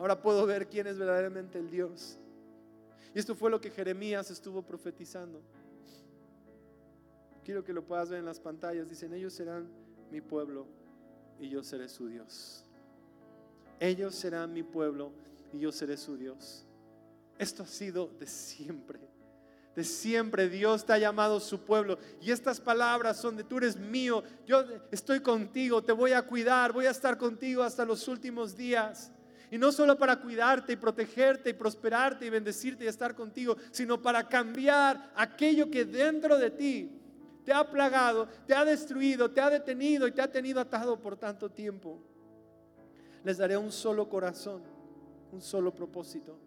Ahora 0.00 0.22
puedo 0.22 0.46
ver 0.46 0.66
quién 0.66 0.86
es 0.86 0.98
verdaderamente 0.98 1.58
el 1.58 1.70
Dios. 1.70 2.16
Y 3.14 3.18
esto 3.18 3.34
fue 3.34 3.50
lo 3.50 3.60
que 3.60 3.70
Jeremías 3.70 4.30
estuvo 4.30 4.62
profetizando. 4.62 5.42
Quiero 7.44 7.62
que 7.62 7.74
lo 7.74 7.84
puedas 7.84 8.08
ver 8.08 8.20
en 8.20 8.24
las 8.24 8.40
pantallas. 8.40 8.88
Dicen, 8.88 9.12
ellos 9.12 9.34
serán 9.34 9.68
mi 10.10 10.22
pueblo 10.22 10.66
y 11.38 11.50
yo 11.50 11.62
seré 11.62 11.86
su 11.86 12.08
Dios. 12.08 12.64
Ellos 13.78 14.14
serán 14.14 14.54
mi 14.54 14.62
pueblo 14.62 15.12
y 15.52 15.58
yo 15.58 15.70
seré 15.70 15.98
su 15.98 16.16
Dios. 16.16 16.64
Esto 17.36 17.64
ha 17.64 17.66
sido 17.66 18.08
de 18.18 18.26
siempre. 18.26 19.00
De 19.76 19.84
siempre 19.84 20.48
Dios 20.48 20.86
te 20.86 20.94
ha 20.94 20.98
llamado 20.98 21.40
su 21.40 21.60
pueblo. 21.60 21.98
Y 22.22 22.30
estas 22.30 22.58
palabras 22.58 23.18
son 23.18 23.36
de 23.36 23.44
tú 23.44 23.58
eres 23.58 23.76
mío. 23.76 24.24
Yo 24.46 24.64
estoy 24.90 25.20
contigo, 25.20 25.84
te 25.84 25.92
voy 25.92 26.12
a 26.12 26.22
cuidar, 26.22 26.72
voy 26.72 26.86
a 26.86 26.90
estar 26.90 27.18
contigo 27.18 27.62
hasta 27.62 27.84
los 27.84 28.08
últimos 28.08 28.56
días. 28.56 29.12
Y 29.50 29.58
no 29.58 29.72
solo 29.72 29.98
para 29.98 30.20
cuidarte 30.20 30.72
y 30.72 30.76
protegerte 30.76 31.50
y 31.50 31.54
prosperarte 31.54 32.26
y 32.26 32.30
bendecirte 32.30 32.84
y 32.84 32.88
estar 32.88 33.14
contigo, 33.14 33.56
sino 33.72 34.00
para 34.00 34.28
cambiar 34.28 35.12
aquello 35.16 35.70
que 35.70 35.84
dentro 35.84 36.38
de 36.38 36.50
ti 36.50 37.00
te 37.44 37.52
ha 37.52 37.68
plagado, 37.68 38.28
te 38.46 38.54
ha 38.54 38.64
destruido, 38.64 39.30
te 39.30 39.40
ha 39.40 39.50
detenido 39.50 40.06
y 40.06 40.12
te 40.12 40.22
ha 40.22 40.30
tenido 40.30 40.60
atado 40.60 41.00
por 41.00 41.16
tanto 41.16 41.50
tiempo. 41.50 41.98
Les 43.24 43.38
daré 43.38 43.56
un 43.56 43.72
solo 43.72 44.08
corazón, 44.08 44.62
un 45.32 45.40
solo 45.40 45.74
propósito. 45.74 46.38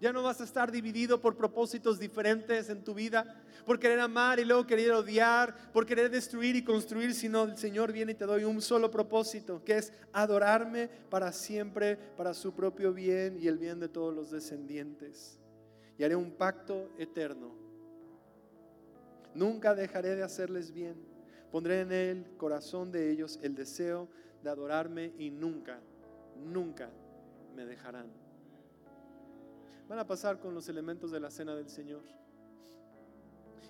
Ya 0.00 0.12
no 0.12 0.22
vas 0.22 0.40
a 0.40 0.44
estar 0.44 0.70
dividido 0.70 1.20
por 1.20 1.36
propósitos 1.36 1.98
diferentes 1.98 2.68
en 2.68 2.84
tu 2.84 2.92
vida, 2.92 3.42
por 3.64 3.78
querer 3.78 3.98
amar 4.00 4.38
y 4.38 4.44
luego 4.44 4.66
querer 4.66 4.92
odiar, 4.92 5.72
por 5.72 5.86
querer 5.86 6.10
destruir 6.10 6.54
y 6.54 6.62
construir, 6.62 7.14
sino 7.14 7.44
el 7.44 7.56
Señor 7.56 7.92
viene 7.92 8.12
y 8.12 8.14
te 8.14 8.26
doy 8.26 8.44
un 8.44 8.60
solo 8.60 8.90
propósito, 8.90 9.64
que 9.64 9.78
es 9.78 9.92
adorarme 10.12 10.88
para 11.08 11.32
siempre, 11.32 11.96
para 11.96 12.34
su 12.34 12.54
propio 12.54 12.92
bien 12.92 13.38
y 13.40 13.48
el 13.48 13.56
bien 13.56 13.80
de 13.80 13.88
todos 13.88 14.14
los 14.14 14.30
descendientes. 14.30 15.40
Y 15.98 16.04
haré 16.04 16.14
un 16.14 16.32
pacto 16.32 16.90
eterno. 16.98 17.54
Nunca 19.34 19.74
dejaré 19.74 20.14
de 20.14 20.22
hacerles 20.22 20.72
bien. 20.72 20.96
Pondré 21.50 21.80
en 21.80 21.92
el 21.92 22.36
corazón 22.36 22.92
de 22.92 23.10
ellos 23.10 23.38
el 23.42 23.54
deseo 23.54 24.08
de 24.42 24.50
adorarme 24.50 25.14
y 25.18 25.30
nunca, 25.30 25.80
nunca 26.36 26.90
me 27.54 27.64
dejarán 27.64 28.25
van 29.88 29.98
a 29.98 30.06
pasar 30.06 30.38
con 30.38 30.54
los 30.54 30.68
elementos 30.68 31.10
de 31.10 31.20
la 31.20 31.30
cena 31.30 31.54
del 31.54 31.68
Señor. 31.68 32.02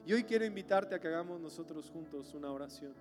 Y 0.05 0.13
hoy 0.13 0.25
quiero 0.25 0.45
invitarte 0.45 0.95
a 0.95 1.01
que 1.01 1.09
hagamos 1.09 1.41
nosotros 1.41 1.91
juntos 1.91 2.33
una 2.35 2.51
oración. 2.53 2.95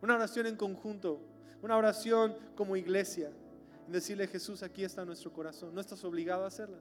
Una 0.00 0.14
oración 0.14 0.46
en 0.46 0.56
conjunto, 0.56 1.20
una 1.62 1.76
oración 1.76 2.36
como 2.54 2.76
iglesia. 2.76 3.30
En 3.86 3.92
decirle, 3.92 4.26
Jesús, 4.28 4.62
aquí 4.62 4.84
está 4.84 5.04
nuestro 5.04 5.32
corazón. 5.32 5.74
No 5.74 5.80
estás 5.80 6.04
obligado 6.04 6.44
a 6.44 6.48
hacerla. 6.48 6.78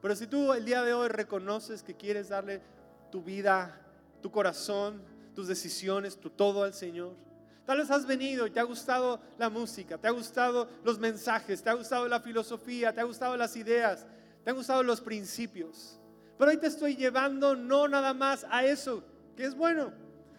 Pero 0.00 0.16
si 0.16 0.26
tú 0.26 0.52
el 0.52 0.64
día 0.64 0.82
de 0.82 0.94
hoy 0.94 1.08
reconoces 1.08 1.82
que 1.82 1.94
quieres 1.94 2.28
darle 2.28 2.62
tu 3.10 3.22
vida, 3.22 3.80
tu 4.22 4.30
corazón, 4.30 5.02
tus 5.34 5.48
decisiones, 5.48 6.16
tu 6.16 6.30
todo 6.30 6.62
al 6.62 6.72
Señor, 6.72 7.14
Tal 7.70 7.78
vez 7.78 7.90
has 7.92 8.04
venido 8.04 8.48
y 8.48 8.50
te 8.50 8.58
ha 8.58 8.64
gustado 8.64 9.20
la 9.38 9.48
música, 9.48 9.96
te 9.96 10.08
ha 10.08 10.10
gustado 10.10 10.68
los 10.82 10.98
mensajes, 10.98 11.62
te 11.62 11.70
ha 11.70 11.74
gustado 11.74 12.08
la 12.08 12.18
filosofía, 12.18 12.92
te 12.92 13.00
ha 13.00 13.04
gustado 13.04 13.36
las 13.36 13.54
ideas, 13.54 14.04
te 14.42 14.50
han 14.50 14.56
gustado 14.56 14.82
los 14.82 15.00
principios. 15.00 16.00
Pero 16.36 16.50
hoy 16.50 16.56
te 16.56 16.66
estoy 16.66 16.96
llevando 16.96 17.54
no 17.54 17.86
nada 17.86 18.12
más 18.12 18.44
a 18.50 18.64
eso, 18.64 19.04
que 19.36 19.44
es 19.44 19.54
bueno. 19.54 19.92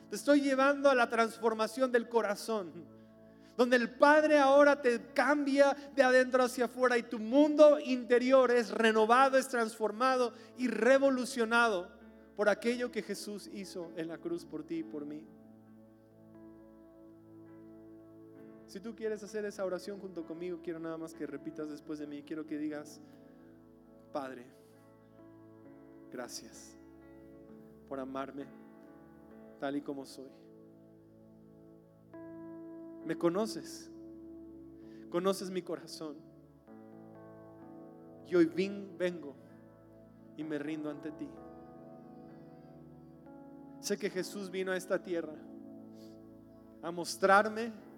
Te 0.10 0.18
estoy 0.18 0.42
llevando 0.42 0.90
a 0.90 0.94
la 0.94 1.10
transformación 1.10 1.90
del 1.90 2.10
corazón, 2.10 2.74
donde 3.56 3.78
el 3.78 3.90
Padre 3.92 4.38
ahora 4.38 4.82
te 4.82 5.14
cambia 5.14 5.74
de 5.96 6.04
adentro 6.04 6.44
hacia 6.44 6.66
afuera 6.66 6.98
y 6.98 7.04
tu 7.04 7.18
mundo 7.18 7.80
interior 7.80 8.52
es 8.52 8.72
renovado, 8.72 9.38
es 9.38 9.48
transformado 9.48 10.34
y 10.58 10.68
revolucionado 10.68 11.88
por 12.36 12.50
aquello 12.50 12.92
que 12.92 13.02
Jesús 13.02 13.50
hizo 13.54 13.90
en 13.96 14.10
la 14.10 14.18
cruz 14.18 14.44
por 14.44 14.66
ti 14.66 14.80
y 14.80 14.84
por 14.84 15.06
mí. 15.06 15.26
Si 18.72 18.80
tú 18.80 18.96
quieres 18.96 19.22
hacer 19.22 19.44
esa 19.44 19.66
oración 19.66 20.00
junto 20.00 20.26
conmigo, 20.26 20.62
quiero 20.64 20.80
nada 20.80 20.98
más 20.98 21.14
que 21.14 21.28
repitas 21.28 21.70
después 21.70 22.00
de 22.00 22.08
mí. 22.08 22.24
Quiero 22.24 22.46
que 22.46 22.58
digas, 22.58 23.02
Padre, 24.14 24.46
gracias 26.10 26.78
por 27.90 28.00
amarme 28.00 28.46
tal 29.60 29.76
y 29.76 29.82
como 29.82 30.06
soy. 30.06 30.30
Me 33.06 33.18
conoces, 33.18 33.92
conoces 35.10 35.52
mi 35.52 35.64
corazón. 35.64 36.16
Y 38.26 38.36
hoy 38.36 38.46
vengo 38.46 39.36
y 40.38 40.46
me 40.46 40.58
rindo 40.58 40.90
ante 40.90 41.12
ti. 41.12 41.28
Sé 43.82 43.98
que 43.98 44.10
Jesús 44.10 44.50
vino 44.50 44.72
a 44.72 44.78
esta 44.78 45.04
tierra 45.04 45.36
a 46.82 46.90
mostrarme 46.90 47.91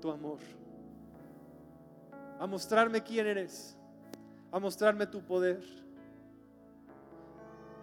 tu 0.00 0.10
amor, 0.10 0.38
a 2.38 2.46
mostrarme 2.46 3.02
quién 3.02 3.26
eres, 3.26 3.76
a 4.50 4.58
mostrarme 4.58 5.06
tu 5.06 5.20
poder. 5.20 5.62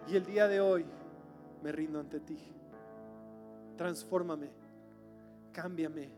Y 0.08 0.16
el 0.16 0.24
día 0.24 0.48
de 0.48 0.60
hoy 0.60 0.84
me 1.62 1.70
rindo 1.72 2.00
ante 2.00 2.20
ti. 2.20 2.38
Transfórmame, 3.76 4.50
cámbiame, 5.52 6.08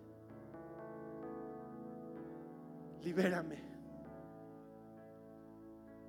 libérame. 3.03 3.71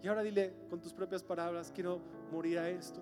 Y 0.03 0.07
ahora 0.07 0.23
dile 0.23 0.53
con 0.69 0.79
tus 0.79 0.93
propias 0.93 1.23
palabras, 1.23 1.71
quiero 1.73 1.99
morir 2.31 2.57
a 2.57 2.69
esto. 2.69 3.01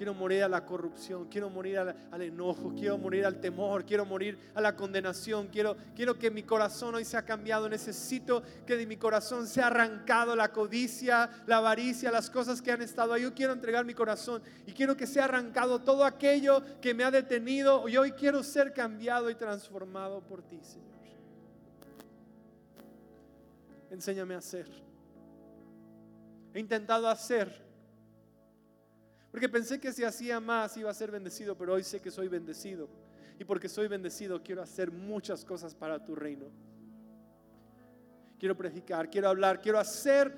Quiero 0.00 0.14
morir 0.14 0.42
a 0.42 0.48
la 0.48 0.64
corrupción, 0.64 1.28
quiero 1.28 1.50
morir 1.50 1.78
al, 1.78 2.22
enojo, 2.22 2.72
quiero 2.74 2.96
morir 2.96 3.26
al 3.26 3.38
temor, 3.38 3.84
quiero 3.84 4.06
morir 4.06 4.38
a 4.54 4.60
la 4.62 4.74
condenación, 4.74 5.48
quiero, 5.48 5.76
quiero 5.94 6.18
que 6.18 6.30
mi 6.30 6.42
corazón 6.42 6.94
hoy 6.94 7.04
sea 7.04 7.22
cambiado, 7.22 7.68
necesito 7.68 8.42
que 8.66 8.78
de 8.78 8.86
mi 8.86 8.96
corazón 8.96 9.46
sea 9.46 9.66
arrancado 9.66 10.34
la 10.34 10.52
codicia, 10.52 11.28
la 11.46 11.58
avaricia, 11.58 12.10
las 12.10 12.30
cosas 12.30 12.62
que 12.62 12.72
han 12.72 12.80
estado 12.80 13.12
ahí. 13.12 13.24
Yo 13.24 13.34
quiero 13.34 13.52
entregar 13.52 13.84
mi 13.84 13.92
corazón 13.92 14.40
y 14.66 14.72
quiero 14.72 14.96
que 14.96 15.06
sea 15.06 15.24
arrancado 15.24 15.80
todo 15.80 16.02
aquello 16.06 16.62
que 16.80 16.94
me 16.94 17.04
ha 17.04 17.10
detenido 17.10 17.86
y 17.86 17.98
hoy 17.98 18.12
quiero 18.12 18.42
ser 18.42 18.72
cambiado 18.72 19.28
y 19.28 19.34
transformado 19.34 20.22
por 20.22 20.40
ti, 20.40 20.60
Señor. 20.62 20.88
Enséñame 23.90 24.34
a 24.34 24.38
hacer. 24.38 24.66
He 26.54 26.58
intentado 26.58 27.06
hacer 27.06 27.69
porque 29.30 29.48
pensé 29.48 29.78
que 29.78 29.92
si 29.92 30.02
hacía 30.02 30.40
más 30.40 30.76
iba 30.76 30.90
a 30.90 30.94
ser 30.94 31.10
bendecido, 31.10 31.56
pero 31.56 31.74
hoy 31.74 31.84
sé 31.84 32.00
que 32.00 32.10
soy 32.10 32.28
bendecido. 32.28 32.88
Y 33.38 33.44
porque 33.44 33.68
soy 33.68 33.88
bendecido 33.88 34.42
quiero 34.42 34.62
hacer 34.62 34.90
muchas 34.90 35.44
cosas 35.44 35.74
para 35.74 36.04
tu 36.04 36.14
reino. 36.14 36.46
Quiero 38.38 38.56
predicar, 38.56 39.08
quiero 39.08 39.28
hablar, 39.28 39.60
quiero 39.60 39.78
hacer, 39.78 40.34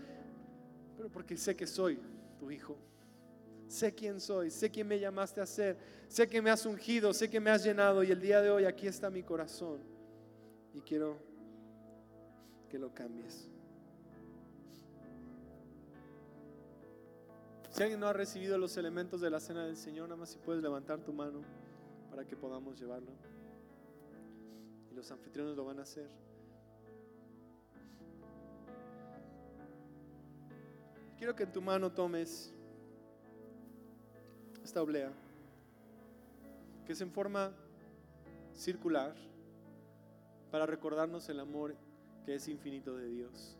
pero 0.96 1.08
porque 1.08 1.36
sé 1.36 1.56
que 1.56 1.66
soy 1.66 1.98
tu 2.38 2.50
hijo. 2.50 2.76
Sé 3.66 3.94
quién 3.94 4.20
soy, 4.20 4.50
sé 4.50 4.70
quién 4.70 4.86
me 4.86 4.98
llamaste 4.98 5.40
a 5.40 5.46
ser, 5.46 5.78
sé 6.06 6.28
que 6.28 6.42
me 6.42 6.50
has 6.50 6.66
ungido, 6.66 7.14
sé 7.14 7.30
que 7.30 7.40
me 7.40 7.50
has 7.50 7.64
llenado 7.64 8.04
y 8.04 8.10
el 8.10 8.20
día 8.20 8.42
de 8.42 8.50
hoy 8.50 8.66
aquí 8.66 8.86
está 8.86 9.08
mi 9.08 9.22
corazón. 9.22 9.80
Y 10.74 10.80
quiero 10.82 11.16
que 12.68 12.78
lo 12.78 12.92
cambies. 12.92 13.51
Si 17.72 17.82
alguien 17.82 18.00
no 18.00 18.06
ha 18.06 18.12
recibido 18.12 18.58
los 18.58 18.76
elementos 18.76 19.22
de 19.22 19.30
la 19.30 19.40
cena 19.40 19.64
del 19.64 19.78
Señor, 19.78 20.06
nada 20.06 20.20
más 20.20 20.28
si 20.28 20.38
puedes 20.38 20.62
levantar 20.62 21.00
tu 21.00 21.14
mano 21.14 21.40
para 22.10 22.26
que 22.26 22.36
podamos 22.36 22.78
llevarlo. 22.78 23.10
Y 24.90 24.94
los 24.94 25.10
anfitriones 25.10 25.56
lo 25.56 25.64
van 25.64 25.78
a 25.78 25.82
hacer. 25.82 26.10
Quiero 31.16 31.34
que 31.34 31.44
en 31.44 31.52
tu 31.52 31.62
mano 31.62 31.90
tomes 31.90 32.52
esta 34.62 34.82
oblea, 34.82 35.10
que 36.84 36.92
es 36.92 37.00
en 37.00 37.10
forma 37.10 37.54
circular, 38.52 39.14
para 40.50 40.66
recordarnos 40.66 41.26
el 41.30 41.40
amor 41.40 41.74
que 42.26 42.34
es 42.34 42.48
infinito 42.48 42.94
de 42.94 43.08
Dios. 43.08 43.56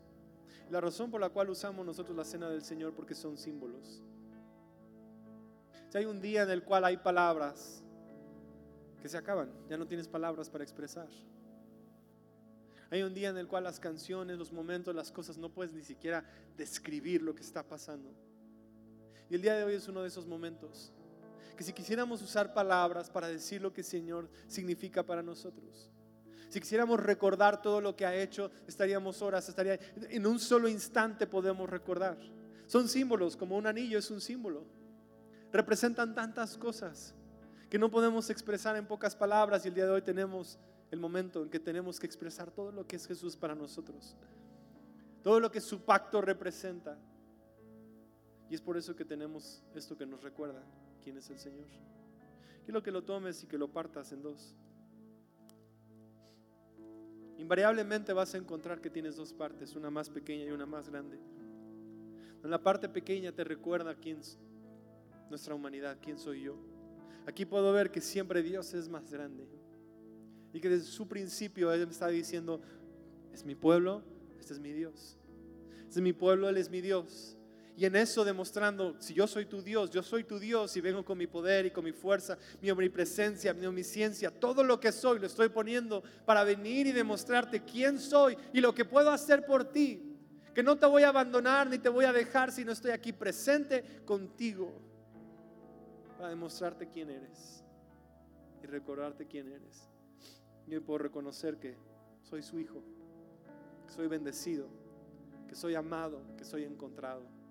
La 0.71 0.81
razón 0.81 1.11
por 1.11 1.21
la 1.21 1.29
cual 1.29 1.51
usamos 1.51 1.85
nosotros 1.85 2.17
la 2.17 2.25
cena 2.25 2.49
del 2.49 2.63
Señor 2.63 2.95
porque 2.95 3.15
son 3.15 3.37
símbolos. 3.37 4.03
Si 5.91 5.99
hay 5.99 6.07
un 6.07 6.21
día 6.21 6.43
en 6.43 6.51
el 6.51 6.65
cual 6.65 6.85
hay 6.85 6.97
palabras 6.97 7.83
que 9.01 9.09
se 9.09 9.19
acaban, 9.19 9.51
ya 9.69 9.77
no 9.77 9.87
tienes 9.87 10.09
palabras 10.09 10.49
para 10.49 10.65
expresar. 10.65 11.09
Hay 12.91 13.03
un 13.03 13.15
día 13.15 13.31
en 13.31 13.39
el 13.39 13.49
cual 13.49 13.65
las 13.65 13.81
canciones, 13.81 14.39
los 14.39 14.53
momentos, 14.53 14.95
las 14.95 15.11
cosas 15.11 15.39
no 15.39 15.49
puedes 15.49 15.73
ni 15.73 15.83
siquiera 15.83 16.25
describir 16.57 17.23
lo 17.23 17.35
que 17.35 17.43
está 17.43 17.63
pasando. 17.63 18.11
Y 19.31 19.35
el 19.35 19.43
día 19.43 19.55
de 19.55 19.65
hoy 19.65 19.75
es 19.75 19.89
uno 19.89 20.03
de 20.03 20.09
esos 20.09 20.27
momentos 20.27 20.93
que 21.57 21.65
si 21.65 21.73
quisiéramos 21.73 22.23
usar 22.23 22.53
palabras 22.53 23.11
para 23.11 23.29
decir 23.29 23.61
lo 23.61 23.73
que 23.73 23.83
el 23.83 23.87
Señor 23.87 24.29
significa 24.47 25.03
para 25.03 25.23
nosotros, 25.23 25.91
si 26.53 26.61
quisiéramos 26.61 27.01
recordar 27.01 27.63
todo 27.63 27.81
lo 27.81 27.97
que 27.97 28.05
ha 28.05 28.15
hecho, 28.15 28.51
estaríamos 28.67 29.23
horas, 29.23 29.49
estaría 29.49 29.81
en 30.11 30.27
un 30.27 30.39
solo 30.39 30.69
instante 30.69 31.27
podemos 31.27 31.71
recordar. 31.71 32.19
Son 32.67 32.91
símbolos, 32.91 33.39
como 33.39 33.57
un 33.57 33.67
anillo 33.67 33.99
es 33.99 34.11
un 34.11 34.21
símbolo. 34.21 34.67
Representan 35.51 36.15
tantas 36.15 36.59
cosas 36.59 37.15
que 37.71 37.79
no 37.79 37.91
podemos 37.91 38.29
expresar 38.29 38.77
en 38.77 38.87
pocas 38.87 39.17
palabras 39.17 39.65
y 39.65 39.69
el 39.69 39.75
día 39.75 39.87
de 39.87 39.93
hoy 39.93 40.03
tenemos 40.03 40.59
el 40.91 41.01
momento 41.01 41.43
en 41.43 41.49
que 41.49 41.59
tenemos 41.59 41.99
que 41.99 42.05
expresar 42.05 42.51
todo 42.51 42.71
lo 42.71 42.87
que 42.87 42.97
es 42.97 43.07
Jesús 43.07 43.35
para 43.35 43.55
nosotros. 43.55 44.15
Todo 45.23 45.41
lo 45.41 45.51
que 45.51 45.63
su 45.63 45.81
pacto 45.81 46.21
representa. 46.21 46.99
Y 48.51 48.55
es 48.55 48.61
por 48.61 48.77
eso 48.77 48.95
que 48.95 49.07
tenemos 49.07 49.63
esto 49.75 49.97
que 49.97 50.05
nos 50.05 50.23
recuerda 50.23 50.63
quién 51.03 51.17
es 51.17 51.31
el 51.31 51.39
Señor. 51.39 51.69
Quiero 52.67 52.83
que 52.83 52.91
lo 52.91 53.05
tomes 53.05 53.43
y 53.43 53.47
que 53.47 53.57
lo 53.57 53.69
partas 53.69 54.13
en 54.13 54.21
dos. 54.21 54.55
Invariablemente 57.39 58.13
vas 58.13 58.35
a 58.35 58.39
encontrar 58.39 58.81
que 58.81 58.91
tienes 58.91 59.17
dos 59.17 59.33
partes, 59.33 59.75
una 59.75 59.91
más 59.91 60.09
pequeña 60.09 60.45
y 60.45 60.51
una 60.51 60.67
más 60.67 60.89
grande. 60.89 61.19
En 62.43 62.51
la 62.51 62.63
parte 62.63 62.89
pequeña 62.89 63.33
te 63.33 63.45
recuerda 63.45 63.95
quién 63.95 64.19
es 64.19 64.39
nuestra 65.31 65.55
humanidad, 65.55 65.99
quién 66.03 66.19
soy 66.19 66.43
yo. 66.43 66.57
Aquí 67.27 67.45
puedo 67.45 67.73
ver 67.73 67.91
que 67.91 68.01
siempre 68.01 68.43
Dios 68.43 68.75
es 68.75 68.89
más 68.89 69.11
grande. 69.11 69.47
Y 70.53 70.61
que 70.61 70.69
desde 70.69 70.87
su 70.87 71.09
principio 71.09 71.73
Él 71.73 71.87
me 71.87 71.93
está 71.93 72.09
diciendo, 72.09 72.61
es 73.33 73.45
mi 73.45 73.55
pueblo, 73.55 74.03
este 74.39 74.53
es 74.53 74.61
mi 74.61 74.73
Dios. 74.73 75.17
Este 75.81 76.01
es 76.01 76.03
mi 76.03 76.13
pueblo, 76.13 76.49
Él 76.49 76.57
es 76.57 76.69
mi 76.69 76.81
Dios. 76.81 77.39
Y 77.77 77.87
en 77.87 77.97
eso 77.97 78.25
demostrando, 78.25 78.97
si 79.01 79.15
yo 79.15 79.27
soy 79.27 79.47
tu 79.47 79.63
Dios, 79.63 79.91
yo 79.91 80.03
soy 80.03 80.25
tu 80.25 80.39
Dios 80.39 80.77
y 80.77 80.81
vengo 80.81 81.05
con 81.05 81.17
mi 81.17 81.27
poder 81.27 81.67
y 81.67 81.71
con 81.71 81.85
mi 81.85 81.93
fuerza, 81.93 82.37
mi 82.61 82.71
omnipresencia, 82.71 83.55
mi 83.55 83.65
omnisciencia, 83.65 84.31
todo 84.31 84.63
lo 84.63 84.79
que 84.79 84.93
soy 84.93 85.19
lo 85.19 85.27
estoy 85.27 85.49
poniendo 85.49 86.03
para 86.27 86.45
venir 86.45 86.87
y 86.87 86.93
demostrarte 86.93 87.63
quién 87.65 87.99
soy 87.99 88.37
y 88.53 88.61
lo 88.61 88.75
que 88.75 88.85
puedo 88.85 89.11
hacer 89.11 89.47
por 89.47 89.65
ti. 89.65 90.09
Que 90.55 90.63
no 90.63 90.77
te 90.77 90.85
voy 90.85 91.03
a 91.03 91.09
abandonar 91.09 91.71
ni 91.71 91.79
te 91.79 91.89
voy 91.89 92.05
a 92.05 92.13
dejar 92.13 92.53
si 92.53 92.63
no 92.63 92.73
estoy 92.73 92.91
aquí 92.91 93.13
presente 93.13 94.03
contigo 94.05 94.71
para 96.19 96.29
demostrarte 96.29 96.89
quién 96.89 97.09
eres 97.09 97.65
y 98.63 98.67
recordarte 98.67 99.27
quién 99.27 99.49
eres. 99.49 99.89
Y 100.67 100.75
hoy 100.75 100.81
puedo 100.81 100.99
reconocer 100.99 101.59
que 101.59 101.77
soy 102.21 102.43
su 102.43 102.61
hijo, 102.61 102.83
que 103.87 103.93
soy 103.93 104.09
bendecido, 104.09 104.69
que 105.49 105.55
soy 105.55 105.75
amado, 105.75 106.23
que 106.37 106.45
soy 106.45 106.65
encontrado. 106.65 107.42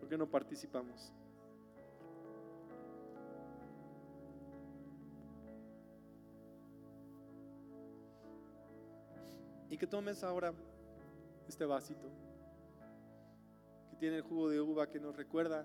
¿Por 0.00 0.08
qué 0.08 0.18
no 0.18 0.26
participamos? 0.26 1.12
Y 9.68 9.76
que 9.76 9.86
tomes 9.86 10.24
ahora 10.24 10.52
este 11.46 11.64
vasito 11.64 12.10
que 13.90 13.96
tiene 13.96 14.16
el 14.16 14.22
jugo 14.22 14.48
de 14.48 14.60
uva 14.60 14.88
que 14.88 14.98
nos 14.98 15.14
recuerda 15.14 15.64